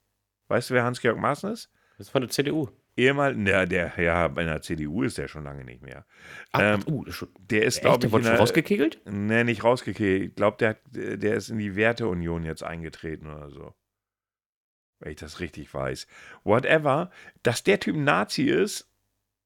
Weißt 0.47 0.69
du, 0.69 0.75
wer 0.75 0.83
Hans-Georg 0.83 1.17
Maaßen 1.17 1.51
ist? 1.51 1.71
Das 1.97 2.07
ist 2.07 2.11
von 2.11 2.21
der 2.21 2.29
CDU. 2.29 2.69
Ehemal, 2.95 3.35
der, 3.35 3.67
der, 3.67 3.93
ja, 3.97 4.27
bei 4.27 4.43
der 4.43 4.61
CDU 4.61 5.03
ist 5.03 5.19
der 5.19 5.27
schon 5.27 5.43
lange 5.43 5.63
nicht 5.63 5.83
mehr. 5.83 6.05
Ach, 6.51 6.61
ähm, 6.61 6.83
uh, 6.87 7.05
der 7.37 7.63
ist, 7.63 7.81
glaube 7.81 8.07
ich. 8.07 8.11
Wurde 8.11 8.25
schon 8.25 8.35
rausgekegelt? 8.35 9.01
Nee, 9.05 9.43
nicht 9.43 9.63
rausgekegelt. 9.63 10.29
Ich 10.29 10.35
glaube, 10.35 10.57
der, 10.57 10.77
der 11.17 11.35
ist 11.35 11.49
in 11.49 11.59
die 11.59 11.75
Werteunion 11.75 12.43
jetzt 12.43 12.63
eingetreten 12.63 13.27
oder 13.27 13.51
so. 13.51 13.75
Wenn 14.99 15.11
ich 15.11 15.17
das 15.17 15.39
richtig 15.39 15.71
weiß. 15.71 16.07
Whatever. 16.43 17.11
Dass 17.43 17.63
der 17.63 17.79
Typ 17.79 17.95
Nazi 17.95 18.43
ist, 18.43 18.89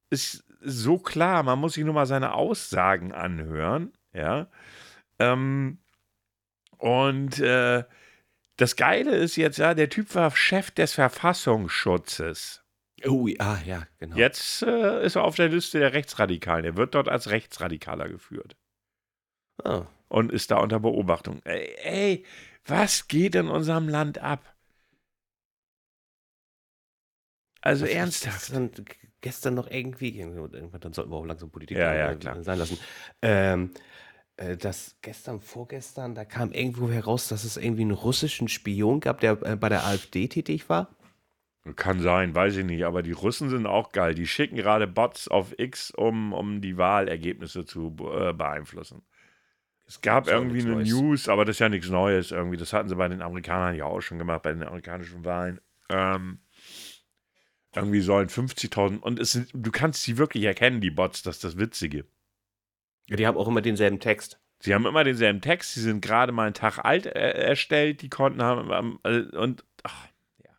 ist 0.10 0.46
so 0.62 0.98
klar. 0.98 1.44
Man 1.44 1.60
muss 1.60 1.74
sich 1.74 1.84
nur 1.84 1.94
mal 1.94 2.06
seine 2.06 2.34
Aussagen 2.34 3.12
anhören. 3.12 3.94
Ja. 4.14 4.48
Ähm, 5.20 5.80
und 6.78 7.40
äh, 7.40 7.84
das 8.58 8.76
Geile 8.76 9.16
ist 9.16 9.36
jetzt, 9.36 9.58
ja, 9.58 9.74
der 9.74 9.90
Typ 9.90 10.14
war 10.16 10.32
Chef 10.32 10.72
des 10.72 10.94
Verfassungsschutzes. 10.94 12.64
Oh, 13.08 13.28
ah, 13.40 13.58
ja, 13.66 13.88
genau. 13.98 14.16
Jetzt 14.16 14.62
äh, 14.62 15.04
ist 15.04 15.16
er 15.16 15.24
auf 15.24 15.36
der 15.36 15.50
Liste 15.50 15.80
der 15.80 15.94
Rechtsradikalen. 15.94 16.66
Er 16.66 16.78
wird 16.78 16.94
dort 16.94 17.10
als 17.10 17.30
Rechtsradikaler 17.30 18.10
geführt. 18.10 18.56
Oh. 19.64 19.86
Und 20.10 20.32
ist 20.32 20.52
da 20.52 20.58
unter 20.58 20.80
Beobachtung. 20.80 21.42
Ey, 21.44 21.76
ey, 21.84 22.26
was 22.66 23.08
geht 23.08 23.36
in 23.36 23.48
unserem 23.48 23.88
Land 23.90 24.20
ab? 24.20 24.51
Also 27.62 27.86
was 27.86 27.92
ernsthaft 27.92 28.52
gestern 29.22 29.54
noch 29.54 29.70
irgendwie, 29.70 30.20
dann 30.20 30.94
sollten 30.94 31.12
wir 31.12 31.16
auch 31.16 31.26
langsam 31.26 31.52
Politik 31.52 31.78
ja, 31.78 31.94
ja, 31.94 32.16
klar. 32.16 32.44
sein 32.44 32.58
lassen. 32.58 32.78
Ähm, 33.22 33.72
äh, 34.38 34.58
dass 34.58 34.98
gestern, 35.02 35.40
vorgestern, 35.40 36.16
da 36.16 36.26
kam 36.26 36.52
irgendwo 36.52 36.90
heraus, 36.90 37.28
dass 37.28 37.44
es 37.44 37.58
irgendwie 37.58 37.84
einen 37.84 37.92
russischen 37.92 38.48
Spion 38.48 39.00
gab, 39.00 39.20
der 39.20 39.42
äh, 39.44 39.56
bei 39.56 39.70
der 39.70 39.86
AfD 39.86 40.28
tätig 40.28 40.70
war. 40.70 40.90
Kann 41.76 42.00
sein, 42.00 42.34
weiß 42.34 42.56
ich 42.58 42.66
nicht, 42.66 42.86
aber 42.86 43.04
die 43.04 43.12
Russen 43.12 43.50
sind 43.52 43.68
auch 43.68 43.92
geil. 43.92 44.16
Die 44.16 44.26
schicken 44.26 44.56
gerade 44.56 44.88
Bots 44.88 45.28
auf 45.28 45.54
X, 45.60 45.92
um, 45.92 46.34
um 46.34 46.60
die 46.60 46.76
Wahlergebnisse 46.76 47.66
zu 47.66 47.96
äh, 48.12 48.34
beeinflussen. 48.34 49.04
Es 49.86 50.02
gab 50.02 50.28
irgendwie 50.28 50.62
eine 50.62 50.72
Neues. 50.72 50.90
News, 50.90 51.30
aber 51.30 51.46
das 51.46 51.58
ist 51.58 51.60
ja 51.60 51.70
nichts 51.70 51.90
Neues 51.90 52.32
irgendwie. 52.32 52.58
Das 52.58 52.74
hatten 52.74 52.90
sie 52.90 52.96
bei 52.96 53.10
den 53.10 53.22
Amerikanern 53.22 53.76
ja 53.76 53.86
auch 53.86 54.02
schon 54.02 54.18
gemacht, 54.18 54.42
bei 54.42 54.54
den 54.54 54.64
amerikanischen 54.64 55.24
Wahlen. 55.24 55.60
Ähm, 55.90 56.40
Irgendwie 57.76 58.02
sollen 58.02 58.28
50.000 58.28 59.00
und 59.00 59.20
es 59.20 59.32
sind, 59.32 59.50
du 59.54 59.72
kannst 59.72 60.04
sie 60.04 60.18
wirklich 60.18 60.44
erkennen, 60.44 60.82
die 60.82 60.92
Bots, 60.92 61.24
das 61.24 61.38
ist 61.38 61.44
das 61.44 61.58
Witzige. 61.58 62.06
Ja, 63.08 63.16
die 63.16 63.28
haben 63.28 63.38
auch 63.38 63.48
immer 63.48 63.62
denselben 63.62 64.00
Text. 64.00 64.40
Sie 64.60 64.74
haben 64.74 64.86
immer 64.86 65.04
denselben 65.04 65.42
Text, 65.42 65.74
sie 65.74 65.82
sind 65.82 66.02
gerade 66.02 66.32
mal 66.32 66.46
einen 66.46 66.54
Tag 66.54 66.80
alt 66.80 67.06
äh, 67.06 67.32
erstellt, 67.32 68.02
die 68.02 68.10
Konten 68.10 68.44
haben 68.44 69.00
äh, 69.04 69.22
und 69.36 69.64
ach, 69.84 70.08
ja. 70.44 70.52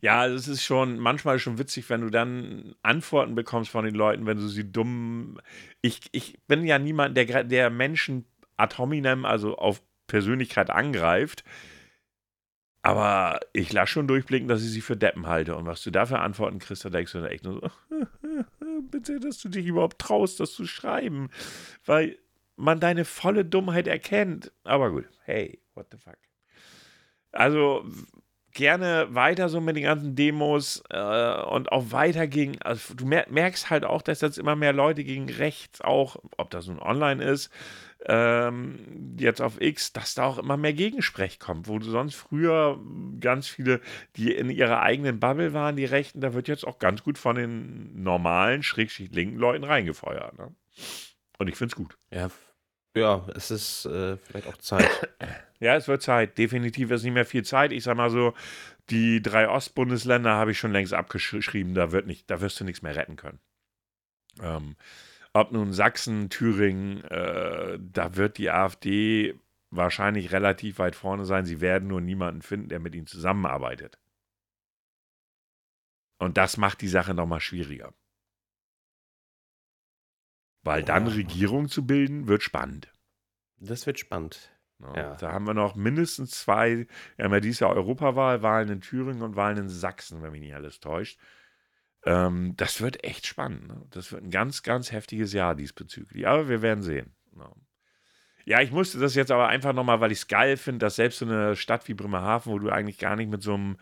Ja, 0.00 0.26
es 0.26 0.48
ist 0.48 0.62
schon 0.62 0.98
manchmal 0.98 1.38
schon 1.38 1.58
witzig, 1.58 1.90
wenn 1.90 2.00
du 2.00 2.10
dann 2.10 2.74
Antworten 2.82 3.34
bekommst 3.34 3.70
von 3.70 3.84
den 3.84 3.94
Leuten, 3.94 4.26
wenn 4.26 4.38
du 4.38 4.48
sie 4.48 4.70
dumm. 4.70 5.40
Ich, 5.82 6.00
ich 6.12 6.38
bin 6.46 6.64
ja 6.64 6.78
niemand, 6.78 7.16
der, 7.16 7.44
der 7.44 7.68
Menschen 7.68 8.24
ad 8.56 8.78
hominem, 8.78 9.24
also 9.24 9.56
auf 9.56 9.82
Persönlichkeit 10.06 10.70
angreift. 10.70 11.44
Aber 12.82 13.38
ich 13.52 13.72
lasse 13.72 13.92
schon 13.92 14.08
durchblicken, 14.08 14.48
dass 14.48 14.62
ich 14.62 14.70
sie 14.70 14.80
für 14.80 14.96
Deppen 14.96 15.28
halte. 15.28 15.54
Und 15.54 15.66
was 15.66 15.82
du 15.82 15.92
dafür 15.92 16.20
Antworten 16.20 16.58
kriegst, 16.58 16.84
da 16.84 16.90
denkst 16.90 17.12
du 17.12 17.20
dann 17.20 17.30
echt 17.30 17.44
nur 17.44 17.60
so, 17.60 17.70
bitte, 18.90 19.20
dass 19.20 19.38
du 19.38 19.48
dich 19.48 19.66
überhaupt 19.66 20.00
traust, 20.00 20.40
das 20.40 20.52
zu 20.52 20.66
schreiben. 20.66 21.30
Weil 21.84 22.18
man 22.56 22.80
deine 22.80 23.04
volle 23.04 23.44
Dummheit 23.44 23.86
erkennt. 23.86 24.52
Aber 24.64 24.90
gut, 24.90 25.04
hey, 25.24 25.60
what 25.74 25.86
the 25.92 25.96
fuck. 25.96 26.18
Also 27.30 27.84
gerne 28.52 29.08
weiter 29.10 29.48
so 29.48 29.60
mit 29.60 29.76
den 29.76 29.84
ganzen 29.84 30.14
Demos 30.14 30.82
äh, 30.90 31.42
und 31.42 31.72
auch 31.72 31.90
weiter 31.90 32.26
gegen, 32.26 32.60
also 32.62 32.94
du 32.94 33.06
merkst 33.06 33.70
halt 33.70 33.84
auch, 33.84 34.02
dass 34.02 34.20
jetzt 34.20 34.38
immer 34.38 34.56
mehr 34.56 34.72
Leute 34.72 35.04
gegen 35.04 35.28
rechts 35.28 35.80
auch, 35.80 36.16
ob 36.36 36.50
das 36.50 36.66
nun 36.66 36.78
online 36.78 37.22
ist, 37.22 37.50
ähm, 38.06 39.14
jetzt 39.18 39.40
auf 39.40 39.60
X, 39.60 39.92
dass 39.92 40.14
da 40.14 40.24
auch 40.24 40.38
immer 40.38 40.56
mehr 40.56 40.72
Gegensprech 40.72 41.38
kommt, 41.38 41.68
wo 41.68 41.78
du 41.78 41.88
sonst 41.88 42.14
früher 42.14 42.80
ganz 43.20 43.48
viele, 43.48 43.80
die 44.16 44.32
in 44.32 44.50
ihrer 44.50 44.80
eigenen 44.80 45.20
Bubble 45.20 45.52
waren, 45.52 45.76
die 45.76 45.84
Rechten, 45.84 46.20
da 46.20 46.34
wird 46.34 46.48
jetzt 46.48 46.66
auch 46.66 46.78
ganz 46.78 47.02
gut 47.02 47.18
von 47.18 47.36
den 47.36 48.02
normalen, 48.02 48.62
schrägschicht 48.62 49.14
linken 49.14 49.36
Leuten 49.36 49.64
reingefeuert. 49.64 50.36
Ne? 50.38 50.54
Und 51.38 51.48
ich 51.48 51.56
finde 51.56 51.72
es 51.72 51.76
gut. 51.76 51.96
Ja, 52.10 52.30
ja, 52.96 53.26
es 53.34 53.50
ist 53.50 53.86
äh, 53.86 54.16
vielleicht 54.18 54.46
auch 54.48 54.58
Zeit. 54.58 54.88
Ja, 55.60 55.76
es 55.76 55.86
wird 55.86 56.02
Zeit. 56.02 56.38
Definitiv 56.38 56.90
ist 56.90 57.04
nicht 57.04 57.12
mehr 57.12 57.24
viel 57.24 57.44
Zeit. 57.44 57.70
Ich 57.70 57.84
sag 57.84 57.96
mal 57.96 58.10
so, 58.10 58.34
die 58.90 59.22
drei 59.22 59.48
Ostbundesländer 59.48 60.32
habe 60.32 60.50
ich 60.50 60.58
schon 60.58 60.72
längst 60.72 60.92
abgeschrieben. 60.92 61.74
Da 61.74 61.92
wird 61.92 62.08
nicht, 62.08 62.28
da 62.28 62.40
wirst 62.40 62.58
du 62.58 62.64
nichts 62.64 62.82
mehr 62.82 62.96
retten 62.96 63.14
können. 63.14 63.38
Ähm, 64.40 64.74
ob 65.32 65.52
nun 65.52 65.72
Sachsen, 65.72 66.30
Thüringen, 66.30 67.04
äh, 67.04 67.78
da 67.80 68.16
wird 68.16 68.38
die 68.38 68.50
AfD 68.50 69.38
wahrscheinlich 69.70 70.32
relativ 70.32 70.80
weit 70.80 70.96
vorne 70.96 71.24
sein. 71.24 71.46
Sie 71.46 71.60
werden 71.60 71.86
nur 71.88 72.00
niemanden 72.00 72.42
finden, 72.42 72.68
der 72.68 72.80
mit 72.80 72.96
ihnen 72.96 73.06
zusammenarbeitet. 73.06 73.98
Und 76.18 76.36
das 76.36 76.56
macht 76.56 76.80
die 76.80 76.88
Sache 76.88 77.14
nochmal 77.14 77.40
schwieriger. 77.40 77.94
Weil 80.62 80.82
dann 80.82 81.06
Regierung 81.08 81.68
zu 81.68 81.86
bilden, 81.86 82.28
wird 82.28 82.42
spannend. 82.42 82.92
Das 83.58 83.86
wird 83.86 83.98
spannend. 83.98 84.50
Ja, 84.80 84.96
ja. 84.96 85.14
Da 85.16 85.32
haben 85.32 85.46
wir 85.46 85.54
noch 85.54 85.74
mindestens 85.76 86.30
zwei, 86.32 86.86
wir 87.16 87.24
haben 87.24 87.32
ja 87.32 87.40
dieses 87.40 87.60
Jahr 87.60 87.74
Europawahl, 87.74 88.42
Wahlen 88.42 88.68
in 88.68 88.80
Thüringen 88.80 89.22
und 89.22 89.36
Wahlen 89.36 89.58
in 89.58 89.68
Sachsen, 89.68 90.22
wenn 90.22 90.32
mich 90.32 90.40
nicht 90.40 90.54
alles 90.54 90.80
täuscht. 90.80 91.18
Ähm, 92.04 92.54
das 92.56 92.80
wird 92.80 93.04
echt 93.04 93.26
spannend. 93.26 93.68
Ne? 93.68 93.86
Das 93.90 94.10
wird 94.10 94.24
ein 94.24 94.30
ganz, 94.30 94.62
ganz 94.62 94.90
heftiges 94.90 95.32
Jahr 95.32 95.54
diesbezüglich. 95.54 96.26
Aber 96.26 96.48
wir 96.48 96.62
werden 96.62 96.82
sehen. 96.82 97.14
Ja. 97.36 97.52
Ja, 98.44 98.60
ich 98.60 98.72
musste 98.72 98.98
das 98.98 99.14
jetzt 99.14 99.30
aber 99.30 99.46
einfach 99.48 99.72
nochmal, 99.72 100.00
weil 100.00 100.10
ich 100.10 100.18
es 100.18 100.26
geil 100.26 100.56
finde, 100.56 100.80
dass 100.80 100.96
selbst 100.96 101.20
so 101.20 101.26
eine 101.26 101.54
Stadt 101.54 101.86
wie 101.86 101.94
Bremerhaven, 101.94 102.52
wo 102.52 102.58
du 102.58 102.70
eigentlich 102.70 102.98
gar 102.98 103.14
nicht 103.14 103.30
mit 103.30 103.40
so, 103.42 103.54
einem, 103.54 103.76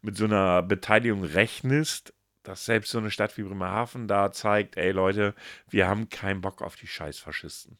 mit 0.00 0.16
so 0.16 0.24
einer 0.24 0.62
Beteiligung 0.62 1.22
rechnest, 1.22 2.14
dass 2.48 2.64
selbst 2.64 2.90
so 2.90 2.98
eine 2.98 3.10
Stadt 3.10 3.36
wie 3.36 3.42
Bremerhaven 3.42 4.08
da 4.08 4.32
zeigt, 4.32 4.76
ey 4.76 4.92
Leute, 4.92 5.34
wir 5.68 5.88
haben 5.88 6.08
keinen 6.08 6.40
Bock 6.40 6.62
auf 6.62 6.76
die 6.76 6.86
Scheißfaschisten. 6.86 7.78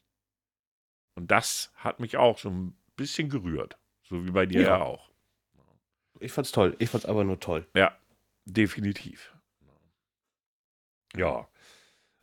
Und 1.15 1.31
das 1.31 1.73
hat 1.77 2.01
mich 2.01 2.17
auch 2.17 2.39
so 2.39 2.51
ein 2.51 2.77
bisschen 2.97 3.29
gerührt. 3.29 3.79
So 4.03 4.25
wie 4.27 4.31
bei 4.31 4.47
dir 4.47 4.63
ja, 4.63 4.79
ja 4.79 4.83
auch. 4.83 5.11
Ich 6.21 6.33
fand's 6.33 6.53
toll. 6.53 6.77
Ich 6.79 6.91
fand's 6.91 7.07
aber 7.07 7.25
nur 7.25 7.41
toll. 7.41 7.67
Ja, 7.75 7.97
definitiv. 8.45 9.35
Ja. 11.15 11.49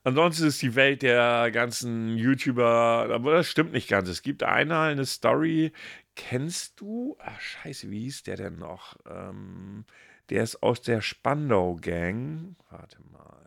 Ansonsten 0.04 0.48
ist 0.48 0.62
die 0.62 0.76
Welt 0.76 1.02
der 1.02 1.50
ganzen 1.52 2.18
YouTuber, 2.18 3.08
aber 3.10 3.34
das 3.34 3.50
stimmt 3.50 3.72
nicht 3.72 3.88
ganz. 3.88 4.10
Es 4.10 4.22
gibt 4.22 4.44
einmal 4.44 4.92
eine 4.92 5.06
Story. 5.06 5.72
Kennst 6.16 6.80
du? 6.82 7.18
Ach, 7.20 7.40
scheiße, 7.40 7.90
wie 7.90 8.02
hieß 8.02 8.24
der 8.24 8.36
denn 8.36 8.58
noch? 8.58 8.98
Ähm, 9.10 9.86
der 10.30 10.44
ist 10.44 10.64
aus 10.64 10.82
der 10.82 11.02
Spandau-Gang. 11.02 12.56
Warte 12.70 12.98
mal. 13.12 13.44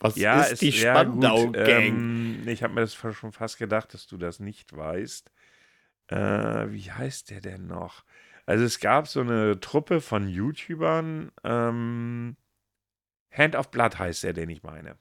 Was 0.00 0.16
ja, 0.16 0.42
ist 0.42 0.62
die 0.62 0.72
Spandau-Gang? 0.72 1.62
Ähm, 1.66 2.42
ich 2.46 2.62
habe 2.62 2.74
mir 2.74 2.80
das 2.80 2.94
schon 2.94 3.32
fast 3.32 3.58
gedacht, 3.58 3.92
dass 3.94 4.06
du 4.06 4.16
das 4.16 4.40
nicht 4.40 4.74
weißt. 4.76 5.30
Äh, 6.08 6.16
wie 6.16 6.90
heißt 6.90 7.30
der 7.30 7.40
denn 7.40 7.66
noch? 7.66 8.04
Also 8.46 8.64
es 8.64 8.80
gab 8.80 9.08
so 9.08 9.20
eine 9.20 9.60
Truppe 9.60 10.00
von 10.00 10.28
YouTubern. 10.28 11.30
Ähm, 11.44 12.36
Hand 13.30 13.56
of 13.56 13.70
Blood 13.70 13.98
heißt 13.98 14.24
der, 14.24 14.32
den 14.32 14.50
ich 14.50 14.62
meine. 14.62 14.96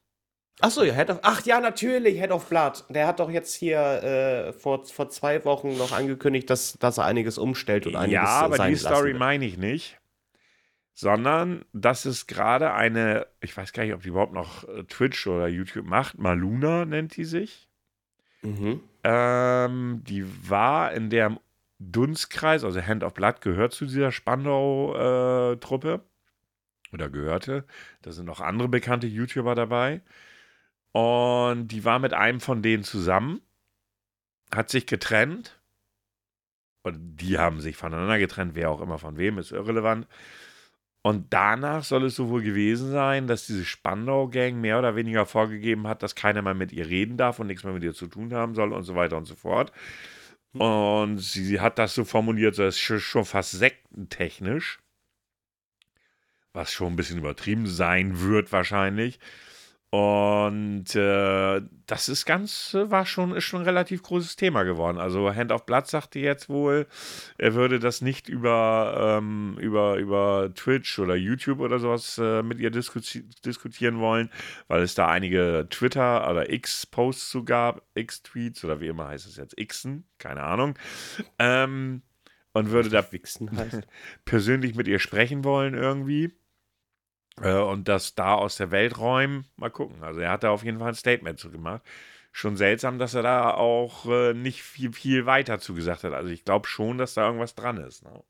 Achso, 0.59 0.83
ja, 0.83 0.93
Head 0.93 1.09
of, 1.09 1.19
ach 1.23 1.43
ja, 1.45 1.59
natürlich, 1.59 2.19
Head 2.19 2.31
of 2.31 2.47
Blood. 2.47 2.85
Der 2.89 3.07
hat 3.07 3.19
doch 3.19 3.31
jetzt 3.31 3.55
hier 3.55 3.79
äh, 3.79 4.53
vor, 4.53 4.85
vor 4.85 5.09
zwei 5.09 5.43
Wochen 5.43 5.75
noch 5.77 5.91
angekündigt, 5.91 6.49
dass, 6.49 6.73
dass 6.73 6.99
er 6.99 7.05
einiges 7.05 7.37
umstellt 7.37 7.87
und 7.87 7.95
einiges 7.95 8.13
Ja, 8.13 8.41
aber 8.41 8.67
die 8.67 8.75
Story 8.75 9.13
meine 9.13 9.45
ich 9.45 9.57
nicht 9.57 10.00
sondern 11.01 11.65
das 11.73 12.05
ist 12.05 12.27
gerade 12.27 12.73
eine, 12.73 13.25
ich 13.39 13.57
weiß 13.57 13.73
gar 13.73 13.83
nicht, 13.83 13.95
ob 13.95 14.03
die 14.03 14.09
überhaupt 14.09 14.33
noch 14.33 14.69
äh, 14.69 14.83
Twitch 14.83 15.25
oder 15.25 15.47
YouTube 15.47 15.87
macht, 15.87 16.19
Maluna 16.19 16.85
nennt 16.85 17.17
die 17.17 17.25
sich. 17.25 17.67
Mhm. 18.43 18.83
Ähm, 19.03 20.03
die 20.05 20.23
war 20.47 20.93
in 20.93 21.09
der 21.09 21.39
Dunstkreis, 21.79 22.63
also 22.63 22.79
Hand 22.79 23.03
of 23.03 23.15
Blood 23.15 23.41
gehört 23.41 23.73
zu 23.73 23.85
dieser 23.85 24.11
Spandau-Truppe 24.11 26.01
äh, 26.03 26.93
oder 26.93 27.09
gehörte. 27.09 27.65
Da 28.03 28.11
sind 28.11 28.27
noch 28.27 28.39
andere 28.39 28.69
bekannte 28.69 29.07
YouTuber 29.07 29.55
dabei. 29.55 30.01
Und 30.91 31.69
die 31.69 31.83
war 31.83 31.97
mit 31.97 32.13
einem 32.13 32.41
von 32.41 32.61
denen 32.61 32.83
zusammen, 32.83 33.41
hat 34.53 34.69
sich 34.69 34.85
getrennt. 34.85 35.59
Und 36.83 37.15
die 37.15 37.39
haben 37.39 37.59
sich 37.59 37.75
voneinander 37.75 38.19
getrennt, 38.19 38.53
wer 38.53 38.69
auch 38.69 38.81
immer 38.81 38.99
von 38.99 39.17
wem, 39.17 39.39
ist 39.39 39.51
irrelevant. 39.51 40.05
Und 41.03 41.33
danach 41.33 41.83
soll 41.83 42.05
es 42.05 42.15
so 42.15 42.29
wohl 42.29 42.43
gewesen 42.43 42.91
sein, 42.91 43.27
dass 43.27 43.47
diese 43.47 43.65
Spandau-Gang 43.65 44.61
mehr 44.61 44.77
oder 44.77 44.95
weniger 44.95 45.25
vorgegeben 45.25 45.87
hat, 45.87 46.03
dass 46.03 46.13
keiner 46.13 46.43
mehr 46.43 46.53
mit 46.53 46.71
ihr 46.71 46.87
reden 46.87 47.17
darf 47.17 47.39
und 47.39 47.47
nichts 47.47 47.63
mehr 47.63 47.73
mit 47.73 47.83
ihr 47.83 47.93
zu 47.93 48.05
tun 48.07 48.33
haben 48.33 48.53
soll 48.53 48.71
und 48.71 48.83
so 48.83 48.95
weiter 48.95 49.17
und 49.17 49.25
so 49.25 49.35
fort. 49.35 49.71
Hm. 50.53 50.61
Und 50.61 51.17
sie 51.17 51.59
hat 51.59 51.79
das 51.79 51.95
so 51.95 52.05
formuliert, 52.05 52.53
so 52.53 52.63
ist 52.65 52.79
schon 52.79 53.25
fast 53.25 53.51
sektentechnisch, 53.51 54.79
was 56.53 56.71
schon 56.71 56.93
ein 56.93 56.95
bisschen 56.95 57.17
übertrieben 57.17 57.65
sein 57.65 58.21
wird 58.21 58.51
wahrscheinlich. 58.51 59.19
Und 59.93 60.95
äh, 60.95 61.61
das 61.85 62.07
ist 62.07 62.25
ganz, 62.25 62.77
war 62.79 63.05
schon, 63.05 63.35
ist 63.35 63.43
schon 63.43 63.59
ein 63.59 63.65
relativ 63.65 64.01
großes 64.03 64.37
Thema 64.37 64.63
geworden. 64.63 64.97
Also 64.97 65.35
Hand 65.35 65.51
of 65.51 65.65
Blood 65.65 65.85
sagte 65.85 66.19
jetzt 66.19 66.47
wohl, 66.47 66.87
er 67.37 67.55
würde 67.55 67.77
das 67.77 67.99
nicht 67.99 68.29
über, 68.29 69.17
ähm, 69.19 69.57
über, 69.59 69.97
über 69.97 70.49
Twitch 70.55 70.97
oder 70.97 71.17
YouTube 71.17 71.59
oder 71.59 71.77
sowas 71.77 72.17
äh, 72.17 72.41
mit 72.41 72.61
ihr 72.61 72.71
diskuti 72.71 73.27
diskutieren 73.43 73.99
wollen, 73.99 74.29
weil 74.69 74.81
es 74.81 74.95
da 74.95 75.07
einige 75.09 75.67
Twitter- 75.69 76.29
oder 76.29 76.49
X-Posts 76.49 77.29
zu 77.29 77.43
gab, 77.43 77.81
X-Tweets 77.93 78.63
oder 78.63 78.79
wie 78.79 78.87
immer 78.87 79.09
heißt 79.09 79.27
es 79.27 79.35
jetzt, 79.35 79.57
Xen, 79.57 80.05
keine 80.19 80.43
Ahnung. 80.43 80.79
Ähm, 81.37 82.01
und 82.53 82.71
würde 82.71 82.87
da 82.87 83.05
persönlich 84.25 84.75
mit 84.75 84.87
ihr 84.87 84.99
sprechen 84.99 85.43
wollen 85.43 85.73
irgendwie. 85.73 86.31
Äh, 87.39 87.53
und 87.53 87.87
das 87.87 88.15
da 88.15 88.35
aus 88.35 88.57
der 88.57 88.71
Welt 88.71 88.97
räumen, 88.97 89.45
mal 89.55 89.69
gucken. 89.69 90.03
Also 90.03 90.19
er 90.19 90.31
hat 90.31 90.43
da 90.43 90.51
auf 90.51 90.63
jeden 90.63 90.79
Fall 90.79 90.89
ein 90.89 90.95
Statement 90.95 91.39
zu 91.39 91.51
gemacht. 91.51 91.81
Schon 92.33 92.55
seltsam, 92.55 92.97
dass 92.97 93.13
er 93.13 93.23
da 93.23 93.53
auch 93.53 94.05
äh, 94.05 94.33
nicht 94.33 94.63
viel, 94.63 94.93
viel 94.93 95.25
weiter 95.25 95.59
zugesagt 95.59 96.03
hat. 96.03 96.13
Also 96.13 96.29
ich 96.29 96.45
glaube 96.45 96.67
schon, 96.67 96.97
dass 96.97 97.13
da 97.13 97.25
irgendwas 97.25 97.55
dran 97.55 97.77
ist. 97.77 98.03
Ne? 98.03 98.23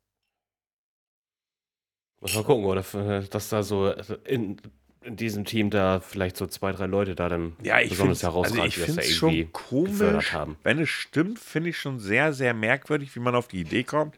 Muss 2.20 2.36
mal 2.36 2.44
gucken, 2.44 2.66
oder 2.66 2.84
dass 3.30 3.50
da 3.50 3.64
so 3.64 3.92
in, 4.26 4.58
in 5.04 5.16
diesem 5.16 5.46
Team 5.46 5.72
da 5.72 6.00
vielleicht 6.00 6.38
so 6.38 6.46
zwei, 6.46 6.72
drei 6.72 6.86
Leute 6.86 7.16
da 7.16 7.30
dann 7.30 7.54
ja, 7.64 7.80
ich 7.80 7.90
besonders 7.90 8.22
herausragend, 8.22 8.62
also 8.62 8.68
ich 8.68 8.86
finde 8.86 9.02
es 9.02 9.12
schon 9.12 9.52
komisch, 9.52 10.32
haben. 10.32 10.58
Wenn 10.62 10.80
es 10.80 10.90
stimmt, 10.90 11.40
finde 11.40 11.70
ich 11.72 11.80
schon 11.80 12.00
sehr, 12.00 12.34
sehr 12.34 12.54
merkwürdig, 12.54 13.16
wie 13.16 13.20
man 13.20 13.36
auf 13.36 13.48
die 13.48 13.62
Idee 13.62 13.84
kommt, 13.84 14.16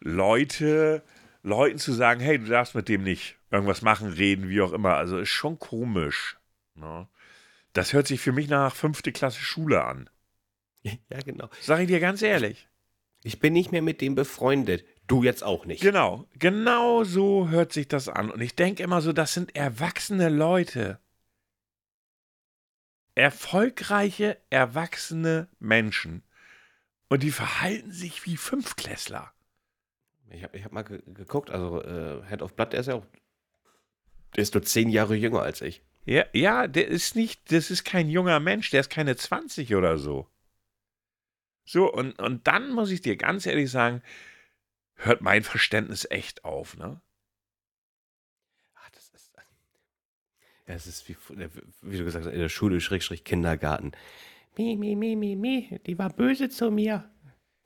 Leute, 0.00 1.02
Leuten 1.42 1.78
zu 1.78 1.92
sagen, 1.92 2.20
hey, 2.20 2.38
du 2.38 2.46
darfst 2.46 2.74
mit 2.74 2.88
dem 2.88 3.02
nicht 3.02 3.36
irgendwas 3.50 3.82
machen, 3.82 4.08
reden, 4.08 4.48
wie 4.48 4.60
auch 4.60 4.72
immer. 4.72 4.96
Also 4.96 5.18
ist 5.18 5.30
schon 5.30 5.58
komisch. 5.58 6.38
Ne? 6.74 7.08
Das 7.72 7.92
hört 7.92 8.06
sich 8.06 8.20
für 8.20 8.32
mich 8.32 8.48
nach 8.48 8.74
fünfte 8.74 9.12
Klasse 9.12 9.40
Schule 9.40 9.84
an. 9.84 10.10
Ja, 10.82 11.20
genau. 11.24 11.50
Sag 11.60 11.80
ich 11.80 11.88
dir 11.88 12.00
ganz 12.00 12.22
ehrlich. 12.22 12.68
Ich 13.22 13.38
bin 13.38 13.52
nicht 13.52 13.70
mehr 13.70 13.82
mit 13.82 14.00
dem 14.00 14.14
befreundet. 14.14 14.84
Du 15.06 15.22
jetzt 15.22 15.42
auch 15.42 15.66
nicht. 15.66 15.82
Genau, 15.82 16.26
genau 16.38 17.04
so 17.04 17.48
hört 17.48 17.72
sich 17.72 17.88
das 17.88 18.08
an. 18.08 18.30
Und 18.30 18.40
ich 18.40 18.54
denke 18.54 18.82
immer 18.82 19.02
so, 19.02 19.12
das 19.12 19.34
sind 19.34 19.54
erwachsene 19.54 20.28
Leute. 20.28 20.98
Erfolgreiche, 23.14 24.38
erwachsene 24.48 25.48
Menschen. 25.58 26.22
Und 27.08 27.22
die 27.22 27.32
verhalten 27.32 27.92
sich 27.92 28.24
wie 28.24 28.36
Fünfklässler. 28.36 29.34
Ich 30.30 30.44
habe 30.44 30.56
ich 30.56 30.64
hab 30.64 30.72
mal 30.72 30.82
ge 30.82 31.02
geguckt, 31.06 31.50
also 31.50 31.82
äh, 31.82 32.22
Head 32.28 32.42
of 32.42 32.54
Blood, 32.54 32.72
der 32.72 32.80
ist 32.80 32.86
ja 32.86 32.94
auch. 32.94 33.06
Der 34.36 34.42
ist 34.42 34.54
nur 34.54 34.62
zehn 34.62 34.88
Jahre 34.88 35.16
jünger 35.16 35.42
als 35.42 35.60
ich. 35.60 35.82
Ja, 36.04 36.24
ja, 36.32 36.66
der 36.66 36.88
ist 36.88 37.16
nicht, 37.16 37.52
das 37.52 37.70
ist 37.70 37.84
kein 37.84 38.08
junger 38.08 38.40
Mensch, 38.40 38.70
der 38.70 38.80
ist 38.80 38.90
keine 38.90 39.16
20 39.16 39.74
oder 39.74 39.98
so. 39.98 40.28
So, 41.64 41.92
und, 41.92 42.18
und 42.18 42.46
dann 42.46 42.72
muss 42.72 42.90
ich 42.90 43.00
dir 43.00 43.16
ganz 43.16 43.46
ehrlich 43.46 43.70
sagen, 43.70 44.02
hört 44.94 45.20
mein 45.20 45.42
Verständnis 45.42 46.06
echt 46.10 46.44
auf, 46.44 46.76
ne? 46.76 47.00
Ach, 48.74 48.90
das 48.90 49.08
ist. 49.10 49.32
Ja, 50.66 50.74
es 50.74 50.86
ist 50.86 51.08
wie, 51.08 51.16
wie 51.82 51.98
du 51.98 52.04
gesagt 52.04 52.26
hast, 52.26 52.32
in 52.32 52.40
der 52.40 52.48
Schule, 52.48 52.80
Schrägstrich 52.80 53.24
Kindergarten. 53.24 53.92
Mi, 54.56 54.76
mi, 54.76 54.96
mi, 54.96 55.16
mi, 55.16 55.36
mi, 55.36 55.80
die 55.86 55.98
war 55.98 56.10
böse 56.10 56.48
zu 56.48 56.70
mir. 56.70 57.08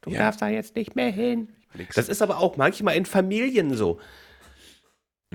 Du 0.05 0.11
Ja. 0.11 0.19
darfst 0.21 0.43
da 0.43 0.49
jetzt 0.49 0.77
nicht 0.77 0.95
mehr 0.97 1.11
hin. 1.11 1.49
Das 1.95 2.09
ist 2.09 2.23
aber 2.23 2.39
auch 2.39 2.57
manchmal 2.57 2.97
in 2.97 3.07
Familien 3.07 3.75
so. 3.75 4.01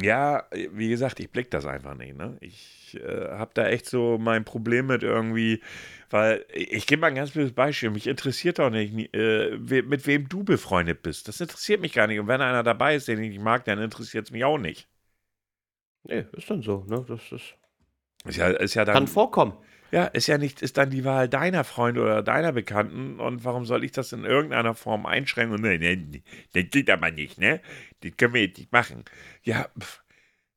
Ja, 0.01 0.45
wie 0.71 0.87
gesagt, 0.87 1.19
ich 1.19 1.29
blick 1.29 1.51
das 1.51 1.65
einfach 1.65 1.95
nicht. 1.95 2.15
Ne? 2.15 2.37
Ich 2.39 2.97
äh, 3.03 3.29
habe 3.31 3.51
da 3.53 3.67
echt 3.67 3.85
so 3.85 4.17
mein 4.17 4.45
Problem 4.45 4.85
mit 4.87 5.03
irgendwie, 5.03 5.61
weil 6.09 6.45
ich, 6.53 6.71
ich 6.71 6.87
gebe 6.87 7.01
mal 7.01 7.07
ein 7.07 7.15
ganz 7.15 7.31
blödes 7.31 7.51
Beispiel. 7.51 7.89
Mich 7.89 8.07
interessiert 8.07 8.59
doch 8.59 8.69
nicht, 8.69 9.13
äh, 9.13 9.57
we, 9.59 9.83
mit 9.83 10.07
wem 10.07 10.29
du 10.29 10.43
befreundet 10.45 11.01
bist. 11.01 11.27
Das 11.27 11.41
interessiert 11.41 11.81
mich 11.81 11.91
gar 11.91 12.07
nicht. 12.07 12.19
Und 12.19 12.27
wenn 12.27 12.39
einer 12.39 12.63
dabei 12.63 12.95
ist, 12.95 13.09
den 13.09 13.21
ich 13.21 13.29
nicht 13.31 13.41
mag, 13.41 13.65
dann 13.65 13.79
interessiert 13.81 14.27
es 14.27 14.31
mich 14.31 14.45
auch 14.45 14.57
nicht. 14.57 14.87
Nee, 16.03 16.25
ist 16.31 16.49
dann 16.49 16.61
so, 16.61 16.85
ne? 16.87 17.03
Das 17.05 17.19
ist, 17.33 17.55
Ist 18.25 18.37
ja, 18.37 18.47
ist 18.47 18.75
ja 18.75 18.85
dann, 18.85 18.93
kann 18.93 19.07
vorkommen. 19.07 19.53
Ja, 19.91 20.05
ist 20.05 20.27
ja 20.27 20.37
nicht, 20.37 20.61
ist 20.61 20.77
dann 20.77 20.89
die 20.89 21.05
Wahl 21.05 21.29
deiner 21.29 21.63
Freunde 21.63 22.01
oder 22.01 22.21
deiner 22.23 22.51
Bekannten. 22.51 23.19
Und 23.19 23.43
warum 23.43 23.65
soll 23.65 23.83
ich 23.83 23.91
das 23.91 24.11
in 24.13 24.25
irgendeiner 24.25 24.75
Form 24.75 25.05
einschränken? 25.05 25.55
Und 25.55 25.61
nein, 25.61 25.79
nein, 25.81 26.23
das 26.53 26.65
geht 26.71 26.89
aber 26.89 27.11
nicht, 27.11 27.39
ne? 27.39 27.61
Das 28.01 28.15
können 28.17 28.33
wir 28.33 28.41
jetzt 28.41 28.57
nicht 28.57 28.71
machen. 28.71 29.05
Ja, 29.43 29.69
pf, 29.79 30.01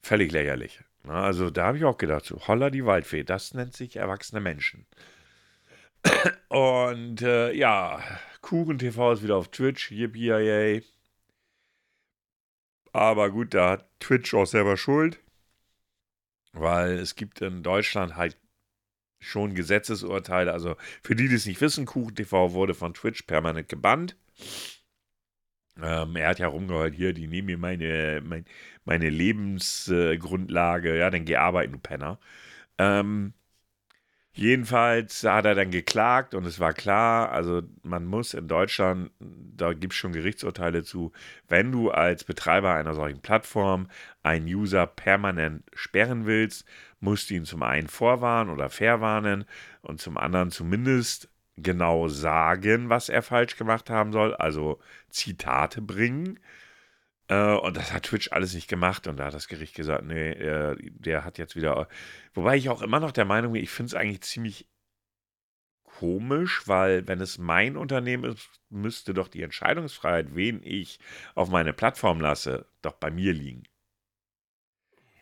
völlig 0.03 0.33
lächerlich. 0.33 0.81
Na, 1.05 1.25
also 1.25 1.51
da 1.51 1.67
habe 1.67 1.79
ich 1.79 1.85
auch 1.85 1.99
gedacht, 1.99 2.25
so, 2.25 2.47
holla 2.47 2.71
die 2.71 2.85
Waldfee, 2.85 3.25
das 3.25 3.55
nennt 3.55 3.75
sich 3.75 3.97
erwachsene 3.97 4.41
Menschen. 4.41 4.87
Und 6.49 7.23
äh, 7.23 7.53
ja, 7.53 8.03
Kuchen 8.41 8.79
TV 8.79 9.13
ist 9.13 9.23
wieder 9.23 9.37
auf 9.37 9.51
Twitch, 9.51 9.91
yippie 9.91 10.27
yay. 10.27 10.85
Aber 12.93 13.31
gut, 13.31 13.55
da 13.55 13.71
hat 13.71 13.89
Twitch 14.01 14.35
auch 14.35 14.47
selber 14.47 14.77
Schuld, 14.77 15.19
weil 16.53 16.93
es 16.99 17.15
gibt 17.17 17.41
in 17.41 17.63
Deutschland 17.63 18.17
halt 18.17 18.37
schon 19.23 19.55
Gesetzesurteile. 19.55 20.53
Also 20.53 20.77
für 21.03 21.15
die, 21.17 21.29
die 21.29 21.35
es 21.37 21.47
nicht 21.47 21.61
wissen, 21.61 21.87
Kuchen 21.87 22.15
TV 22.15 22.53
wurde 22.53 22.75
von 22.75 22.95
Twitch 22.95 23.23
permanent 23.23 23.69
gebannt. 23.69 24.17
Ähm, 25.81 26.17
er 26.17 26.29
hat 26.29 26.39
ja 26.39 26.49
rumgeheult, 26.49 26.95
hier, 26.95 27.13
die 27.15 27.27
nehmen 27.27 27.47
mir 27.47 27.59
meine, 27.59 28.21
mein, 28.25 28.45
meine 28.85 29.09
Lebensgrundlage. 29.11 30.99
ja, 30.99 31.11
dann 31.11 31.25
geh 31.25 31.37
arbeiten, 31.37 31.73
du 31.73 31.79
Penner. 31.79 32.19
Ähm, 32.79 33.35
jedenfalls 34.35 35.25
hat 35.25 35.45
er 35.47 35.55
dann 35.55 35.71
geklagt 35.71 36.35
und 36.35 36.47
es 36.47 36.61
war 36.61 36.73
klar, 36.75 37.33
also 37.33 37.63
man 37.83 38.05
muss 38.07 38.35
in 38.35 38.49
Deutschland, 38.49 39.11
da 39.21 39.73
gibt 39.73 39.93
es 39.95 39.99
schon 39.99 40.13
Gerichtsurteile 40.13 40.85
zu, 40.85 41.13
wenn 41.49 41.73
du 41.73 41.91
als 41.91 42.25
Betreiber 42.25 42.75
einer 42.75 42.95
solchen 42.95 43.21
Plattform 43.21 43.89
einen 44.23 44.47
User 44.47 44.87
permanent 44.87 45.65
sperren 45.75 46.27
willst, 46.27 46.65
musst 47.01 47.31
du 47.31 47.35
ihn 47.35 47.45
zum 47.45 47.63
einen 47.63 47.89
vorwarnen 47.89 48.53
oder 48.53 48.71
verwarnen 48.71 49.45
und 49.81 50.01
zum 50.01 50.17
anderen 50.17 50.51
zumindest 50.51 51.29
genau 51.57 52.09
sagen, 52.09 52.89
was 52.89 53.09
er 53.09 53.23
falsch 53.23 53.57
gemacht 53.57 53.91
haben 53.91 54.13
soll, 54.13 54.35
also 54.35 54.81
Zitate 55.11 55.83
bringen. 55.83 56.39
Äh, 57.29 57.55
und 57.55 57.77
das 57.77 57.93
hat 57.93 58.05
Twitch 58.05 58.33
alles 58.33 58.55
nicht 58.55 58.69
gemacht 58.69 59.07
und 59.07 59.17
da 59.19 59.27
hat 59.27 59.35
das 59.35 59.49
Gericht 59.49 59.75
gesagt, 59.75 60.05
nee, 60.05 60.31
äh, 60.31 60.77
der 60.81 61.25
hat 61.25 61.39
jetzt 61.39 61.57
wieder. 61.57 61.89
Wobei 62.35 62.57
ich 62.57 62.69
auch 62.69 62.83
immer 62.83 63.01
noch 63.01 63.13
der 63.13 63.25
Meinung 63.25 63.53
bin, 63.53 63.63
ich 63.63 63.71
finde 63.71 63.89
es 63.89 63.95
eigentlich 63.95 64.23
ziemlich 64.23 64.69
komisch, 65.85 66.67
weil 66.67 67.07
wenn 67.07 67.21
es 67.21 67.39
mein 67.39 67.77
Unternehmen 67.77 68.25
ist, 68.25 68.49
müsste 68.71 69.15
doch 69.15 69.29
die 69.29 69.43
Entscheidungsfreiheit, 69.43 70.35
wen 70.35 70.61
ich 70.65 70.99
auf 71.35 71.49
meine 71.51 71.73
Plattform 71.73 72.21
lasse, 72.21 72.67
doch 72.81 72.95
bei 72.95 73.11
mir 73.11 73.33
liegen. 73.33 73.65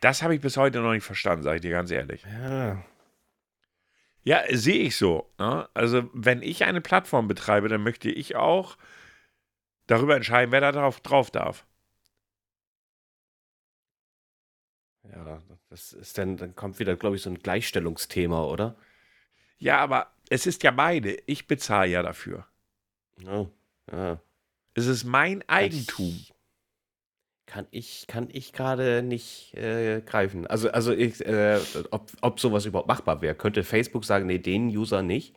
Das 0.01 0.23
habe 0.23 0.35
ich 0.35 0.41
bis 0.41 0.57
heute 0.57 0.81
noch 0.81 0.93
nicht 0.93 1.05
verstanden, 1.05 1.43
sage 1.43 1.57
ich 1.57 1.63
dir 1.63 1.71
ganz 1.71 1.91
ehrlich. 1.91 2.25
Ja. 2.25 2.83
Ja, 4.23 4.43
sehe 4.51 4.83
ich 4.83 4.97
so. 4.97 5.31
Ne? 5.39 5.69
Also, 5.73 6.11
wenn 6.13 6.43
ich 6.43 6.65
eine 6.65 6.81
Plattform 6.81 7.27
betreibe, 7.29 7.69
dann 7.69 7.83
möchte 7.83 8.11
ich 8.11 8.37
auch 8.37 8.77
darüber 9.87 10.17
entscheiden, 10.17 10.53
wer 10.53 10.61
da 10.61 10.73
drauf, 10.73 11.01
drauf 11.01 11.31
darf. 11.31 11.67
Ja, 15.05 15.43
das 15.71 15.93
ist 15.93 16.19
dann, 16.19 16.37
dann 16.37 16.55
kommt 16.55 16.79
wieder, 16.79 16.97
glaube 16.97 17.17
ich, 17.17 17.23
so 17.23 17.31
ein 17.31 17.39
Gleichstellungsthema, 17.39 18.45
oder? 18.45 18.77
Ja, 19.59 19.79
aber 19.79 20.13
es 20.29 20.47
ist 20.47 20.63
ja 20.63 20.71
beide. 20.71 21.17
Ich 21.27 21.47
bezahle 21.47 21.91
ja 21.91 22.03
dafür. 22.03 22.47
Ja. 23.19 23.47
ja. 23.91 24.21
Es 24.75 24.87
ist 24.87 25.05
mein 25.05 25.47
Eigentum. 25.49 26.09
Ich, 26.09 26.33
kann 27.51 27.67
ich, 27.73 28.07
kann 28.07 28.29
ich 28.31 28.53
gerade 28.53 29.03
nicht 29.03 29.55
äh, 29.55 30.03
greifen. 30.03 30.47
Also, 30.47 30.71
also 30.71 30.93
ich, 30.93 31.25
äh, 31.27 31.59
ob, 31.91 32.09
ob 32.21 32.39
sowas 32.39 32.65
überhaupt 32.65 32.87
machbar 32.87 33.23
wäre. 33.23 33.35
Könnte 33.35 33.65
Facebook 33.65 34.05
sagen, 34.05 34.27
nee, 34.27 34.39
den 34.39 34.69
User 34.69 35.03
nicht? 35.03 35.35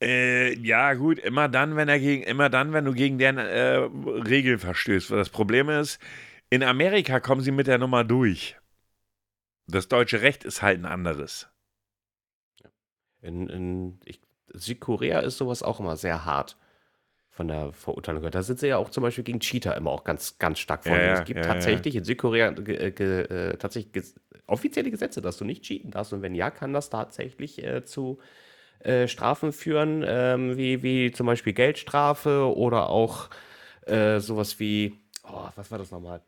Äh, 0.00 0.56
ja, 0.60 0.94
gut, 0.94 1.18
immer 1.18 1.48
dann, 1.48 1.74
wenn 1.74 1.88
er 1.88 1.98
gegen, 1.98 2.22
immer 2.22 2.48
dann, 2.50 2.72
wenn 2.72 2.84
du 2.84 2.92
gegen 2.92 3.18
deren 3.18 3.38
äh, 3.38 3.78
Regeln 4.28 4.60
verstößt. 4.60 5.10
Das 5.10 5.28
Problem 5.28 5.68
ist, 5.68 5.98
in 6.50 6.62
Amerika 6.62 7.18
kommen 7.18 7.40
sie 7.40 7.50
mit 7.50 7.66
der 7.66 7.78
Nummer 7.78 8.04
durch. 8.04 8.56
Das 9.66 9.88
deutsche 9.88 10.22
Recht 10.22 10.44
ist 10.44 10.62
halt 10.62 10.78
ein 10.78 10.86
anderes. 10.86 11.48
In, 13.22 13.48
in 13.48 14.00
ich, 14.04 14.20
Südkorea 14.52 15.18
ist 15.18 15.38
sowas 15.38 15.64
auch 15.64 15.80
immer 15.80 15.96
sehr 15.96 16.24
hart 16.24 16.56
von 17.32 17.48
der 17.48 17.72
Verurteilung 17.72 18.20
gehört. 18.20 18.34
Da 18.34 18.42
sind 18.42 18.58
sie 18.58 18.68
ja 18.68 18.76
auch 18.76 18.90
zum 18.90 19.02
Beispiel 19.02 19.24
gegen 19.24 19.40
Cheater 19.40 19.74
immer 19.74 19.90
auch 19.90 20.04
ganz, 20.04 20.38
ganz 20.38 20.58
stark 20.58 20.84
vorne. 20.84 21.00
Ja, 21.00 21.06
ja, 21.06 21.14
es 21.14 21.24
gibt 21.24 21.44
ja, 21.44 21.50
tatsächlich 21.50 21.96
in 21.96 22.04
Südkorea 22.04 22.50
ge, 22.50 22.90
ge, 22.90 23.22
äh, 23.22 23.56
tatsächlich 23.56 23.92
ges 23.92 24.14
offizielle 24.46 24.90
Gesetze, 24.90 25.22
dass 25.22 25.38
du 25.38 25.46
nicht 25.46 25.62
cheaten 25.62 25.90
darfst. 25.90 26.12
Und 26.12 26.20
wenn 26.20 26.34
ja, 26.34 26.50
kann 26.50 26.74
das 26.74 26.90
tatsächlich 26.90 27.64
äh, 27.64 27.84
zu 27.86 28.18
äh, 28.80 29.08
Strafen 29.08 29.52
führen, 29.52 30.04
ähm, 30.06 30.58
wie, 30.58 30.82
wie 30.82 31.10
zum 31.10 31.26
Beispiel 31.26 31.54
Geldstrafe 31.54 32.54
oder 32.54 32.90
auch 32.90 33.30
äh, 33.86 34.20
sowas 34.20 34.60
wie, 34.60 35.00
oh, 35.24 35.48
was 35.56 35.70
war 35.70 35.78
das 35.78 35.90
nochmal? 35.90 36.20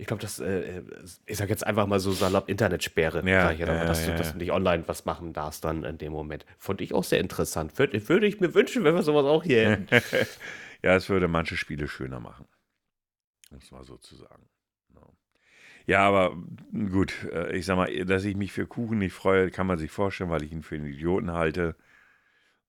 Ich 0.00 0.06
glaube, 0.06 0.22
das, 0.22 0.40
äh, 0.40 0.82
ich 1.26 1.36
sag 1.36 1.50
jetzt 1.50 1.66
einfach 1.66 1.86
mal 1.86 2.00
so 2.00 2.10
salopp 2.10 2.48
Internetsperre, 2.48 3.18
Ja, 3.28 3.50
ja, 3.50 3.66
einfach, 3.66 3.86
dass, 3.86 4.06
ja, 4.06 4.12
du, 4.12 4.18
dass 4.18 4.32
du 4.32 4.38
nicht 4.38 4.50
online 4.50 4.84
was 4.86 5.04
machen 5.04 5.34
darfst 5.34 5.62
dann 5.62 5.84
in 5.84 5.98
dem 5.98 6.12
Moment. 6.12 6.46
Fand 6.56 6.80
ich 6.80 6.94
auch 6.94 7.04
sehr 7.04 7.20
interessant. 7.20 7.78
Würde, 7.78 8.08
würde 8.08 8.26
ich 8.26 8.40
mir 8.40 8.54
wünschen, 8.54 8.82
wenn 8.82 8.94
wir 8.94 9.02
sowas 9.02 9.26
auch 9.26 9.42
hier 9.44 9.72
hätten. 9.72 9.88
ja, 10.82 10.96
es 10.96 11.10
würde 11.10 11.28
manche 11.28 11.58
Spiele 11.58 11.86
schöner 11.86 12.18
machen. 12.18 12.46
Um 13.50 13.58
es 13.58 13.70
mal 13.70 13.84
so 13.84 13.98
zu 13.98 14.16
sagen. 14.16 14.48
Ja. 14.94 15.02
Ja, 15.86 16.08
aber 16.08 16.34
gut, 16.72 17.12
äh, 17.30 17.54
ich 17.54 17.66
sag 17.66 17.76
mal, 17.76 18.04
dass 18.06 18.24
ich 18.24 18.36
mich 18.36 18.52
für 18.52 18.66
Kuchen 18.66 19.00
nicht 19.00 19.12
freue, 19.12 19.50
kann 19.50 19.66
man 19.66 19.76
sich 19.76 19.90
vorstellen, 19.90 20.30
weil 20.30 20.44
ich 20.44 20.52
ihn 20.52 20.62
für 20.62 20.76
einen 20.76 20.86
Idioten 20.86 21.32
halte. 21.32 21.76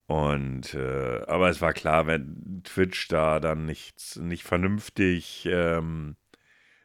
Und, 0.07 0.73
äh, 0.73 1.21
aber 1.27 1.47
es 1.47 1.61
war 1.61 1.71
klar, 1.71 2.07
wenn 2.07 2.61
Twitch 2.65 3.07
da 3.07 3.39
dann 3.39 3.65
nicht, 3.65 4.17
nicht 4.17 4.43
vernünftig, 4.43 5.45
ähm, 5.49 6.17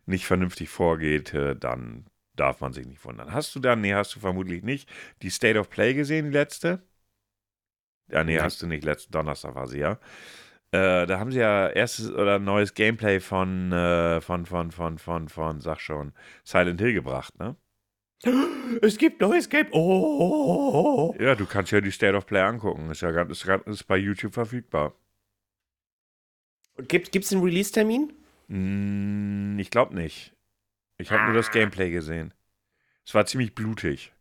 nicht 0.06 0.26
vernünftig 0.26 0.68
vorgeht, 0.68 1.34
äh, 1.34 1.56
dann 1.56 2.06
darf 2.34 2.60
man 2.60 2.72
sich 2.72 2.86
nicht 2.86 3.04
wundern. 3.04 3.32
Hast 3.32 3.54
du 3.54 3.60
dann, 3.60 3.80
nee, 3.80 3.94
hast 3.94 4.14
du 4.14 4.20
vermutlich 4.20 4.62
nicht, 4.62 4.88
die 5.22 5.30
State 5.30 5.58
of 5.58 5.70
Play 5.70 5.94
gesehen, 5.94 6.26
die 6.26 6.32
letzte? 6.32 6.82
Ja, 8.08 8.22
nee, 8.22 8.38
hast 8.38 8.62
du 8.62 8.66
nicht, 8.66 8.84
letzten 8.84 9.12
Donnerstag 9.12 9.54
war 9.54 9.66
sie 9.66 9.80
ja. 9.80 9.98
Äh, 10.70 11.06
da 11.06 11.18
haben 11.18 11.32
sie 11.32 11.40
ja 11.40 11.68
erstes 11.68 12.10
oder 12.12 12.38
neues 12.38 12.74
Gameplay 12.74 13.20
von, 13.20 13.72
äh, 13.72 14.20
von, 14.20 14.46
von, 14.46 14.70
von, 14.70 14.98
von, 14.98 15.28
von, 15.28 15.60
sag 15.60 15.80
schon, 15.80 16.12
Silent 16.44 16.80
Hill 16.80 16.92
gebracht, 16.92 17.38
ne? 17.38 17.56
Es 18.82 18.96
gibt 18.96 19.20
neues 19.20 19.48
Game. 19.48 19.66
Oh. 19.72 21.14
Ja, 21.20 21.34
du 21.34 21.46
kannst 21.46 21.70
ja 21.72 21.80
die 21.80 21.90
State 21.90 22.16
of 22.16 22.26
Play 22.26 22.40
angucken. 22.40 22.90
Ist 22.90 23.02
ja 23.02 23.10
ganz, 23.10 23.30
ist, 23.30 23.46
ist 23.66 23.84
bei 23.84 23.98
YouTube 23.98 24.34
verfügbar. 24.34 24.94
Gibt 26.88 27.14
es 27.14 27.32
einen 27.32 27.42
Release-Termin? 27.42 28.12
Hm, 28.48 29.58
ich 29.58 29.70
glaube 29.70 29.94
nicht. 29.94 30.34
Ich 30.98 31.10
habe 31.10 31.24
nur 31.24 31.34
das 31.34 31.50
Gameplay 31.50 31.90
gesehen. 31.90 32.32
Es 33.04 33.14
war 33.14 33.26
ziemlich 33.26 33.54
blutig. 33.54 34.12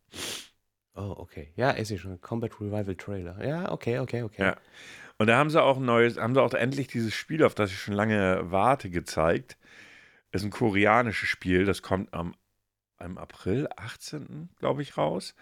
Oh, 0.95 1.15
okay. 1.17 1.51
Ja, 1.55 1.71
ist 1.71 1.91
ja 1.91 1.97
schon. 1.97 2.19
Combat 2.21 2.59
Revival 2.59 2.95
Trailer. 2.95 3.45
Ja, 3.45 3.71
okay, 3.71 3.99
okay, 3.99 4.23
okay. 4.23 4.41
Ja. 4.41 4.57
Und 5.17 5.27
da 5.27 5.37
haben 5.37 5.49
sie 5.49 5.61
auch 5.61 5.77
ein 5.77 5.85
neues, 5.85 6.17
haben 6.17 6.33
sie 6.33 6.41
auch 6.41 6.53
endlich 6.53 6.87
dieses 6.87 7.13
Spiel, 7.13 7.43
auf 7.43 7.55
das 7.55 7.71
ich 7.71 7.79
schon 7.79 7.93
lange 7.93 8.51
warte, 8.51 8.89
gezeigt. 8.89 9.57
Ist 10.31 10.43
ein 10.43 10.51
koreanisches 10.51 11.29
Spiel, 11.29 11.65
das 11.65 11.81
kommt 11.81 12.13
am, 12.13 12.35
am 12.97 13.17
April 13.17 13.69
18. 13.77 14.49
glaube 14.57 14.81
ich 14.81 14.97
raus. 14.97 15.35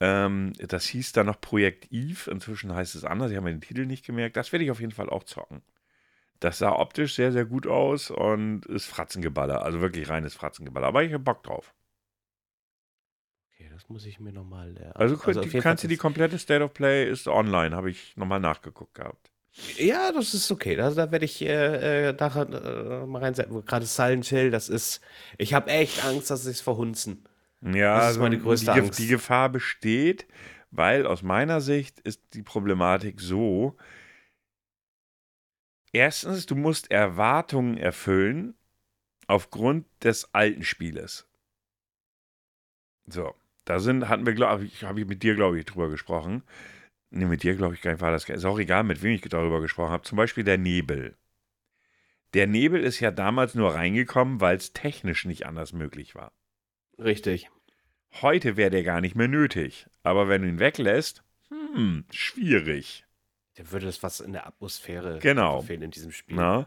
Ähm, 0.00 0.52
das 0.58 0.84
hieß 0.86 1.12
dann 1.12 1.26
noch 1.26 1.40
Projekt 1.40 1.90
Eve, 1.90 2.30
inzwischen 2.30 2.74
heißt 2.74 2.94
es 2.94 3.04
anders, 3.04 3.30
ich 3.30 3.36
habe 3.36 3.46
mir 3.46 3.54
den 3.54 3.62
Titel 3.62 3.86
nicht 3.86 4.04
gemerkt. 4.04 4.36
Das 4.36 4.52
werde 4.52 4.64
ich 4.64 4.70
auf 4.70 4.80
jeden 4.80 4.92
Fall 4.92 5.08
auch 5.08 5.24
zocken. 5.24 5.62
Das 6.40 6.58
sah 6.58 6.72
optisch 6.72 7.14
sehr, 7.14 7.32
sehr 7.32 7.44
gut 7.44 7.66
aus 7.66 8.10
und 8.10 8.66
ist 8.66 8.86
Fratzengeballer, 8.86 9.62
also 9.62 9.80
wirklich 9.80 10.08
reines 10.08 10.34
Fratzengeballer. 10.34 10.86
Aber 10.86 11.02
ich 11.02 11.12
habe 11.12 11.22
Bock 11.22 11.42
drauf. 11.42 11.74
Okay, 13.52 13.70
das 13.72 13.88
muss 13.88 14.04
ich 14.04 14.20
mir 14.20 14.32
nochmal 14.32 14.70
lernen. 14.70 14.92
Also, 14.92 15.16
also 15.22 15.40
die, 15.40 15.58
kannst 15.60 15.82
du 15.82 15.88
die 15.88 15.96
komplette 15.96 16.38
State 16.38 16.62
of 16.62 16.74
Play 16.74 17.08
ist 17.08 17.26
online, 17.26 17.74
habe 17.74 17.90
ich 17.90 18.16
nochmal 18.16 18.40
nachgeguckt 18.40 18.94
gehabt. 18.94 19.30
Ja, 19.78 20.12
das 20.12 20.34
ist 20.34 20.50
okay. 20.50 20.78
Also, 20.78 20.96
da 20.96 21.10
werde 21.10 21.24
ich 21.24 21.40
äh, 21.40 22.08
äh, 22.08 22.12
nachher 22.12 22.46
äh, 22.48 23.06
mal 23.06 23.22
reinsetzen. 23.22 23.64
Gerade 23.64 23.86
Silent 23.86 24.26
Hill, 24.26 24.50
das 24.50 24.68
ist. 24.68 25.00
Ich 25.38 25.54
habe 25.54 25.70
echt 25.70 26.04
Angst, 26.04 26.30
dass 26.30 26.44
sie 26.44 26.50
es 26.50 26.60
verhunzen. 26.60 27.24
Ja, 27.62 27.96
das 27.96 28.02
ist 28.02 28.08
also 28.08 28.20
meine 28.20 28.38
größte 28.38 28.72
die, 28.72 28.80
Angst. 28.80 28.98
Die 28.98 29.06
Gefahr 29.06 29.48
besteht, 29.48 30.26
weil 30.70 31.06
aus 31.06 31.22
meiner 31.22 31.62
Sicht 31.62 32.00
ist 32.00 32.20
die 32.34 32.42
Problematik 32.42 33.20
so: 33.20 33.76
Erstens, 35.96 36.44
du 36.44 36.56
musst 36.56 36.90
Erwartungen 36.90 37.78
erfüllen 37.78 38.54
aufgrund 39.28 39.86
des 40.04 40.34
alten 40.34 40.62
Spieles. 40.62 41.26
So, 43.06 43.34
da 43.64 43.78
sind, 43.78 44.06
hatten 44.06 44.26
wir, 44.26 44.34
glaube 44.34 44.66
ich, 44.66 44.84
habe 44.84 45.00
ich 45.00 45.06
mit 45.06 45.22
dir, 45.22 45.34
glaube 45.36 45.58
ich, 45.58 45.64
drüber 45.64 45.88
gesprochen. 45.88 46.42
Ne, 47.08 47.24
mit 47.24 47.44
dir, 47.44 47.54
glaube 47.54 47.72
ich, 47.72 47.80
gar 47.80 47.92
nicht 47.92 48.02
war 48.02 48.10
das. 48.10 48.28
Ist 48.28 48.44
auch 48.44 48.58
egal, 48.58 48.84
mit 48.84 49.02
wem 49.02 49.12
ich 49.12 49.22
darüber 49.22 49.62
gesprochen 49.62 49.92
habe. 49.92 50.02
Zum 50.02 50.16
Beispiel 50.16 50.44
der 50.44 50.58
Nebel. 50.58 51.16
Der 52.34 52.46
Nebel 52.46 52.84
ist 52.84 53.00
ja 53.00 53.10
damals 53.10 53.54
nur 53.54 53.74
reingekommen, 53.74 54.42
weil 54.42 54.58
es 54.58 54.74
technisch 54.74 55.24
nicht 55.24 55.46
anders 55.46 55.72
möglich 55.72 56.14
war. 56.14 56.30
Richtig. 56.98 57.48
Heute 58.20 58.58
wäre 58.58 58.68
der 58.68 58.82
gar 58.82 59.00
nicht 59.00 59.16
mehr 59.16 59.28
nötig. 59.28 59.86
Aber 60.02 60.28
wenn 60.28 60.42
du 60.42 60.48
ihn 60.48 60.58
weglässt, 60.58 61.24
hm, 61.48 62.04
schwierig. 62.10 63.05
Der 63.58 63.70
würde 63.72 63.86
das 63.86 64.02
was 64.02 64.20
in 64.20 64.32
der 64.32 64.46
Atmosphäre 64.46 65.18
genau. 65.20 65.62
fehlen 65.62 65.82
in 65.82 65.90
diesem 65.90 66.12
Spiel. 66.12 66.36
Na? 66.36 66.66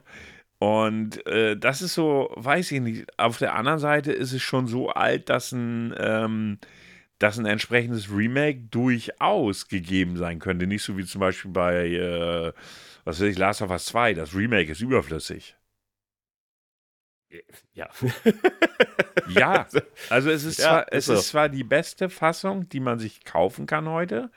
Und 0.59 1.25
äh, 1.25 1.55
das 1.55 1.81
ist 1.81 1.93
so, 1.93 2.31
weiß 2.35 2.71
ich 2.71 2.81
nicht. 2.81 3.17
Auf 3.17 3.37
der 3.37 3.55
anderen 3.55 3.79
Seite 3.79 4.11
ist 4.11 4.33
es 4.33 4.41
schon 4.41 4.67
so 4.67 4.89
alt, 4.89 5.29
dass 5.29 5.53
ein, 5.53 5.95
ähm, 5.97 6.59
dass 7.17 7.37
ein 7.37 7.45
entsprechendes 7.45 8.11
Remake 8.11 8.59
durchaus 8.69 9.69
gegeben 9.69 10.17
sein 10.17 10.39
könnte. 10.39 10.67
Nicht 10.67 10.83
so 10.83 10.97
wie 10.97 11.05
zum 11.05 11.21
Beispiel 11.21 11.51
bei, 11.51 11.87
äh, 11.87 12.53
was 13.05 13.21
weiß 13.21 13.27
ich, 13.27 13.37
Last 13.37 13.61
of 13.61 13.71
Us 13.71 13.85
2. 13.85 14.15
Das 14.15 14.35
Remake 14.35 14.71
ist 14.71 14.81
überflüssig. 14.81 15.55
Ja. 17.73 17.89
ja, 19.29 19.67
also 20.09 20.31
es 20.31 20.43
ist, 20.43 20.57
ja, 20.57 20.65
zwar, 20.65 20.93
es 20.93 21.05
so. 21.05 21.13
ist 21.13 21.27
zwar 21.27 21.47
die 21.47 21.63
beste 21.63 22.09
Fassung, 22.09 22.67
die 22.69 22.79
man 22.79 22.99
sich 22.99 23.23
kaufen 23.23 23.67
kann 23.67 23.87
heute, 23.87 24.31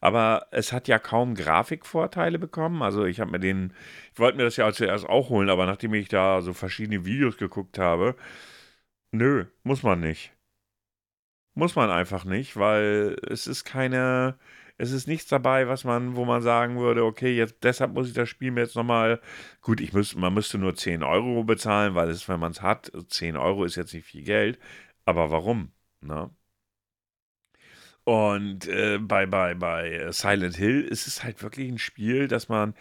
aber 0.00 0.46
es 0.50 0.72
hat 0.72 0.88
ja 0.88 0.98
kaum 0.98 1.34
Grafikvorteile 1.34 2.38
bekommen. 2.38 2.82
Also 2.82 3.04
ich 3.04 3.20
habe 3.20 3.30
mir 3.32 3.40
den, 3.40 3.72
ich 4.14 4.18
wollte 4.20 4.36
mir 4.36 4.44
das 4.44 4.56
ja 4.56 4.72
zuerst 4.72 5.06
auch 5.08 5.28
holen, 5.30 5.50
aber 5.50 5.66
nachdem 5.66 5.94
ich 5.94 6.08
da 6.08 6.42
so 6.42 6.52
verschiedene 6.52 7.04
Videos 7.04 7.36
geguckt 7.36 7.78
habe, 7.78 8.16
nö, 9.12 9.46
muss 9.64 9.82
man 9.82 10.00
nicht. 10.00 10.32
Muss 11.54 11.74
man 11.74 11.90
einfach 11.90 12.24
nicht, 12.24 12.56
weil 12.56 13.16
es 13.28 13.46
ist 13.48 13.64
keine, 13.64 14.38
es 14.76 14.92
ist 14.92 15.08
nichts 15.08 15.28
dabei, 15.28 15.66
was 15.68 15.84
man, 15.84 16.14
wo 16.16 16.24
man 16.24 16.40
sagen 16.40 16.78
würde, 16.78 17.04
okay, 17.04 17.34
jetzt 17.36 17.56
deshalb 17.64 17.94
muss 17.94 18.08
ich 18.08 18.14
das 18.14 18.28
Spiel 18.28 18.52
mir 18.52 18.60
jetzt 18.62 18.76
nochmal, 18.76 19.20
gut, 19.60 19.80
ich 19.80 19.92
müsste, 19.92 20.18
man 20.18 20.34
müsste 20.34 20.58
nur 20.58 20.76
10 20.76 21.02
Euro 21.02 21.42
bezahlen, 21.44 21.94
weil 21.96 22.10
es, 22.10 22.28
wenn 22.28 22.38
man 22.40 22.52
es 22.52 22.62
hat, 22.62 22.92
10 23.08 23.36
Euro 23.36 23.64
ist 23.64 23.74
jetzt 23.76 23.92
nicht 23.92 24.06
viel 24.06 24.22
Geld, 24.22 24.58
aber 25.04 25.30
warum? 25.30 25.72
Ne? 26.00 26.30
Und 28.08 28.66
äh, 28.68 28.96
bei, 28.96 29.26
bei, 29.26 29.52
bei 29.52 30.10
Silent 30.12 30.56
Hill 30.56 30.80
ist 30.80 31.06
es 31.06 31.22
halt 31.22 31.42
wirklich 31.42 31.70
ein 31.70 31.76
Spiel, 31.76 32.26
dass 32.26 32.48
man, 32.48 32.72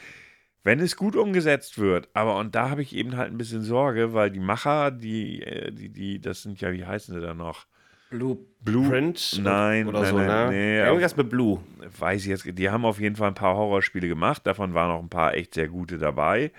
wenn 0.63 0.79
es 0.79 0.95
gut 0.95 1.17
umgesetzt 1.17 1.77
wird, 1.77 2.07
aber 2.13 2.37
und 2.37 2.55
da 2.55 2.69
habe 2.69 2.81
ich 2.81 2.95
eben 2.95 3.17
halt 3.17 3.33
ein 3.33 3.37
bisschen 3.37 3.61
Sorge, 3.61 4.13
weil 4.13 4.31
die 4.31 4.39
Macher, 4.39 4.89
die, 4.89 5.43
äh, 5.43 5.73
die, 5.73 5.89
die, 5.89 6.21
das 6.21 6.43
sind 6.43 6.61
ja, 6.61 6.71
wie 6.71 6.85
heißen 6.85 7.13
sie 7.13 7.19
da 7.19 7.33
noch? 7.33 7.65
Blue, 8.09 8.37
Blueprint? 8.61 9.41
Nein, 9.43 9.89
oder 9.89 9.99
nein, 9.99 10.09
so, 10.11 10.17
nein, 10.17 10.27
ne? 10.27 10.49
Nee, 10.49 10.79
Irgendwas 10.79 11.17
mit 11.17 11.29
Blue. 11.29 11.61
Weiß 11.99 12.21
ich 12.21 12.27
jetzt, 12.27 12.45
die 12.45 12.69
haben 12.69 12.85
auf 12.85 13.01
jeden 13.01 13.17
Fall 13.17 13.27
ein 13.27 13.33
paar 13.33 13.57
Horrorspiele 13.57 14.07
gemacht, 14.07 14.47
davon 14.47 14.73
waren 14.73 14.91
auch 14.91 15.03
ein 15.03 15.09
paar 15.09 15.33
echt 15.33 15.55
sehr 15.55 15.67
gute 15.67 15.97
dabei, 15.97 16.53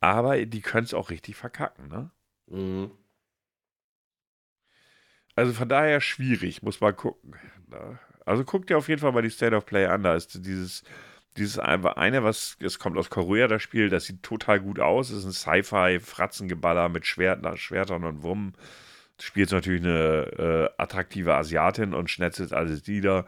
aber 0.00 0.44
die 0.46 0.62
können 0.62 0.82
es 0.82 0.94
auch 0.94 1.10
richtig 1.10 1.36
verkacken, 1.36 1.86
ne? 1.86 2.10
Mhm. 2.48 2.90
Also 5.36 5.52
von 5.52 5.68
daher 5.68 6.00
schwierig, 6.00 6.62
muss 6.62 6.80
man 6.80 6.96
gucken. 6.96 7.36
Also 8.24 8.44
guck 8.44 8.66
dir 8.66 8.78
auf 8.78 8.88
jeden 8.88 9.00
Fall 9.00 9.12
mal 9.12 9.22
die 9.22 9.30
State 9.30 9.54
of 9.54 9.66
Play 9.66 9.86
an. 9.86 10.02
Da 10.02 10.14
ist 10.14 10.46
dieses, 10.46 10.82
dieses 11.36 11.58
eine, 11.58 12.24
was, 12.24 12.56
es 12.60 12.78
kommt 12.78 12.96
aus 12.96 13.10
Korea, 13.10 13.48
das 13.48 13.62
Spiel, 13.62 13.88
das 13.88 14.04
sieht 14.04 14.22
total 14.22 14.60
gut 14.60 14.80
aus. 14.80 15.10
Es 15.10 15.24
ist 15.24 15.46
ein 15.46 15.62
Sci-Fi-Fratzengeballer 15.62 16.88
mit 16.88 17.06
Schwert, 17.06 17.44
Schwertern 17.58 18.04
und 18.04 18.22
Wummen. 18.22 18.54
Spielt 19.20 19.52
natürlich 19.52 19.82
eine 19.82 20.70
äh, 20.76 20.82
attraktive 20.82 21.34
Asiatin 21.34 21.92
und 21.92 22.08
schnetzelt 22.08 22.52
alles 22.52 22.86
nieder. 22.86 23.26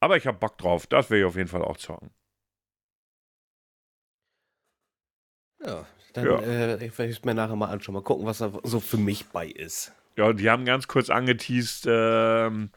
Aber 0.00 0.16
ich 0.16 0.26
habe 0.26 0.38
Bock 0.38 0.58
drauf. 0.58 0.86
Das 0.86 1.10
will 1.10 1.20
ich 1.20 1.24
auf 1.24 1.36
jeden 1.36 1.48
Fall 1.48 1.62
auch 1.62 1.76
zocken. 1.76 2.10
Ja, 5.64 5.86
dann 6.12 6.24
ja. 6.24 6.38
Äh, 6.40 6.86
ich 6.86 6.98
werde 6.98 7.12
es 7.12 7.24
mir 7.24 7.34
nachher 7.34 7.56
mal 7.56 7.70
anschauen. 7.70 7.94
Mal 7.94 8.02
gucken, 8.02 8.26
was 8.26 8.38
da 8.38 8.52
so 8.62 8.80
für 8.80 8.96
mich 8.96 9.26
bei 9.26 9.46
ist. 9.46 9.92
Ja, 10.16 10.32
die 10.32 10.48
haben 10.48 10.64
ganz 10.64 10.86
kurz 10.86 11.10
angeteased, 11.10 11.86
ähm, 11.88 12.70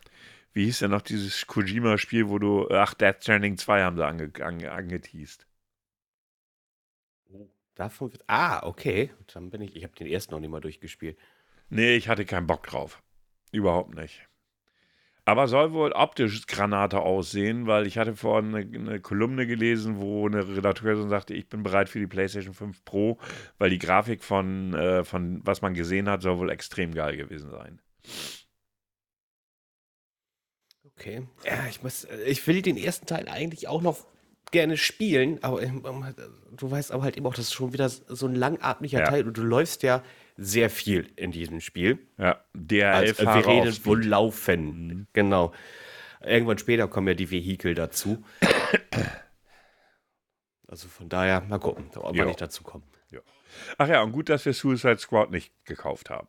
wie 0.58 0.66
hieß 0.66 0.80
denn 0.80 0.90
noch 0.90 1.04
dieses 1.04 1.46
Kojima-Spiel, 1.46 2.30
wo 2.30 2.40
du, 2.40 2.68
ach, 2.72 2.96
Death 2.96 3.22
Stranding 3.22 3.58
2 3.58 3.84
haben 3.84 3.96
sie 3.96 4.04
ange, 4.04 4.32
ange, 4.42 4.72
angeteased. 4.72 5.46
Oh, 7.32 7.48
davon 7.76 8.12
wird, 8.12 8.24
ah, 8.26 8.66
okay. 8.66 9.12
Dann 9.32 9.52
bin 9.52 9.62
ich, 9.62 9.76
ich 9.76 9.84
habe 9.84 9.94
den 9.94 10.08
ersten 10.08 10.34
noch 10.34 10.40
nicht 10.40 10.50
mal 10.50 10.60
durchgespielt. 10.60 11.16
Nee, 11.70 11.96
ich 11.96 12.10
hatte 12.10 12.26
keinen 12.26 12.48
Bock 12.48 12.66
drauf. 12.66 13.04
Überhaupt 13.52 13.94
nicht. 13.94 14.28
Aber 15.26 15.48
soll 15.48 15.74
wohl 15.74 15.92
optisch 15.92 16.48
Granate 16.48 17.02
aussehen, 17.02 17.68
weil 17.68 17.86
ich 17.86 18.00
hatte 18.00 18.16
vorhin 18.16 18.56
eine, 18.56 18.78
eine, 18.78 19.00
Kolumne 19.00 19.46
gelesen, 19.46 19.98
wo 19.98 20.26
eine 20.26 20.48
Redakteurin 20.48 21.10
sagte, 21.10 21.36
ich 21.36 21.50
bin 21.50 21.62
bereit 21.62 21.88
für 21.88 22.00
die 22.00 22.08
PlayStation 22.08 22.56
5 22.56 22.84
Pro, 22.84 23.20
weil 23.60 23.70
die 23.70 23.78
Grafik 23.78 24.24
von, 24.24 24.74
äh, 24.74 25.04
von 25.04 25.40
was 25.44 25.62
man 25.62 25.76
gesehen 25.76 26.10
hat, 26.10 26.24
soll 26.24 26.40
wohl 26.40 26.50
extrem 26.50 26.96
geil 26.96 27.16
gewesen 27.16 27.52
sein. 27.52 27.80
Okay. 30.98 31.28
Ja, 31.46 31.68
ich 31.70 31.84
muss, 31.84 32.08
ich 32.26 32.46
will 32.48 32.62
den 32.62 32.76
ersten 32.76 33.06
Teil 33.06 33.28
eigentlich 33.30 33.68
auch 33.68 33.82
noch 33.82 34.06
gerne 34.52 34.78
spielen, 34.78 35.44
aber 35.44 35.62
ähm, 35.62 35.84
du 36.52 36.72
weißt 36.72 36.92
aber 36.92 37.04
halt 37.04 37.18
eben 37.18 37.26
auch, 37.28 37.36
das 37.36 37.46
ist 37.46 37.54
schon 37.54 37.74
wieder 37.74 37.90
so 37.90 38.26
ein 38.26 38.36
langatmiger 38.36 39.00
ja. 39.00 39.06
Teil 39.06 39.28
und 39.28 39.38
du 39.38 39.44
läufst 39.44 39.84
ja 39.84 40.04
sehr 40.38 40.70
viel 40.70 41.12
in 41.16 41.32
diesem 41.32 41.62
Spiel. 41.62 42.00
Ja, 42.18 42.44
der 42.54 42.94
also, 42.94 43.24
Wir 43.24 43.48
reden 43.48 43.86
wohl 43.86 44.06
laufen. 44.06 44.88
Mhm. 44.88 45.08
Genau. 45.14 45.54
Irgendwann 46.22 46.58
später 46.58 46.88
kommen 46.88 47.08
ja 47.08 47.14
die 47.14 47.32
Vehikel 47.32 47.76
dazu. 47.76 48.24
Also 50.70 50.90
von 50.90 51.08
daher, 51.08 51.40
mal 51.40 51.60
gucken, 51.60 51.90
ob 51.96 52.14
wir 52.14 52.26
nicht 52.26 52.42
dazu 52.42 52.62
kommen. 52.62 52.84
Ja. 53.10 53.22
Ach 53.78 53.88
ja, 53.88 54.02
und 54.02 54.12
gut, 54.12 54.28
dass 54.28 54.46
wir 54.46 54.52
Suicide 54.52 54.98
Squad 54.98 55.32
nicht 55.32 55.54
gekauft 55.64 56.10
haben. 56.10 56.28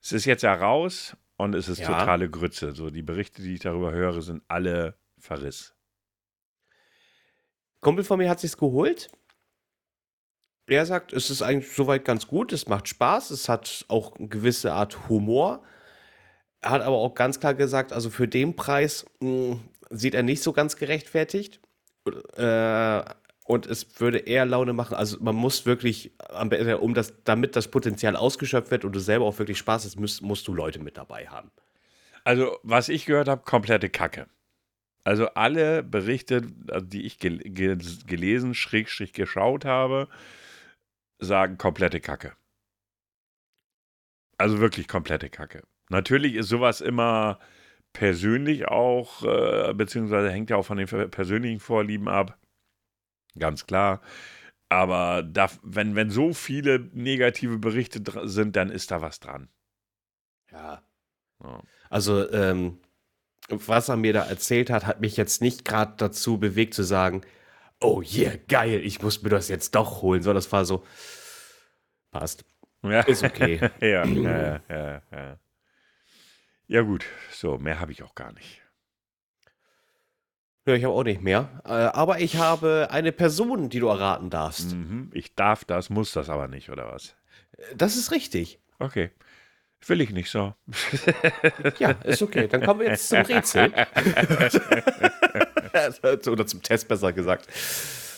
Es 0.00 0.12
ist 0.12 0.24
jetzt 0.24 0.42
ja 0.42 0.54
raus 0.54 1.14
und 1.42 1.54
es 1.54 1.68
ist 1.68 1.80
ja. 1.80 1.86
totale 1.86 2.30
Grütze. 2.30 2.72
So, 2.72 2.90
die 2.90 3.02
Berichte, 3.02 3.42
die 3.42 3.54
ich 3.54 3.60
darüber 3.60 3.92
höre, 3.92 4.22
sind 4.22 4.42
alle 4.48 4.94
Verriss. 5.18 5.74
Kumpel 7.80 8.04
von 8.04 8.18
mir 8.18 8.30
hat 8.30 8.40
sich's 8.40 8.56
geholt. 8.56 9.10
Er 10.68 10.86
sagt, 10.86 11.12
es 11.12 11.30
ist 11.30 11.42
eigentlich 11.42 11.72
soweit 11.72 12.04
ganz 12.04 12.28
gut, 12.28 12.52
es 12.52 12.68
macht 12.68 12.88
Spaß, 12.88 13.30
es 13.30 13.48
hat 13.48 13.84
auch 13.88 14.16
eine 14.16 14.28
gewisse 14.28 14.72
Art 14.72 15.08
Humor. 15.08 15.62
Er 16.60 16.70
hat 16.70 16.82
aber 16.82 16.96
auch 16.96 17.14
ganz 17.14 17.40
klar 17.40 17.54
gesagt, 17.54 17.92
also 17.92 18.08
für 18.08 18.28
den 18.28 18.54
Preis 18.54 19.04
mh, 19.20 19.28
hm, 19.28 19.60
sieht 19.90 20.14
er 20.14 20.22
nicht 20.22 20.42
so 20.42 20.52
ganz 20.52 20.76
gerechtfertigt. 20.76 21.60
Äh, 22.36 23.02
und 23.44 23.66
es 23.66 24.00
würde 24.00 24.18
eher 24.18 24.46
Laune 24.46 24.72
machen. 24.72 24.94
Also 24.94 25.18
man 25.20 25.34
muss 25.34 25.66
wirklich, 25.66 26.12
um 26.80 26.94
das, 26.94 27.22
damit 27.24 27.56
das 27.56 27.68
Potenzial 27.68 28.16
ausgeschöpft 28.16 28.70
wird 28.70 28.84
und 28.84 28.92
du 28.92 29.00
selber 29.00 29.24
auch 29.24 29.38
wirklich 29.38 29.58
Spaß 29.58 29.84
hast, 29.84 29.98
musst, 29.98 30.22
musst 30.22 30.46
du 30.48 30.54
Leute 30.54 30.78
mit 30.78 30.96
dabei 30.96 31.26
haben. 31.26 31.50
Also, 32.24 32.58
was 32.62 32.88
ich 32.88 33.06
gehört 33.06 33.28
habe, 33.28 33.42
komplette 33.42 33.90
Kacke. 33.90 34.26
Also 35.04 35.26
alle 35.30 35.82
Berichte, 35.82 36.42
also 36.68 36.86
die 36.86 37.04
ich 37.04 37.18
gel 37.18 37.38
gel 37.38 37.78
gelesen, 38.06 38.54
schrägstrich 38.54 39.12
geschaut 39.12 39.64
habe, 39.64 40.08
sagen 41.18 41.58
komplette 41.58 42.00
Kacke. 42.00 42.34
Also 44.38 44.60
wirklich 44.60 44.86
komplette 44.86 45.28
Kacke. 45.28 45.62
Natürlich 45.88 46.34
ist 46.36 46.48
sowas 46.48 46.80
immer 46.80 47.40
persönlich 47.92 48.68
auch, 48.68 49.24
äh, 49.24 49.74
beziehungsweise 49.74 50.30
hängt 50.30 50.50
ja 50.50 50.56
auch 50.56 50.64
von 50.64 50.78
den 50.78 50.86
persönlichen 50.86 51.60
Vorlieben 51.60 52.08
ab. 52.08 52.38
Ganz 53.38 53.66
klar. 53.66 54.00
Aber 54.68 55.22
da, 55.22 55.50
wenn, 55.62 55.96
wenn 55.96 56.10
so 56.10 56.32
viele 56.32 56.78
negative 56.92 57.58
Berichte 57.58 58.02
sind, 58.28 58.56
dann 58.56 58.70
ist 58.70 58.90
da 58.90 59.02
was 59.02 59.20
dran. 59.20 59.48
Ja. 60.50 60.82
Ja. 61.42 61.62
Also, 61.90 62.30
ähm, 62.32 62.78
was 63.48 63.88
er 63.88 63.96
mir 63.96 64.12
da 64.12 64.24
erzählt 64.24 64.70
hat, 64.70 64.86
hat 64.86 65.00
mich 65.00 65.16
jetzt 65.16 65.42
nicht 65.42 65.64
gerade 65.64 65.94
dazu 65.98 66.38
bewegt 66.38 66.74
zu 66.74 66.84
sagen, 66.84 67.22
oh 67.80 68.02
yeah, 68.02 68.34
geil, 68.48 68.80
ich 68.84 69.02
muss 69.02 69.22
mir 69.22 69.30
das 69.30 69.48
jetzt 69.48 69.74
doch 69.74 70.02
holen, 70.02 70.22
sondern 70.22 70.42
das 70.42 70.52
war 70.52 70.64
so, 70.64 70.84
passt, 72.10 72.44
Ja. 72.82 73.00
ist 73.02 73.24
okay. 73.24 73.60
ja, 73.80 74.04
ja, 74.04 74.60
ja, 74.68 75.02
ja. 75.10 75.38
Ja, 76.68 76.80
gut. 76.82 77.04
So, 77.30 77.58
mehr 77.58 77.80
habe 77.80 77.92
ich 77.92 78.02
auch 78.02 78.14
gar 78.14 78.32
nicht. 78.32 78.61
Ja, 80.66 80.74
ich 80.74 80.84
habe 80.84 80.94
auch 80.94 81.02
nicht 81.04 81.22
mehr. 81.22 81.48
Äh, 81.64 81.70
aber 81.70 82.20
ich 82.20 82.36
habe 82.36 82.88
eine 82.90 83.12
Person, 83.12 83.68
die 83.68 83.80
du 83.80 83.88
erraten 83.88 84.30
darfst. 84.30 84.74
Mhm. 84.74 85.10
Ich 85.12 85.34
darf 85.34 85.64
das, 85.64 85.90
muss 85.90 86.12
das 86.12 86.28
aber 86.28 86.48
nicht, 86.48 86.70
oder 86.70 86.92
was? 86.92 87.16
Das 87.74 87.96
ist 87.96 88.12
richtig. 88.12 88.60
Okay. 88.78 89.10
Will 89.86 90.00
ich 90.00 90.10
nicht 90.10 90.30
so. 90.30 90.54
Ja, 91.78 91.90
ist 92.04 92.22
okay. 92.22 92.46
Dann 92.46 92.62
kommen 92.62 92.80
wir 92.80 92.88
jetzt 92.88 93.08
zum 93.08 93.22
Rätsel. 93.22 93.72
Oder 96.30 96.46
zum 96.46 96.62
Test 96.62 96.86
besser 96.88 97.12
gesagt. 97.12 97.48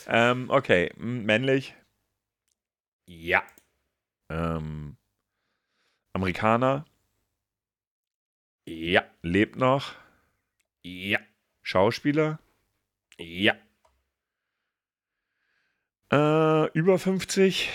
ähm, 0.09 0.51
okay. 0.51 0.93
Männlich. 0.97 1.75
Ja. 3.07 3.43
Ähm, 4.31 4.97
Amerikaner. 6.13 6.85
Ja. 8.67 9.05
Lebt 9.23 9.57
noch. 9.57 9.95
Ja. 10.83 11.21
Schauspieler. 11.65 12.39
Ja. 13.19 13.57
Äh, 16.12 16.71
über 16.79 16.99
50. 16.99 17.71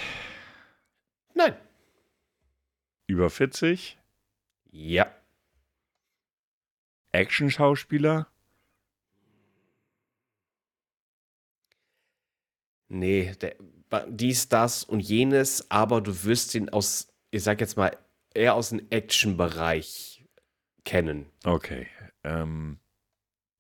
Nein. 1.33 1.57
Über 3.07 3.31
40. 3.31 3.97
Ja. 4.71 5.11
Action-Schauspieler. 7.11 8.27
Nee, 12.89 13.35
der, 13.41 13.55
dies, 14.07 14.49
das 14.49 14.83
und 14.83 14.99
jenes, 14.99 15.69
aber 15.71 16.01
du 16.01 16.23
wirst 16.23 16.53
ihn 16.53 16.69
aus, 16.69 17.11
ich 17.31 17.43
sag 17.43 17.59
jetzt 17.59 17.75
mal, 17.75 17.97
eher 18.35 18.53
aus 18.53 18.69
dem 18.69 18.87
Action-Bereich 18.91 20.23
kennen. 20.83 21.25
Okay. 21.43 21.87
Ähm, 22.23 22.79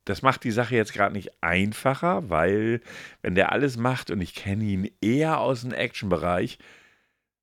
das 0.09 0.23
macht 0.23 0.43
die 0.43 0.49
Sache 0.49 0.75
jetzt 0.75 0.93
gerade 0.93 1.13
nicht 1.13 1.31
einfacher, 1.41 2.27
weil 2.31 2.81
wenn 3.21 3.35
der 3.35 3.51
alles 3.51 3.77
macht 3.77 4.09
und 4.09 4.21
ich 4.21 4.33
kenne 4.33 4.63
ihn 4.63 4.89
eher 5.01 5.39
aus 5.39 5.61
dem 5.61 5.71
Action-Bereich, 5.71 6.57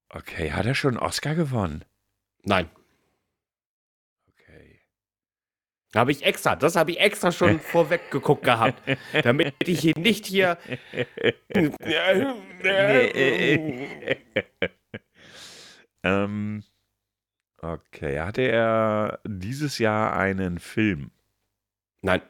okay, 0.08 0.50
hat 0.50 0.66
er 0.66 0.74
schon 0.74 0.96
einen 0.96 1.06
Oscar 1.06 1.36
gewonnen? 1.36 1.84
Nein. 2.42 2.68
Okay. 4.32 4.80
Habe 5.94 6.10
ich 6.10 6.24
extra, 6.24 6.56
das 6.56 6.74
habe 6.74 6.90
ich 6.90 6.98
extra 6.98 7.30
schon 7.30 7.60
vorweg 7.72 8.10
geguckt 8.10 8.42
gehabt, 8.42 8.82
damit 9.22 9.54
ich 9.62 9.84
ihn 9.84 10.02
nicht 10.02 10.26
hier. 10.26 10.58
ähm, 16.02 16.64
okay, 17.62 18.18
hatte 18.18 18.42
er 18.42 19.20
dieses 19.24 19.78
Jahr 19.78 20.16
einen 20.16 20.58
Film? 20.58 21.12
Nein, 22.02 22.22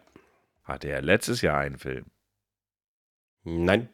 Hatte 0.67 0.89
er 0.89 1.01
letztes 1.01 1.41
Jahr 1.41 1.59
einen 1.59 1.79
Film? 1.79 2.07
nein, 3.49 3.89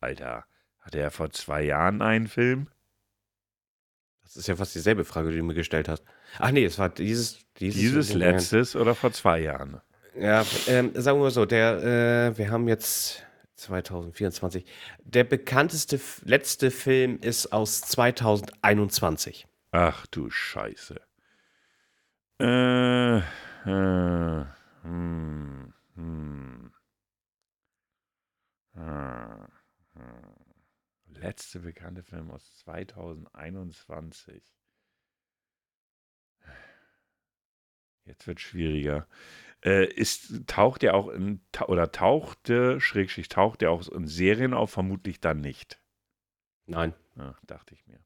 Alter, 0.00 0.46
hatte 0.78 1.00
er 1.00 1.10
vor 1.10 1.30
zwei 1.30 1.62
Jahren 1.62 2.00
einen 2.00 2.28
Film? 2.28 2.68
das 4.28 4.36
ist 4.36 4.46
ja 4.46 4.56
fast 4.56 4.74
dieselbe 4.74 5.04
Frage, 5.04 5.30
die 5.30 5.38
du 5.38 5.42
mir 5.42 5.54
gestellt 5.54 5.88
hast. 5.88 6.04
Ach 6.38 6.50
nee, 6.50 6.64
es 6.64 6.78
war 6.78 6.90
dieses. 6.90 7.38
Dieses, 7.58 7.80
Dieses 7.80 8.14
letztes 8.14 8.76
oder 8.76 8.94
vor 8.94 9.10
zwei 9.10 9.40
Jahren? 9.40 9.80
Ja, 10.14 10.44
ähm, 10.68 10.92
sagen 10.94 11.18
wir 11.18 11.24
mal 11.24 11.30
so, 11.30 11.44
der, 11.46 12.30
äh, 12.32 12.38
wir 12.38 12.50
haben 12.50 12.68
jetzt 12.68 13.24
2024. 13.56 14.64
Der 15.02 15.24
bekannteste 15.24 15.98
letzte 16.24 16.70
Film 16.70 17.18
ist 17.20 17.52
aus 17.52 17.80
2021. 17.80 19.48
Ach 19.72 20.06
du 20.06 20.30
Scheiße. 20.30 21.00
Äh, 22.40 23.16
äh, 23.18 24.44
hm, 24.82 25.72
hm. 25.98 26.70
Ah, 28.74 29.48
hm. 29.94 30.34
Letzte 31.06 31.60
bekannte 31.60 32.02
Film 32.02 32.30
aus 32.30 32.56
2021. 32.58 34.42
Jetzt 38.04 38.26
wird 38.26 38.40
schwieriger. 38.40 39.06
Äh, 39.64 39.86
ist, 39.92 40.46
taucht 40.46 40.82
er 40.84 40.94
auch 40.94 41.08
in, 41.08 41.40
ta- 41.52 41.66
oder 41.66 41.92
tauchte, 41.92 42.80
Schrägstrich, 42.80 43.28
taucht 43.28 43.62
er 43.62 43.70
auch 43.72 43.88
in 43.88 44.06
Serien 44.06 44.54
auf? 44.54 44.70
Vermutlich 44.70 45.20
dann 45.20 45.40
nicht. 45.40 45.80
Nein. 46.66 46.94
Ja, 47.16 47.36
dachte 47.46 47.74
ich 47.74 47.86
mir. 47.86 47.98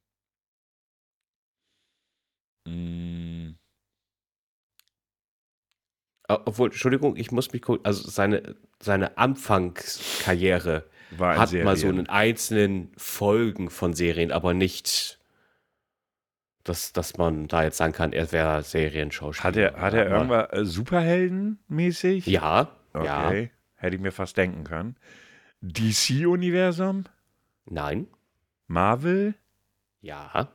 Mm, 2.67 3.57
Obwohl, 6.29 6.69
Entschuldigung, 6.69 7.17
ich 7.17 7.31
muss 7.33 7.53
mich 7.53 7.63
gucken. 7.63 7.85
Also 7.85 8.09
seine, 8.09 8.55
seine 8.81 9.19
Anfangskarriere 9.19 10.85
hat 11.19 11.53
mal 11.53 11.77
so 11.77 11.89
Serien- 11.89 11.99
in 11.99 12.09
einzelnen 12.09 12.93
Folgen 12.97 13.71
von 13.71 13.93
Serien, 13.93 14.33
aber 14.33 14.55
nicht, 14.55 15.19
dass, 16.65 16.93
dass 16.93 17.17
man 17.19 17.49
da 17.49 17.65
jetzt 17.65 17.77
sagen 17.77 17.93
kann, 17.93 18.13
er 18.13 18.31
wäre 18.33 18.63
Serienschauspieler. 18.63 19.45
Hat 19.45 19.57
er, 19.57 19.81
hat 19.81 19.95
er 19.95 20.09
irgendwas 20.09 20.49
äh, 20.53 20.65
Superhelden-mäßig? 20.65 22.27
Ja, 22.27 22.71
ja, 22.95 23.27
Okay. 23.29 23.51
Hätte 23.75 23.97
ich 23.97 24.03
mir 24.03 24.13
fast 24.13 24.37
denken 24.37 24.63
können. 24.65 24.97
DC-Universum? 25.61 27.05
nein, 27.67 28.07
Marvel? 28.69 29.35
ja, 30.01 30.49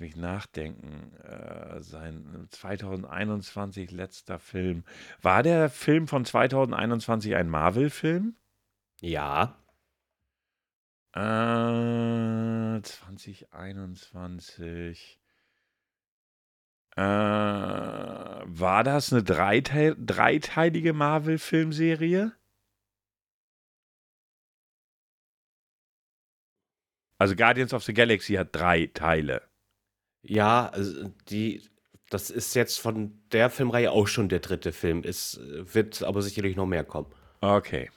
mich 0.00 0.16
nachdenken. 0.16 1.14
Äh, 1.16 1.82
sein 1.82 2.46
2021 2.48 3.90
letzter 3.90 4.38
Film. 4.38 4.84
War 5.20 5.42
der 5.42 5.68
Film 5.68 6.08
von 6.08 6.24
2021 6.24 7.36
ein 7.36 7.50
Marvel-Film? 7.50 8.34
ja, 9.02 9.58
Äh, 11.12 12.80
2021. 12.80 15.20
Äh, 16.96 17.02
war 17.02 18.84
das 18.84 19.12
eine 19.12 19.22
dreiteil 19.22 19.96
dreiteilige 19.98 20.94
Marvel-Filmserie? 20.94 22.32
Also 27.18 27.36
Guardians 27.36 27.74
of 27.74 27.84
the 27.84 27.92
Galaxy 27.92 28.36
hat 28.36 28.56
drei 28.56 28.86
Teile. 28.86 29.49
Ja, 30.22 30.68
also 30.68 31.08
die, 31.28 31.62
das 32.10 32.30
ist 32.30 32.54
jetzt 32.54 32.78
von 32.80 33.20
der 33.32 33.50
Filmreihe 33.50 33.90
auch 33.92 34.06
schon 34.08 34.28
der 34.28 34.40
dritte 34.40 34.72
Film. 34.72 35.02
Es 35.04 35.38
äh, 35.38 35.74
wird 35.74 36.02
aber 36.02 36.22
sicherlich 36.22 36.56
noch 36.56 36.66
mehr 36.66 36.84
kommen. 36.84 37.12
Okay. 37.42 37.90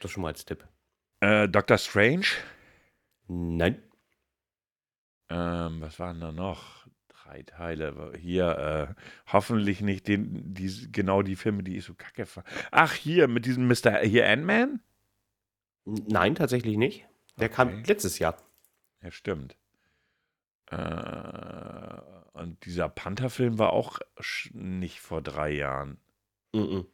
Das 0.00 0.10
schon 0.10 0.22
mal 0.22 0.28
als 0.28 0.44
Tipp. 0.44 0.66
Äh, 1.20 1.48
Doctor 1.48 1.78
Strange? 1.78 2.26
Nein, 3.28 3.82
Ähm, 5.30 5.80
was 5.80 5.98
waren 5.98 6.20
da 6.20 6.32
noch? 6.32 6.86
Drei 7.08 7.42
Teile. 7.42 8.12
Hier, 8.18 8.96
äh, 8.96 9.02
hoffentlich 9.32 9.80
nicht 9.82 10.08
den, 10.08 10.54
die, 10.54 10.90
genau 10.90 11.22
die 11.22 11.36
Filme, 11.36 11.62
die 11.62 11.76
ich 11.76 11.84
so 11.84 11.94
kacke 11.94 12.24
fand. 12.26 12.46
Ach, 12.70 12.92
hier, 12.94 13.28
mit 13.28 13.44
diesem 13.46 13.66
Mr. 13.68 13.98
Hier 14.02 14.26
Ant-Man? 14.28 14.80
nein, 15.84 16.34
tatsächlich 16.36 16.76
nicht. 16.76 17.06
Der 17.40 17.48
kam 17.48 17.68
Okay. 17.68 17.82
letztes 17.86 18.18
Jahr. 18.20 18.36
Ja, 19.02 19.10
stimmt. 19.10 19.56
Äh, 20.70 22.00
und 22.32 22.64
dieser 22.64 22.88
Panther-Film 22.88 23.58
war 23.58 23.72
auch 23.72 23.98
nicht 24.52 25.00
vor 25.00 25.22
drei 25.22 25.50
Jahren. 25.50 25.98
Mhm. 26.52 26.86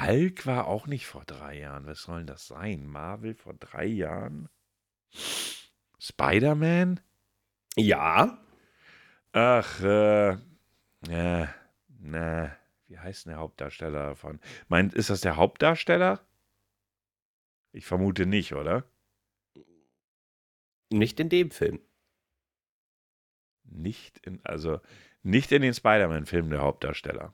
Hulk 0.00 0.46
war 0.46 0.66
auch 0.66 0.86
nicht 0.86 1.06
vor 1.06 1.24
drei 1.24 1.58
Jahren. 1.58 1.86
Was 1.86 2.02
soll 2.02 2.18
denn 2.18 2.26
das 2.28 2.46
sein? 2.46 2.86
Marvel 2.86 3.34
vor 3.34 3.54
drei 3.54 3.86
Jahren? 3.86 4.48
Spider-Man? 5.98 7.00
Ja, 7.76 8.38
Ach, 9.32 9.80
äh, 9.82 10.30
äh, 11.08 11.46
na, 12.00 12.56
wie 12.88 12.98
heißt 12.98 13.26
denn 13.26 13.30
der 13.32 13.40
Hauptdarsteller 13.40 14.08
davon? 14.08 14.40
Meint, 14.68 14.92
ist 14.94 15.10
das 15.10 15.20
der 15.20 15.36
Hauptdarsteller? 15.36 16.20
Ich 17.72 17.86
vermute 17.86 18.26
nicht, 18.26 18.54
oder? 18.54 18.84
nicht 20.92 21.20
in 21.20 21.28
dem 21.28 21.52
Film. 21.52 21.80
Nicht 23.70 24.18
in, 24.26 24.40
also 24.44 24.80
nicht 25.22 25.52
in 25.52 25.62
den 25.62 25.74
Spider-Man-Filmen 25.74 26.50
der 26.50 26.60
Hauptdarsteller. 26.62 27.32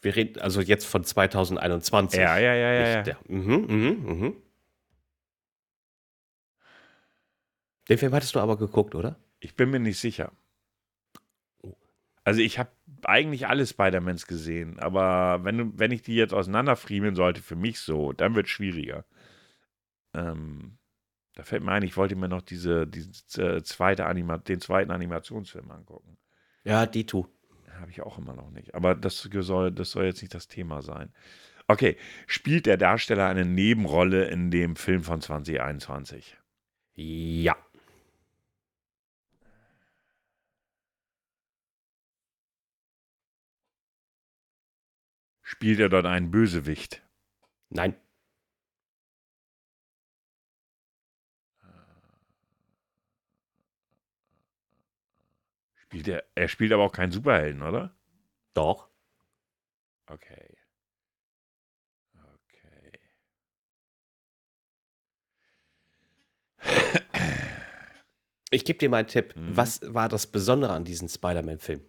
Wir 0.00 0.16
reden 0.16 0.40
also 0.40 0.60
jetzt 0.60 0.84
von 0.84 1.02
2021. 1.04 2.18
Ja, 2.20 2.38
ja, 2.38 2.54
ja, 2.54 2.72
ja. 2.72 3.02
Der- 3.02 3.18
Mhm, 3.28 3.66
mhm, 3.68 4.04
mhm. 4.06 4.36
Den 7.88 7.98
Film 7.98 8.12
hattest 8.14 8.34
du 8.34 8.40
aber 8.40 8.56
geguckt, 8.56 8.94
oder? 8.94 9.16
Ich 9.40 9.54
bin 9.56 9.70
mir 9.70 9.80
nicht 9.80 9.98
sicher. 9.98 10.32
Also 12.26 12.40
ich 12.40 12.58
habe 12.58 12.70
eigentlich 13.02 13.46
alle 13.48 13.66
Spider-Mans 13.66 14.26
gesehen, 14.26 14.78
aber 14.80 15.44
wenn, 15.44 15.78
wenn 15.78 15.90
ich 15.90 16.00
die 16.02 16.14
jetzt 16.14 16.32
auseinanderfriemeln 16.32 17.14
sollte, 17.14 17.42
für 17.42 17.56
mich 17.56 17.80
so, 17.80 18.14
dann 18.14 18.34
wird 18.34 18.46
es 18.46 18.52
schwieriger. 18.52 19.04
Ähm, 20.14 20.78
da 21.34 21.42
fällt 21.42 21.64
mir 21.64 21.72
ein, 21.72 21.82
ich 21.82 21.96
wollte 21.96 22.16
mir 22.16 22.28
noch 22.28 22.42
diese, 22.42 22.86
diese 22.86 23.56
äh, 23.56 23.62
zweite 23.62 24.06
Anima 24.06 24.38
den 24.38 24.60
zweiten 24.60 24.90
Animationsfilm 24.90 25.70
angucken. 25.70 26.16
Ja, 26.62 26.86
die 26.86 27.06
tu. 27.06 27.26
Habe 27.80 27.90
ich 27.90 28.02
auch 28.02 28.18
immer 28.18 28.34
noch 28.34 28.50
nicht. 28.50 28.74
Aber 28.74 28.94
das 28.94 29.18
soll, 29.18 29.72
das 29.72 29.90
soll 29.90 30.04
jetzt 30.04 30.22
nicht 30.22 30.34
das 30.34 30.46
Thema 30.46 30.80
sein. 30.82 31.12
Okay, 31.66 31.96
spielt 32.26 32.66
der 32.66 32.76
Darsteller 32.76 33.26
eine 33.26 33.44
Nebenrolle 33.44 34.26
in 34.26 34.50
dem 34.50 34.76
Film 34.76 35.02
von 35.02 35.20
2021? 35.20 36.36
Ja. 36.94 37.56
Spielt 45.42 45.80
er 45.80 45.88
dort 45.88 46.06
einen 46.06 46.30
Bösewicht? 46.30 47.02
Nein. 47.70 47.96
Spielt 55.94 56.08
er, 56.08 56.24
er 56.34 56.48
spielt 56.48 56.72
aber 56.72 56.82
auch 56.82 56.90
keinen 56.90 57.12
Superhelden, 57.12 57.62
oder? 57.62 57.94
Doch. 58.52 58.88
Okay. 60.08 60.56
Okay. 62.34 62.98
Ich 68.50 68.64
gebe 68.64 68.80
dir 68.80 68.88
mal 68.88 68.96
einen 68.98 69.06
Tipp. 69.06 69.36
Mhm. 69.36 69.56
Was 69.56 69.82
war 69.94 70.08
das 70.08 70.26
Besondere 70.26 70.72
an 70.72 70.84
diesem 70.84 71.08
Spider-Man-Film? 71.08 71.80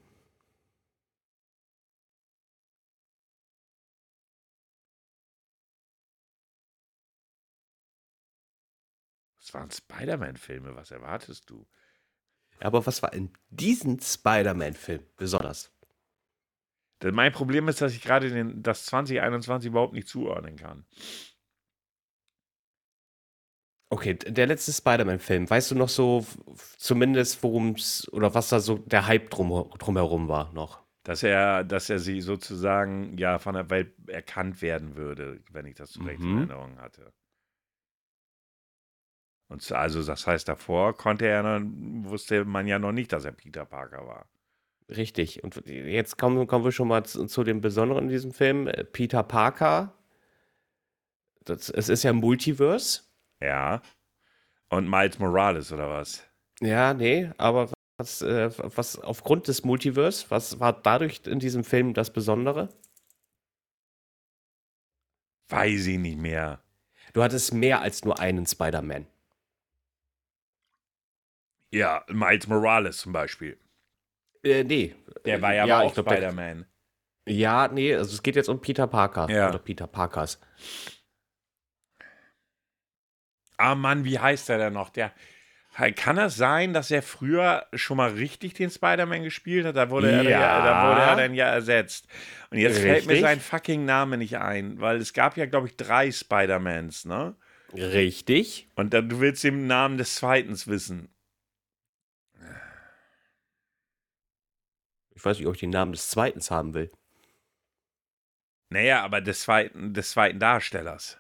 Das 9.40 9.52
waren 9.56 9.72
Spider-Man-Filme, 9.72 10.76
was 10.76 10.92
erwartest 10.92 11.50
du? 11.50 11.66
Aber 12.60 12.86
was 12.86 13.02
war 13.04 13.14
in 13.14 13.32
diesem 13.50 14.00
Spider-Man-Film 14.00 15.04
besonders? 15.18 15.72
Denn 17.02 17.14
mein 17.14 17.32
Problem 17.34 17.68
ist, 17.68 17.82
dass 17.82 17.94
ich 17.94 18.02
gerade 18.02 18.30
den- 18.30 18.64
das 18.64 18.86
2021 18.86 19.70
überhaupt 19.70 19.94
nicht 19.94 20.08
zuordnen 20.08 20.56
kann. 20.56 20.86
Okay, 23.92 24.16
der 24.16 24.48
letzte 24.48 24.74
Spider-Man-Film, 24.74 25.50
weißt 25.50 25.72
du 25.72 25.76
noch 25.76 25.90
so 25.90 26.26
zumindest, 26.78 27.44
worum 27.44 27.72
es 27.76 28.12
oder 28.12 28.34
was 28.34 28.50
da 28.50 28.60
so 28.60 28.78
der 28.80 29.06
Hype 29.08 29.30
drum, 29.30 29.70
drumherum 29.78 30.28
war 30.28 30.52
noch? 30.54 30.84
Dass 31.04 31.22
er, 31.22 31.64
dass 31.64 31.90
er 31.92 32.00
sie 32.00 32.20
sozusagen 32.22 33.16
ja 33.18 33.38
von 33.38 33.54
der 33.54 33.70
Welt 33.70 33.94
erkannt 34.08 34.62
werden 34.64 34.96
würde, 34.96 35.40
wenn 35.52 35.68
ich 35.68 35.76
das 35.76 35.94
so 35.94 36.04
recht 36.04 36.20
in 36.20 36.30
Mhm. 36.32 36.38
Erinnerung 36.40 36.80
hatte. 36.80 37.14
Und 39.48 39.62
so- 39.62 39.76
also 39.76 40.04
das 40.04 40.26
heißt, 40.28 40.48
davor 40.48 40.96
konnte 40.98 41.28
er 41.28 41.44
noch, 41.44 42.10
wusste 42.10 42.46
man 42.46 42.68
ja 42.68 42.80
noch 42.80 42.92
nicht, 42.92 43.14
dass 43.14 43.26
er 43.26 43.32
Peter 43.32 43.66
Parker 43.66 44.06
war. 44.08 44.26
Richtig. 44.90 45.44
Und 45.44 45.66
jetzt 45.68 46.18
kommen, 46.18 46.46
kommen 46.48 46.64
wir 46.66 46.72
schon 46.72 46.88
mal 46.88 47.04
zu, 47.06 47.26
zu 47.26 47.44
dem 47.44 47.62
Besonderen 47.62 48.06
in 48.06 48.10
diesem 48.10 48.32
Film. 48.34 48.68
Äh, 48.68 48.84
Peter 48.86 49.24
Parker. 49.24 49.94
Das, 51.44 51.70
es 51.70 51.90
ist 51.90 52.04
ja 52.04 52.12
ein 52.12 52.18
Multiverse. 52.18 53.02
Ja. 53.40 53.82
Und 54.70 54.90
Miles 54.90 55.20
Morales 55.20 55.72
oder 55.72 55.90
was? 55.90 56.24
Ja, 56.62 56.94
nee, 56.94 57.30
aber 57.38 57.72
was, 57.98 58.22
äh, 58.22 58.50
was 58.76 59.00
aufgrund 59.00 59.48
des 59.48 59.64
Multiverse, 59.64 60.26
was 60.30 60.60
war 60.60 60.74
dadurch 60.82 61.22
in 61.26 61.40
diesem 61.40 61.64
Film 61.64 61.94
das 61.94 62.12
Besondere? 62.12 62.70
Weiß 65.50 65.86
ich 65.88 65.98
nicht 66.00 66.18
mehr. 66.18 66.62
Du 67.14 67.24
hattest 67.24 67.54
mehr 67.54 67.82
als 67.82 68.04
nur 68.04 68.20
einen 68.20 68.46
Spider-Man. 68.46 69.08
Ja, 71.76 72.06
Miles 72.08 72.48
Morales 72.48 72.98
zum 73.00 73.12
Beispiel. 73.12 73.58
Äh, 74.44 74.64
nee. 74.64 74.96
Der 75.26 75.42
war 75.42 75.54
ja, 75.54 75.66
Ja, 75.66 75.82
auch 75.82 75.94
Spider-Man. 75.94 76.66
Ja, 77.28 77.68
nee, 77.68 77.94
also 77.94 78.14
es 78.14 78.24
geht 78.24 78.38
jetzt 78.38 78.48
um 78.48 78.62
Peter 78.62 78.88
Parker. 78.88 79.30
Ja. 79.30 79.50
Oder 79.50 79.60
Peter 79.60 79.86
Parkers. 79.86 80.40
Ah 83.58 83.76
Mann, 83.76 84.06
wie 84.06 84.20
heißt 84.20 84.48
der 84.48 84.58
denn 84.58 84.74
noch? 84.74 84.90
Der, 84.90 85.12
kann 85.96 86.16
das 86.16 86.38
sein, 86.38 86.74
dass 86.74 86.92
er 86.92 87.02
früher 87.02 87.66
schon 87.74 87.98
mal 87.98 88.12
richtig 88.12 88.54
den 88.54 88.70
Spider-Man 88.70 89.24
gespielt 89.24 89.66
hat? 89.66 89.76
Da 89.76 89.90
wurde, 89.90 90.12
er, 90.12 90.24
Ja. 90.24 90.30
ja, 90.30 90.64
da 90.66 90.90
wurde 90.90 91.02
er 91.02 91.16
dann 91.18 91.34
ja 91.34 91.48
ersetzt. 91.48 92.08
Und 92.52 92.60
jetzt 92.60 92.80
fällt 92.80 93.06
mir 93.06 93.14
Richtig. 93.14 93.22
sein 93.22 93.42
fucking 93.42 93.84
Name 93.84 94.18
nicht 94.18 94.38
ein, 94.38 94.80
weil 94.80 94.96
es 94.98 95.12
gab 95.12 95.36
ja, 95.36 95.46
glaube 95.46 95.68
ich, 95.68 95.76
drei 95.76 96.10
Spider-Mans, 96.10 97.04
ne? 97.04 97.36
Richtig. 97.74 98.70
Und 98.76 98.94
dann, 98.94 99.10
du 99.10 99.20
willst 99.20 99.44
den 99.44 99.68
Namen 99.68 99.98
des 99.98 100.16
zweiten 100.16 100.54
wissen. 100.68 101.10
Weiß 105.26 105.38
nicht, 105.38 105.48
ob 105.48 105.56
ich 105.56 105.60
den 105.62 105.70
Namen 105.72 105.92
des 105.92 106.10
zweiten 106.10 106.40
haben 106.50 106.74
will. 106.74 106.92
Naja, 108.70 109.04
aber 109.04 109.22
des 109.22 109.42
zweiten, 109.42 109.94
des 109.94 110.12
zweiten 110.12 110.40
Darstellers. 110.40 111.20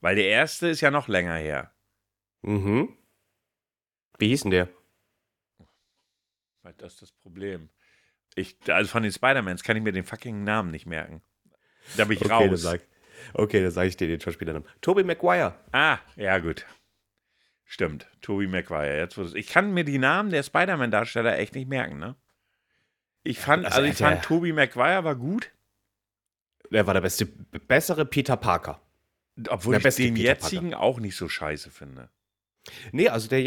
Weil 0.00 0.16
der 0.16 0.28
erste 0.28 0.68
ist 0.68 0.80
ja 0.80 0.90
noch 0.90 1.08
länger 1.08 1.36
her. 1.36 1.72
Mhm. 2.42 2.96
Wie 4.18 4.28
hieß 4.28 4.42
denn 4.42 4.50
der? 4.50 4.68
Das 6.76 6.94
ist 6.94 7.02
das 7.02 7.12
Problem. 7.12 7.68
Ich, 8.36 8.56
also 8.68 8.90
von 8.90 9.02
den 9.02 9.12
Spider-Mans 9.12 9.62
kann 9.62 9.76
ich 9.76 9.82
mir 9.82 9.92
den 9.92 10.04
fucking 10.04 10.44
Namen 10.44 10.70
nicht 10.70 10.86
merken. 10.86 11.22
Da 11.96 12.04
bin 12.04 12.16
ich 12.16 12.22
Okay, 12.24 12.48
dann 12.48 12.50
raus. 12.52 12.62
sag, 12.62 12.82
okay, 13.34 13.62
dann 13.62 13.70
sage 13.72 13.88
ich 13.88 13.96
dir 13.96 14.06
den 14.08 14.20
Schauspielernamen. 14.20 14.68
Tobey 14.80 15.02
Maguire. 15.04 15.58
Ah, 15.72 15.98
ja, 16.16 16.38
gut. 16.38 16.64
Stimmt. 17.72 18.08
Tobey 18.20 18.48
Maguire. 18.48 18.98
Jetzt, 18.98 19.16
du's- 19.16 19.32
ich 19.32 19.46
kann 19.46 19.72
mir 19.72 19.84
die 19.84 19.98
Namen 19.98 20.30
der 20.30 20.42
Spider-Man-Darsteller 20.42 21.38
echt 21.38 21.54
nicht 21.54 21.68
merken, 21.68 22.00
ne? 22.00 22.16
Ich 23.22 23.38
fand, 23.38 23.64
Also, 23.64 23.78
also, 23.78 23.88
ich 23.88 23.96
fand 23.96 24.22
Tobey 24.24 24.52
Maguire 24.52 25.04
war 25.04 25.14
gut, 25.14 25.52
Der 26.72 26.84
war 26.88 26.94
der 26.94 27.00
beste, 27.00 27.26
bessere 27.26 28.04
Peter 28.06 28.36
Parker. 28.36 28.80
obwohl 29.48 29.78
Der 29.78 29.86
ich 29.88 29.94
den 29.94 30.14
Peter 30.14 30.26
jetzigen 30.30 30.74
auch 30.74 30.98
nicht 30.98 31.14
so 31.16 31.28
scheiße 31.28 31.70
finde. 31.70 32.08
Nee, 32.90 33.08
also 33.08 33.28
der 33.28 33.40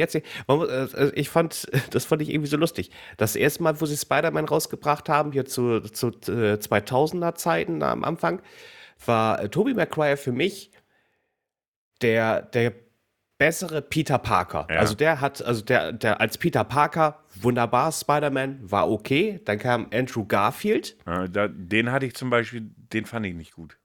man 0.47 0.57
muss- 0.57 0.69
äh, 0.69 1.11
ich 1.15 1.28
fand, 1.30 1.67
das 1.91 2.05
fand 2.05 2.21
ich 2.21 2.30
irgendwie 2.30 2.49
so 2.49 2.55
lustig. 2.57 2.91
Das 3.17 3.36
erste 3.36 3.61
Mal, 3.61 3.82
wo 3.82 3.86
sie 3.86 3.97
Spider-Man 3.97 4.45
rausgebracht 4.45 5.09
haben, 5.09 5.34
hier 5.34 5.43
zu, 5.45 5.82
zu 5.82 6.07
äh, 6.32 6.57
2000er 6.59 7.36
Zeiten 7.36 7.84
am 7.84 8.05
Anfang, 8.05 8.41
war 9.05 9.41
äh, 9.41 9.49
Tobey 9.49 9.74
Maguire 9.74 10.15
für 10.15 10.32
mich 10.32 10.71
der, 12.01 12.41
der 12.41 12.74
bessere 13.43 13.81
Peter 13.81 14.17
Parker. 14.19 14.67
Ja. 14.69 14.77
Also 14.77 14.95
der 14.95 15.19
hat, 15.19 15.43
also 15.43 15.61
der, 15.63 15.91
der 15.91 16.21
als 16.21 16.37
Peter 16.37 16.63
Parker 16.63 17.19
wunderbar, 17.41 17.91
Spider-Man 17.91 18.59
war 18.71 18.89
okay. 18.89 19.41
Dann 19.43 19.59
kam 19.59 19.87
Andrew 19.93 20.25
Garfield. 20.25 20.95
Ja, 21.05 21.27
da, 21.27 21.49
den 21.49 21.91
hatte 21.91 22.05
ich 22.05 22.15
zum 22.15 22.29
Beispiel, 22.29 22.71
den 22.93 23.05
fand 23.05 23.25
ich 23.25 23.33
nicht 23.33 23.53
gut. 23.53 23.77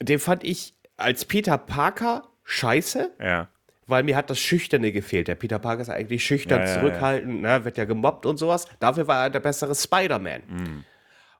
Den 0.00 0.18
fand 0.18 0.42
ich 0.42 0.74
als 0.96 1.24
Peter 1.24 1.56
Parker 1.56 2.24
scheiße. 2.42 3.12
Ja. 3.22 3.48
weil 3.86 4.02
mir 4.02 4.16
hat 4.16 4.28
das 4.28 4.40
Schüchterne 4.40 4.90
gefehlt. 4.90 5.28
Der 5.28 5.36
Peter 5.36 5.60
Parker 5.60 5.82
ist 5.82 5.90
eigentlich 5.90 6.24
schüchtern, 6.24 6.62
Ja, 6.62 6.66
zurückhaltend, 6.66 7.42
Ne, 7.42 7.64
wird 7.64 7.76
ja 7.78 7.84
gemobbt 7.84 8.26
und 8.26 8.36
sowas. 8.38 8.66
Dafür 8.80 9.06
war 9.06 9.22
er 9.22 9.30
der 9.30 9.38
bessere 9.38 9.76
Spider-Man. 9.76 10.42
Mhm. 10.48 10.84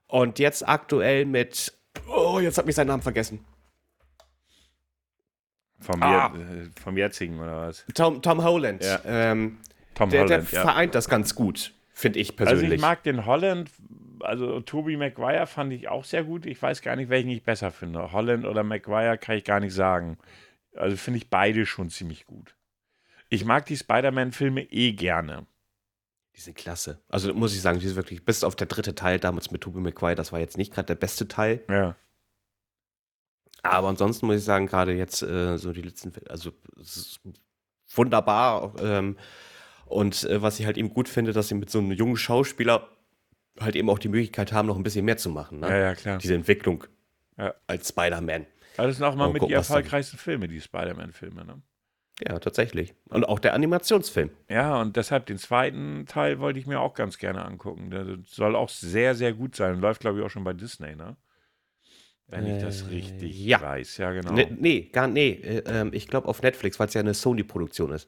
Und 0.07 0.39
jetzt 0.39 0.65
aktuell 0.65 1.25
mit, 1.25 1.73
oh, 2.07 2.39
jetzt 2.39 2.57
hat 2.57 2.65
mich 2.65 2.75
sein 2.75 2.87
Namen 2.87 3.03
vergessen. 3.03 3.43
Vom, 5.79 6.01
Ah. 6.01 6.33
je- 6.35 6.41
äh, 6.41 6.69
vom 6.81 6.97
jetzigen 6.97 7.39
oder 7.39 7.67
was? 7.67 7.85
Tom, 7.93 8.21
Tom 8.21 8.43
Holland. 8.43 8.83
Ja. 8.83 8.99
Ähm, 9.05 9.57
Tom 9.93 10.09
der, 10.09 10.25
der 10.25 10.37
Holland, 10.37 10.51
ja. 10.51 10.61
vereint 10.61 10.95
das 10.95 11.07
ganz 11.09 11.35
gut, 11.35 11.73
finde 11.93 12.19
ich 12.19 12.31
Also 12.31 12.45
persönlich. 12.45 12.73
ich 12.75 12.81
mag 12.81 13.03
den 13.03 13.25
Holland, 13.25 13.69
also 14.21 14.59
Tobey 14.61 14.97
Maguire 14.97 15.45
fand 15.47 15.73
ich 15.73 15.87
auch 15.87 16.03
sehr 16.03 16.23
gut. 16.23 16.45
Ich 16.45 16.59
weiß 16.61 16.81
gar 16.81 16.95
nicht, 16.95 17.09
welchen 17.09 17.29
ich 17.29 17.43
besser 17.43 17.71
finde. 17.71 18.11
Holland 18.11 18.45
oder 18.45 18.63
Maguire 18.63 19.17
kann 19.17 19.37
ich 19.37 19.43
gar 19.43 19.59
nicht 19.59 19.73
sagen. 19.73 20.17
Also 20.75 20.97
finde 20.97 21.17
ich 21.17 21.29
beide 21.29 21.65
schon 21.65 21.89
ziemlich 21.89 22.25
gut. 22.25 22.55
Ich 23.29 23.45
mag 23.45 23.65
die 23.65 23.77
Spider-Man-Filme 23.77 24.63
eh 24.71 24.93
gerne. 24.93 25.45
die 26.35 26.41
sind 26.41 26.55
klasse. 26.55 27.01
Also 27.09 27.33
muss 27.33 27.55
ich 27.55 27.61
sagen, 27.63 27.79
die 27.79 27.87
sind 27.87 27.95
wirklich, 27.95 28.23
bis 28.23 28.43
auf 28.43 28.55
der 28.55 28.67
dritte 28.67 28.93
Teil 28.93 29.19
damals 29.19 29.49
mit 29.49 29.61
Tobey 29.61 29.79
Maguire, 29.79 30.13
das 30.13 30.31
war 30.31 30.39
jetzt 30.39 30.55
nicht 30.57 30.71
gerade 30.71 30.85
der 30.85 30.93
beste 30.95 31.27
Teil. 31.27 31.63
Ja. 31.67 31.95
Aber 33.71 33.87
ansonsten 33.89 34.25
muss 34.27 34.37
ich 34.37 34.43
sagen, 34.43 34.67
gerade 34.67 34.93
jetzt 34.93 35.21
äh, 35.23 35.57
so 35.57 35.71
die 35.73 35.81
letzten, 35.81 36.11
also 36.29 36.51
es 36.79 36.97
ist 36.97 37.19
wunderbar. 37.95 38.73
Ähm, 38.81 39.17
und 39.85 40.23
äh, 40.25 40.41
was 40.41 40.59
ich 40.59 40.65
halt 40.65 40.77
eben 40.77 40.93
gut 40.93 41.07
finde, 41.09 41.33
dass 41.33 41.47
sie 41.47 41.55
mit 41.55 41.69
so 41.69 41.79
einem 41.79 41.91
jungen 41.91 42.17
Schauspieler 42.17 42.89
halt 43.59 43.75
eben 43.75 43.89
auch 43.89 43.99
die 43.99 44.09
Möglichkeit 44.09 44.51
haben, 44.51 44.67
noch 44.67 44.77
ein 44.77 44.83
bisschen 44.83 45.05
mehr 45.05 45.17
zu 45.17 45.29
machen. 45.29 45.59
Ne? 45.61 45.69
Ja, 45.69 45.77
ja, 45.77 45.95
klar. 45.95 46.17
Diese 46.19 46.35
Entwicklung 46.35 46.83
Ja. 47.37 47.53
als 47.67 47.89
Spider-Man. 47.89 48.45
Das 48.75 48.97
sind 48.97 49.05
auch 49.05 49.15
mal 49.15 49.25
Mal 49.27 49.33
mit 49.33 49.39
gucken, 49.39 49.47
die 49.49 49.55
erfolgreichsten 49.55 50.17
Filme, 50.17 50.47
die 50.47 50.61
Spider-Man-Filme, 50.61 51.43
ne? 51.45 51.61
Ja, 52.27 52.39
tatsächlich. 52.39 52.95
Und 53.09 53.27
auch 53.27 53.37
der 53.39 53.53
Animationsfilm. 53.53 54.31
Ja, 54.49 54.81
und 54.81 54.95
deshalb 54.95 55.27
den 55.27 55.37
zweiten 55.37 56.05
Teil 56.07 56.39
wollte 56.39 56.59
ich 56.59 56.65
mir 56.65 56.79
auch 56.79 56.95
ganz 56.95 57.19
gerne 57.19 57.45
angucken. 57.45 57.91
Der 57.91 58.17
soll 58.25 58.55
auch 58.55 58.69
sehr, 58.69 59.13
sehr 59.13 59.33
gut 59.33 59.55
sein. 59.55 59.79
Läuft, 59.79 60.01
glaube 60.01 60.19
ich, 60.19 60.25
auch 60.25 60.29
schon 60.29 60.43
bei 60.43 60.53
Disney, 60.53 60.95
ne? 60.95 61.15
Wenn 62.27 62.45
ich 62.45 62.61
das 62.61 62.81
Äh, 62.81 62.87
richtig 62.87 63.39
ja. 63.45 63.61
weiß. 63.61 63.97
Ja, 63.97 64.11
genau. 64.11 64.33
Nee, 64.33 64.51
nee, 64.57 64.81
gar 64.91 65.07
nee. 65.07 65.29
Äh, 65.31 65.63
ähm, 65.65 65.91
ich 65.93 66.07
glaube 66.07 66.27
auf 66.27 66.41
Netflix, 66.41 66.77
weil 66.79 66.87
es 66.87 66.93
ja 66.93 67.01
eine 67.01 67.13
Sony-Produktion 67.13 67.91
ist. 67.93 68.07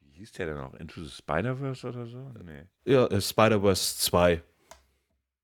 Wie 0.00 0.12
hieß 0.20 0.32
der 0.32 0.46
denn 0.46 0.58
auch? 0.58 0.74
Into 0.74 1.02
the 1.02 1.10
Spider-Verse 1.10 1.88
oder 1.88 2.06
so? 2.06 2.32
Nee. 2.44 2.64
Ja, 2.84 3.06
äh, 3.06 3.20
Spider-Verse 3.20 3.98
2. 3.98 4.36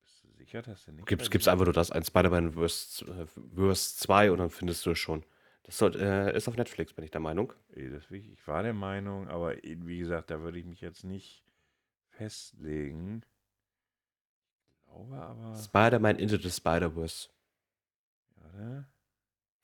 Bist 0.03 0.25
du 0.25 0.29
sicher, 0.39 0.63
dass 0.63 0.85
der 0.85 0.95
nicht. 0.95 1.07
Gibt's, 1.07 1.31
gibt's 1.31 1.49
einfach 1.49 1.65
nur 1.65 1.75
das, 1.75 1.91
ein 1.91 2.05
Spider-Man 2.05 2.53
Verse, 2.53 3.05
äh, 3.05 3.27
Verse 3.55 3.97
2 3.99 4.31
und 4.31 4.39
dann 4.39 4.51
findest 4.51 4.87
du 4.87 4.93
es 4.93 4.99
schon. 4.99 5.25
Das 5.65 5.79
soll, 5.79 5.97
äh, 6.01 6.37
ist 6.37 6.49
auf 6.49 6.57
Netflix, 6.57 6.93
bin 6.93 7.05
ich 7.05 7.11
der 7.11 7.21
Meinung. 7.21 7.53
Ich, 7.75 8.47
war 8.47 8.63
der 8.63 8.73
Meinung, 8.73 9.29
aber 9.29 9.57
wie 9.63 9.99
gesagt, 9.99 10.31
da 10.31 10.41
würde 10.41 10.59
ich 10.59 10.65
mich 10.65 10.81
jetzt 10.81 11.05
nicht 11.05 11.45
festlegen. 12.11 13.23
Ich 14.71 14.85
glaube 14.85 15.17
aber. 15.17 15.57
Spider-Man 15.57 16.19
Into 16.19 16.37
the 16.37 16.51
Spider-Verse. 16.51 17.29
Warte. 18.53 18.87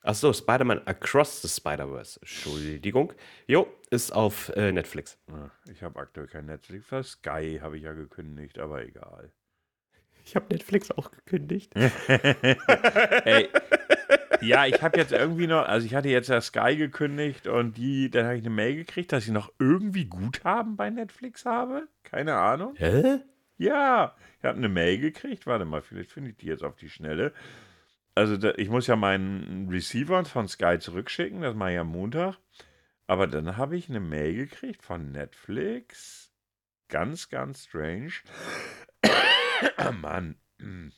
Achso, 0.03 0.32
Spider-Man 0.32 0.86
Across 0.86 1.43
the 1.43 1.49
Spider-Verse. 1.49 2.20
Entschuldigung. 2.20 3.12
Jo, 3.47 3.66
ist 3.91 4.12
auf 4.12 4.49
äh, 4.57 4.70
Netflix. 4.72 5.18
Ah, 5.30 5.51
Ich 5.70 5.82
habe 5.82 5.99
aktuell 5.99 6.28
kein 6.28 6.47
Netflix. 6.47 6.86
Für 6.86 7.03
Sky 7.03 7.59
habe 7.61 7.76
ich 7.76 7.82
ja 7.82 7.93
gekündigt, 7.93 8.59
aber 8.59 8.84
egal. 8.84 9.32
Ich 10.24 10.36
habe 10.36 10.47
Netflix 10.51 10.91
auch 10.93 11.11
gekündigt. 11.11 11.72
Ey, 11.76 13.49
ja, 14.41 14.66
ich 14.66 14.80
habe 14.82 14.99
jetzt 14.99 15.12
irgendwie 15.12 15.47
noch, 15.47 15.66
also 15.66 15.86
ich 15.86 15.95
hatte 15.95 16.09
jetzt 16.11 16.28
ja 16.28 16.41
Sky 16.41 16.76
gekündigt 16.76 17.47
und 17.49 17.76
die, 17.76 18.11
dann 18.11 18.24
habe 18.26 18.36
ich 18.36 18.43
eine 18.43 18.51
Mail 18.55 18.76
gekriegt, 18.76 19.11
dass 19.12 19.24
ich 19.26 19.32
noch 19.32 19.53
irgendwie 19.59 20.05
Guthaben 20.05 20.76
bei 20.76 20.91
Netflix 20.91 21.45
habe. 21.45 21.89
Keine 22.05 22.36
Ahnung. 22.36 22.74
Hä? 22.76 23.20
Ja, 23.57 24.14
ich 24.39 24.45
habe 24.45 24.59
eine 24.59 24.68
Mail 24.68 24.99
gekriegt. 24.99 25.47
Warte 25.47 25.64
mal, 25.64 25.82
vielleicht 25.82 26.12
finde 26.12 26.30
ich 26.30 26.36
die 26.36 26.47
jetzt 26.47 26.62
auf 26.62 26.76
die 26.76 26.89
Schnelle. 26.91 27.32
Also 28.18 28.36
da, 28.36 28.52
ich 28.56 28.68
muss 28.68 28.88
ja 28.88 28.96
meinen 28.96 29.68
Receiver 29.68 30.24
von 30.24 30.48
Sky 30.48 30.80
zurückschicken, 30.80 31.40
das 31.40 31.54
mache 31.54 31.74
ich 31.74 31.78
am 31.78 31.92
Montag. 31.92 32.36
Aber 33.06 33.28
dann 33.28 33.56
habe 33.56 33.76
ich 33.76 33.88
eine 33.88 34.00
Mail 34.00 34.34
gekriegt 34.34 34.82
von 34.82 35.12
Netflix. 35.12 36.32
Ganz, 36.88 37.28
ganz 37.28 37.66
strange. 37.66 38.14
Ah, 39.76 39.92
Mann. 40.02 40.34
Hm. 40.58 40.92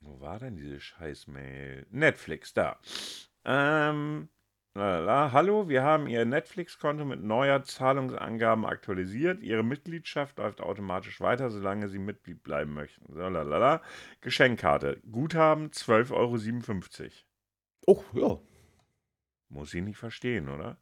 Wo 0.00 0.20
war 0.20 0.40
denn 0.40 0.56
diese 0.56 0.80
Scheiß-Mail? 0.80 1.86
Netflix, 1.90 2.52
da. 2.52 2.80
Ähm, 3.44 4.28
lalala. 4.74 5.32
Hallo, 5.32 5.68
wir 5.68 5.82
haben 5.82 6.06
Ihr 6.06 6.24
Netflix-Konto 6.24 7.04
mit 7.04 7.22
neuer 7.22 7.62
Zahlungsangaben 7.62 8.64
aktualisiert. 8.64 9.42
Ihre 9.42 9.62
Mitgliedschaft 9.62 10.38
läuft 10.38 10.60
automatisch 10.60 11.20
weiter, 11.20 11.50
solange 11.50 11.88
Sie 11.88 11.98
Mitglied 11.98 12.42
bleiben 12.42 12.74
möchten. 12.74 13.12
So, 13.12 13.28
lalala. 13.28 13.82
Geschenkkarte. 14.20 15.00
Guthaben 15.10 15.70
12,57 15.70 17.02
Euro. 17.02 17.12
Oh, 17.86 18.04
ja. 18.12 18.38
Muss 19.48 19.74
ich 19.74 19.82
nicht 19.82 19.98
verstehen, 19.98 20.48
oder? 20.48 20.78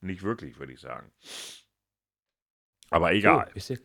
Nicht 0.00 0.22
wirklich, 0.22 0.58
würde 0.58 0.72
ich 0.72 0.80
sagen. 0.80 1.10
Aber 2.90 3.12
egal. 3.12 3.48
Oh, 3.48 3.52
ich 3.54 3.64
seh, 3.64 3.74
äh, 3.74 3.80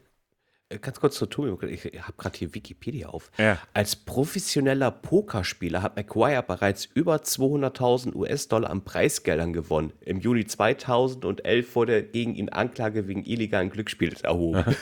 ganz 0.80 1.00
kurz 1.00 1.16
zu 1.16 1.26
Tobi, 1.26 1.50
ich 1.68 1.86
habe 2.02 2.14
gerade 2.18 2.38
hier 2.38 2.54
Wikipedia 2.54 3.10
auf. 3.10 3.32
Ja. 3.38 3.58
Als 3.74 3.96
professioneller 3.96 4.92
Pokerspieler 4.92 5.82
hat 5.82 5.96
McGuire 5.96 6.44
bereits 6.44 6.86
über 6.86 7.16
200.000 7.18 8.16
US-Dollar 8.16 8.70
an 8.70 8.84
Preisgeldern 8.84 9.54
gewonnen. 9.54 9.94
Im 10.02 10.20
Juni 10.20 10.46
2011 10.46 11.76
wurde 11.76 12.04
gegen 12.04 12.36
ihn 12.36 12.50
Anklage 12.50 13.08
wegen 13.08 13.26
illegalen 13.26 13.70
Glücksspiels 13.70 14.22
erhoben. 14.22 14.64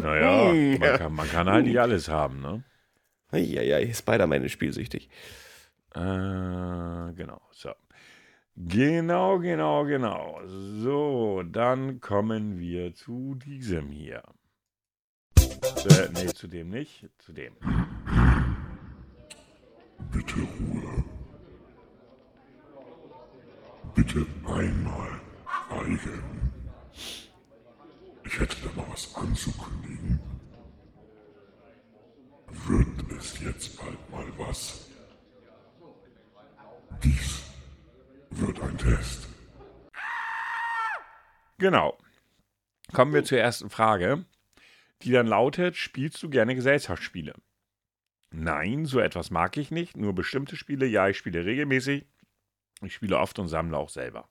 Naja, 0.00 0.50
Hm, 0.54 0.78
man 0.78 0.98
kann, 0.98 1.12
man 1.14 1.28
kann 1.28 1.48
halt 1.48 1.66
nicht 1.66 1.80
alles 1.80 2.08
haben, 2.08 2.40
ne? 2.40 2.62
ja, 3.32 3.62
ja, 3.62 3.92
Spider-Man 3.92 4.44
ist 4.44 4.52
spielsüchtig. 4.52 5.08
Äh, 5.94 6.00
genau, 6.00 7.40
so. 7.50 7.70
Genau, 8.56 9.38
genau, 9.40 9.84
genau. 9.84 10.40
So, 10.46 11.42
dann 11.42 12.00
kommen 12.00 12.58
wir 12.58 12.94
zu 12.94 13.34
diesem 13.34 13.90
hier. 13.90 14.22
Äh, 15.86 16.08
nee, 16.14 16.26
zu 16.32 16.48
dem 16.48 16.70
nicht, 16.70 17.08
zu 17.18 17.32
dem. 17.32 17.54
Bitte 20.10 20.34
Ruhe. 20.34 21.04
Bitte 23.94 24.26
einmal 24.46 25.20
schweigen. 25.68 26.52
Ich 28.24 28.40
hätte 28.40 28.56
da 28.62 28.80
mal 28.80 28.86
was 28.90 29.14
anzukündigen. 29.14 30.20
Wird 32.66 33.12
es 33.18 33.38
jetzt 33.40 33.76
bald 33.76 34.10
mal 34.10 34.26
was? 34.38 34.88
Dies 37.02 37.42
wird 38.30 38.60
ein 38.62 38.78
Test. 38.78 39.28
Genau. 41.58 41.98
Kommen 42.92 43.12
wir 43.12 43.24
zur 43.24 43.38
ersten 43.38 43.70
Frage, 43.70 44.24
die 45.04 45.12
dann 45.12 45.26
lautet: 45.26 45.76
Spielst 45.76 46.22
du 46.22 46.30
gerne 46.30 46.54
Gesellschaftsspiele? 46.54 47.34
Nein, 48.30 48.84
so 48.84 48.98
etwas 48.98 49.30
mag 49.30 49.56
ich 49.56 49.70
nicht. 49.70 49.96
Nur 49.96 50.12
bestimmte 50.14 50.56
Spiele. 50.56 50.86
Ja, 50.86 51.08
ich 51.08 51.16
spiele 51.16 51.44
regelmäßig. 51.44 52.04
Ich 52.82 52.94
spiele 52.94 53.18
oft 53.18 53.38
und 53.38 53.48
sammle 53.48 53.76
auch 53.76 53.88
selber. 53.88 54.28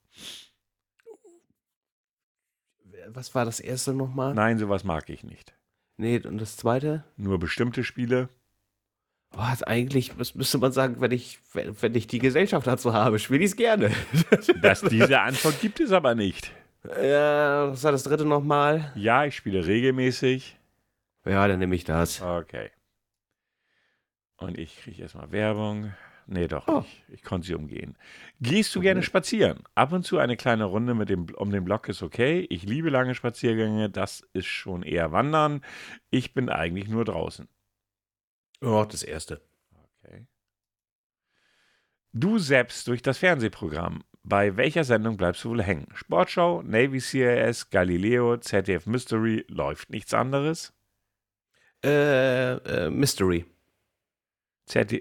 Was 3.07 3.34
war 3.34 3.45
das 3.45 3.59
erste 3.59 3.93
nochmal? 3.93 4.34
Nein, 4.34 4.59
sowas 4.59 4.84
mag 4.84 5.09
ich 5.09 5.24
nicht. 5.24 5.53
Nee, 5.97 6.21
und 6.26 6.39
das 6.39 6.57
zweite? 6.57 7.03
Nur 7.17 7.39
bestimmte 7.39 7.84
Spiele. 7.84 8.30
Was 9.32 9.63
eigentlich 9.63 10.15
müsste 10.36 10.57
man 10.59 10.71
sagen, 10.71 10.97
wenn 10.99 11.11
ich, 11.11 11.39
wenn, 11.53 11.82
wenn 11.82 11.95
ich 11.95 12.05
die 12.07 12.19
Gesellschaft 12.19 12.67
dazu 12.67 12.93
habe, 12.93 13.17
spiele 13.19 13.39
ich 13.43 13.51
es 13.51 13.55
gerne. 13.55 13.91
Das, 14.61 14.82
diese 14.82 15.19
Antwort 15.21 15.59
gibt 15.61 15.80
es 15.80 15.91
aber 15.91 16.13
nicht. 16.13 16.51
ja, 16.84 17.71
was 17.71 17.84
war 17.84 17.91
das 17.91 18.03
dritte 18.03 18.26
nochmal? 18.26 18.91
Ja, 18.95 19.26
ich 19.26 19.36
spiele 19.36 19.65
regelmäßig. 19.65 20.57
Ja, 21.26 21.47
dann 21.47 21.59
nehme 21.59 21.76
ich 21.76 21.84
das. 21.84 22.21
Okay. 22.21 22.71
Und 24.38 24.57
ich 24.57 24.78
kriege 24.82 25.01
erstmal 25.01 25.32
Werbung. 25.32 25.93
Nee, 26.26 26.47
doch 26.47 26.67
Oh. 26.67 26.80
nicht. 26.82 27.03
Ich 27.09 27.21
konnte 27.24 27.47
sie 27.47 27.53
umgehen. 27.53 27.97
Gehst 28.39 28.74
du 28.76 28.80
gerne 28.82 29.03
spazieren? 29.03 29.63
Ab 29.76 29.91
und 29.91 30.03
zu 30.03 30.17
eine 30.19 30.38
kleine 30.38 30.65
Runde 30.65 30.93
mit 30.93 31.09
dem, 31.09 31.28
um 31.36 31.49
den 31.51 31.65
Block 31.65 31.89
ist 31.89 32.01
okay. 32.01 32.45
Ich 32.49 32.63
liebe 32.63 32.89
lange 32.89 33.13
Spaziergänge. 33.15 33.89
Das 33.89 34.21
ist 34.34 34.45
schon 34.47 34.84
eher 34.84 35.11
Wandern. 35.11 35.61
Ich 36.11 36.34
bin 36.34 36.49
eigentlich 36.49 36.88
nur 36.88 37.03
draußen. 37.05 37.47
Oh, 38.61 38.86
das 38.89 39.03
erste. 39.03 39.41
Okay. 40.05 40.26
Du 42.13 42.38
selbst 42.39 42.88
durch 42.88 43.01
das 43.01 43.17
Fernsehprogramm. 43.17 44.03
Bei 44.24 44.55
welcher 44.55 44.86
Sendung 44.86 45.17
bleibst 45.17 45.43
du 45.43 45.49
wohl 45.49 45.61
hängen? 45.63 45.88
Sportschau, 45.93 46.61
Navy 46.61 47.01
CIS, 47.01 47.69
Galileo, 47.69 48.38
ZDF 48.38 48.86
Mystery, 48.86 49.45
läuft 49.49 49.89
nichts 49.89 50.13
anderes? 50.13 50.74
Äh, 51.84 52.53
äh, 52.53 52.89
Mystery. 52.89 53.45
ZD, 54.65 54.93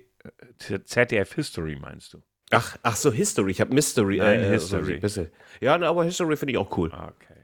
äh, 0.69 0.81
ZDF 0.85 1.35
History 1.35 1.77
meinst 1.77 2.15
du? 2.15 2.23
Ach, 2.51 2.77
ach 2.83 2.97
so, 2.97 3.13
History. 3.13 3.53
Ich 3.53 3.61
habe 3.61 3.73
Mystery. 3.75 4.19
Nein, 4.19 4.41
äh, 4.41 4.49
History. 4.51 5.01
so. 5.09 5.27
Ja, 5.61 5.79
na, 5.79 5.89
aber 5.89 6.05
History 6.05 6.37
finde 6.37 6.53
ich 6.53 6.59
auch 6.59 6.77
cool. 6.77 6.93
Okay. 6.93 7.43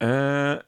Äh, 0.00 0.62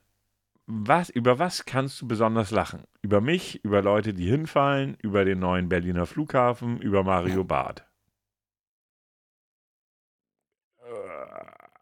was, 0.67 1.11
über 1.11 1.39
was 1.39 1.65
kannst 1.65 2.01
du 2.01 2.09
besonders 2.09 2.51
lachen? 2.51 2.85
Über 3.03 3.21
mich, 3.21 3.65
über 3.65 3.83
Leute, 3.83 4.13
die 4.15 4.29
hinfallen, 4.29 4.97
über 5.03 5.25
den 5.25 5.39
neuen 5.39 5.69
Berliner 5.69 6.07
Flughafen, 6.07 6.81
über 6.81 7.03
Mario 7.03 7.45
Barth. 7.45 7.85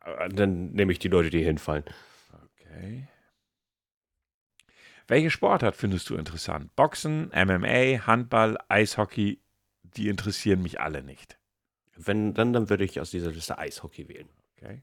Äh, 0.04 0.28
Dann 0.30 0.72
nehme 0.72 0.92
ich 0.92 0.98
die 0.98 1.08
Leute, 1.08 1.30
die 1.30 1.42
hinfallen. 1.42 1.84
Okay. 2.60 3.08
Welche 5.08 5.30
Sportart 5.30 5.74
findest 5.74 6.10
du 6.10 6.16
interessant? 6.16 6.76
Boxen, 6.76 7.30
MMA, 7.34 8.06
Handball, 8.06 8.58
Eishockey, 8.68 9.40
die 9.82 10.08
interessieren 10.08 10.62
mich 10.62 10.80
alle 10.80 11.02
nicht. 11.02 11.38
Wenn, 11.96 12.34
dann, 12.34 12.52
dann 12.52 12.68
würde 12.68 12.84
ich 12.84 13.00
aus 13.00 13.10
dieser 13.10 13.32
Liste 13.32 13.58
Eishockey 13.58 14.08
wählen. 14.08 14.28
Okay. 14.56 14.82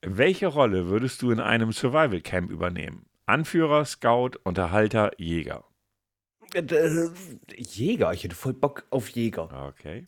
Welche 0.00 0.46
Rolle 0.46 0.86
würdest 0.86 1.20
du 1.20 1.30
in 1.30 1.40
einem 1.40 1.72
Survival 1.72 2.20
Camp 2.22 2.50
übernehmen? 2.50 3.06
Anführer, 3.26 3.84
Scout, 3.84 4.38
Unterhalter, 4.42 5.10
Jäger. 5.18 5.64
Äh, 6.54 6.60
äh, 6.60 7.10
Jäger, 7.56 8.12
ich 8.14 8.24
hätte 8.24 8.34
voll 8.34 8.54
Bock 8.54 8.86
auf 8.90 9.10
Jäger. 9.10 9.68
Okay. 9.68 10.06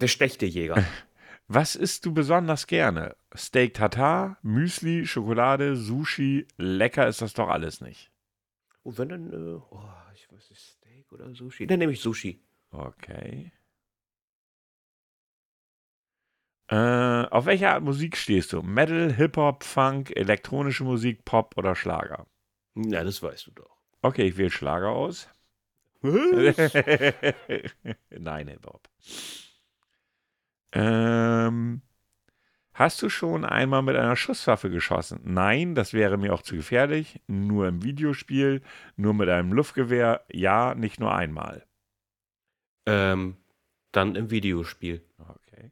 Der 0.00 0.08
schlechte 0.08 0.46
Jäger. 0.46 0.84
Was 1.46 1.76
isst 1.76 2.06
du 2.06 2.14
besonders 2.14 2.66
gerne? 2.66 3.16
Steak 3.36 3.74
Tartar, 3.74 4.38
Müsli, 4.42 5.06
Schokolade, 5.06 5.76
Sushi. 5.76 6.46
Lecker 6.56 7.06
ist 7.06 7.20
das 7.20 7.34
doch 7.34 7.48
alles 7.48 7.82
nicht. 7.82 8.10
Und 8.82 8.96
wenn 8.98 9.10
dann, 9.10 9.32
äh, 9.32 9.60
oh, 9.70 9.84
ich 10.14 10.30
weiß 10.32 10.50
nicht, 10.50 10.62
Steak 10.62 11.12
oder 11.12 11.34
Sushi? 11.34 11.66
Dann 11.66 11.78
nehme 11.78 11.92
ich 11.92 12.00
Sushi. 12.00 12.42
Okay. 12.70 13.52
Äh, 16.68 17.26
auf 17.26 17.44
welche 17.44 17.68
Art 17.70 17.82
Musik 17.82 18.16
stehst 18.16 18.54
du? 18.54 18.62
Metal, 18.62 19.12
Hip-Hop, 19.12 19.64
Funk, 19.64 20.16
elektronische 20.16 20.84
Musik, 20.84 21.26
Pop 21.26 21.58
oder 21.58 21.76
Schlager? 21.76 22.26
Na, 22.74 23.04
das 23.04 23.22
weißt 23.22 23.48
du 23.48 23.50
doch. 23.52 23.76
Okay, 24.00 24.28
ich 24.28 24.38
wähle 24.38 24.50
Schlager 24.50 24.88
aus. 24.90 25.28
Nein, 26.02 26.54
Hip-Hop. 28.48 28.88
Ähm, 30.74 31.82
hast 32.74 33.02
du 33.02 33.08
schon 33.08 33.44
einmal 33.44 33.82
mit 33.82 33.96
einer 33.96 34.16
Schusswaffe 34.16 34.70
geschossen? 34.70 35.20
Nein, 35.24 35.74
das 35.74 35.92
wäre 35.94 36.18
mir 36.18 36.34
auch 36.34 36.42
zu 36.42 36.56
gefährlich. 36.56 37.20
Nur 37.28 37.68
im 37.68 37.82
Videospiel, 37.82 38.62
nur 38.96 39.14
mit 39.14 39.28
einem 39.30 39.52
Luftgewehr. 39.52 40.24
Ja, 40.32 40.74
nicht 40.74 41.00
nur 41.00 41.14
einmal. 41.14 41.66
ähm, 42.86 43.36
dann 43.92 44.16
im 44.16 44.30
Videospiel. 44.30 45.02
Okay. 45.18 45.70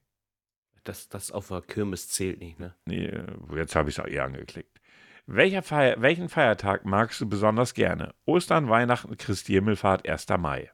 Das, 0.84 1.08
das 1.08 1.30
auf 1.32 1.48
der 1.48 1.62
Kirmes 1.62 2.08
zählt 2.08 2.40
nicht, 2.40 2.58
ne? 2.60 2.74
Nee, 2.86 3.12
jetzt 3.54 3.76
habe 3.76 3.90
ich 3.90 3.98
es 3.98 4.04
auch 4.04 4.08
eh 4.08 4.20
angeklickt. 4.20 4.80
Welcher 5.26 5.62
Feier, 5.62 6.00
welchen 6.02 6.28
Feiertag 6.28 6.84
magst 6.84 7.20
du 7.20 7.28
besonders 7.28 7.74
gerne? 7.74 8.14
Ostern, 8.26 8.68
Weihnachten, 8.68 9.16
Christi 9.16 9.52
Himmelfahrt, 9.54 10.08
1. 10.08 10.28
Mai. 10.38 10.70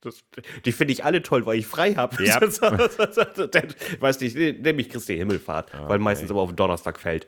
Das, 0.00 0.24
die 0.64 0.72
finde 0.72 0.92
ich 0.92 1.04
alle 1.04 1.22
toll, 1.22 1.46
weil 1.46 1.58
ich 1.58 1.66
frei 1.66 1.94
habe. 1.94 2.22
Ja. 2.22 2.40
Weiß 4.00 4.20
nicht, 4.20 4.36
nehme 4.36 4.80
ich 4.80 4.88
Christi 4.90 5.16
Himmelfahrt, 5.16 5.72
weil 5.74 5.84
Okay. 5.84 5.98
meistens 5.98 6.30
aber 6.30 6.42
auf 6.42 6.50
den 6.50 6.56
Donnerstag 6.56 7.00
fällt. 7.00 7.26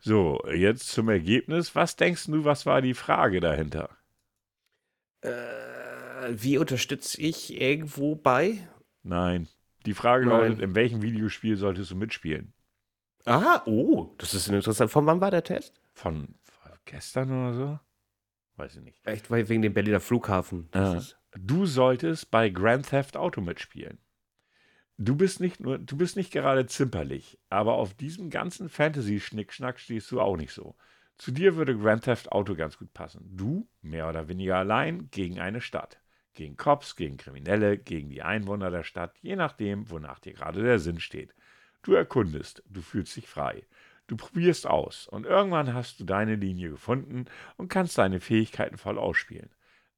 So, 0.00 0.38
jetzt 0.52 0.88
zum 0.88 1.08
Ergebnis. 1.08 1.74
Was 1.74 1.96
denkst 1.96 2.26
du, 2.26 2.44
was 2.44 2.66
war 2.66 2.82
die 2.82 2.94
Frage 2.94 3.40
dahinter? 3.40 3.88
Äh, 5.22 5.30
wie 6.30 6.58
unterstütze 6.58 7.20
ich 7.20 7.58
irgendwo 7.60 8.14
bei? 8.14 8.58
Nein. 9.02 9.48
Die 9.86 9.94
Frage 9.94 10.26
Nein. 10.26 10.40
lautet, 10.40 10.60
in 10.60 10.74
welchem 10.74 11.02
Videospiel 11.02 11.56
solltest 11.56 11.90
du 11.90 11.96
mitspielen? 11.96 12.52
Ah, 13.26 13.62
oh, 13.66 14.14
das 14.18 14.34
ist 14.34 14.48
interessant. 14.48 14.90
Von 14.90 15.06
wann 15.06 15.20
war 15.20 15.30
der 15.30 15.44
Test? 15.44 15.80
Von 15.94 16.34
gestern 16.84 17.30
oder 17.30 17.54
so? 17.54 17.80
Weiß 18.56 18.76
ich 18.76 18.82
nicht. 18.82 19.06
Echt, 19.06 19.30
weil 19.30 19.48
wegen 19.48 19.62
dem 19.62 19.72
Berliner 19.72 20.00
Flughafen. 20.00 20.68
Das 20.70 20.92
Ja. 20.92 20.98
ist, 20.98 21.18
Du 21.36 21.66
solltest 21.66 22.30
bei 22.30 22.48
Grand 22.48 22.88
Theft 22.88 23.16
Auto 23.16 23.40
mitspielen. 23.40 23.98
Du 24.98 25.16
bist 25.16 25.40
nicht 25.40 25.58
nur, 25.58 25.78
du 25.78 25.96
bist 25.96 26.16
nicht 26.16 26.32
gerade 26.32 26.66
zimperlich, 26.66 27.40
aber 27.50 27.74
auf 27.74 27.94
diesem 27.94 28.30
ganzen 28.30 28.68
Fantasy-Schnickschnack 28.68 29.80
stehst 29.80 30.12
du 30.12 30.20
auch 30.20 30.36
nicht 30.36 30.52
so. 30.52 30.76
Zu 31.18 31.32
dir 31.32 31.56
würde 31.56 31.76
Grand 31.76 32.04
Theft 32.04 32.30
Auto 32.30 32.54
ganz 32.54 32.78
gut 32.78 32.94
passen. 32.94 33.36
Du, 33.36 33.68
mehr 33.82 34.08
oder 34.08 34.28
weniger 34.28 34.56
allein, 34.58 35.08
gegen 35.10 35.40
eine 35.40 35.60
Stadt. 35.60 36.00
Gegen 36.34 36.56
Cops, 36.56 36.94
gegen 36.94 37.16
Kriminelle, 37.16 37.78
gegen 37.78 38.10
die 38.10 38.22
Einwohner 38.22 38.70
der 38.70 38.84
Stadt, 38.84 39.16
je 39.20 39.34
nachdem, 39.34 39.90
wonach 39.90 40.20
dir 40.20 40.34
gerade 40.34 40.62
der 40.62 40.78
Sinn 40.78 41.00
steht. 41.00 41.34
Du 41.82 41.94
erkundest, 41.94 42.62
du 42.68 42.80
fühlst 42.80 43.16
dich 43.16 43.28
frei. 43.28 43.66
Du 44.06 44.16
probierst 44.16 44.66
aus 44.66 45.08
und 45.08 45.26
irgendwann 45.26 45.74
hast 45.74 45.98
du 45.98 46.04
deine 46.04 46.36
Linie 46.36 46.70
gefunden 46.70 47.24
und 47.56 47.68
kannst 47.68 47.98
deine 47.98 48.20
Fähigkeiten 48.20 48.76
voll 48.76 48.98
ausspielen. 48.98 49.50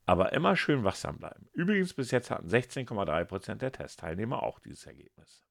Aber 0.07 0.33
immer 0.33 0.57
schön 0.57 0.85
wachsam 0.85 1.19
bleiben. 1.19 1.49
Übrigens, 1.53 1.93
bis 1.93 2.13
jetzt 2.13 2.31
hatten 2.31 2.49
16,3% 2.49 3.57
der 3.57 3.73
Testteilnehmer 3.73 4.43
auch 4.43 4.61
dieses 4.61 4.87
Ergebnis. 4.87 5.45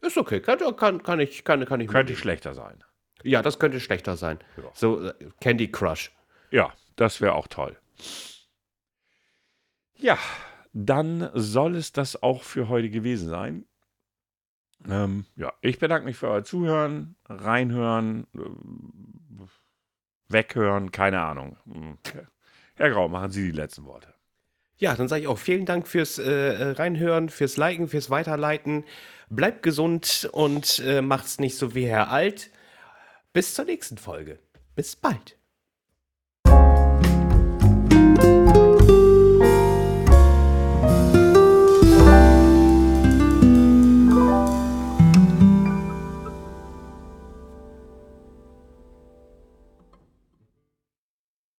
ist 0.00 0.16
okay, 0.16 0.40
kann, 0.40 0.58
kann, 0.76 1.02
kann 1.02 1.20
ich, 1.20 1.44
kann, 1.44 1.64
kann 1.66 1.80
ich 1.80 1.88
Könnte 1.88 2.16
schlechter 2.16 2.54
sein. 2.54 2.82
Ja, 3.22 3.42
das 3.42 3.58
könnte 3.58 3.78
schlechter 3.80 4.16
sein. 4.16 4.38
Ja. 4.56 4.70
So 4.72 5.04
äh, 5.04 5.14
Candy 5.40 5.70
Crush. 5.70 6.10
Ja, 6.50 6.72
das 6.96 7.20
wäre 7.20 7.34
auch 7.34 7.48
toll. 7.48 7.78
Ja, 9.94 10.18
dann 10.72 11.30
soll 11.34 11.76
es 11.76 11.92
das 11.92 12.22
auch 12.22 12.42
für 12.42 12.68
heute 12.68 12.88
gewesen 12.90 13.28
sein. 13.28 13.66
Ähm, 14.88 15.26
ja, 15.36 15.52
ich 15.60 15.78
bedanke 15.78 16.06
mich 16.06 16.16
für 16.16 16.28
euer 16.28 16.44
Zuhören, 16.44 17.16
reinhören, 17.24 18.26
äh, 18.34 19.46
weghören, 20.28 20.92
keine 20.92 21.20
Ahnung. 21.22 21.58
Hm. 21.64 21.98
Herr 22.76 22.90
Grau, 22.90 23.08
machen 23.08 23.30
Sie 23.30 23.44
die 23.44 23.56
letzten 23.56 23.84
Worte. 23.84 24.14
Ja, 24.78 24.94
dann 24.94 25.08
sage 25.08 25.22
ich 25.22 25.28
auch 25.28 25.38
vielen 25.38 25.64
Dank 25.64 25.88
fürs 25.88 26.18
äh, 26.18 26.72
Reinhören, 26.72 27.30
fürs 27.30 27.56
Liken, 27.56 27.88
fürs 27.88 28.10
Weiterleiten. 28.10 28.84
Bleibt 29.30 29.62
gesund 29.62 30.28
und 30.32 30.82
äh, 30.84 31.00
macht's 31.00 31.38
nicht 31.40 31.56
so 31.56 31.74
wie 31.74 31.86
Herr 31.86 32.10
Alt. 32.10 32.50
Bis 33.32 33.54
zur 33.54 33.64
nächsten 33.64 33.96
Folge. 33.96 34.38
Bis 34.74 34.94
bald. 34.94 35.36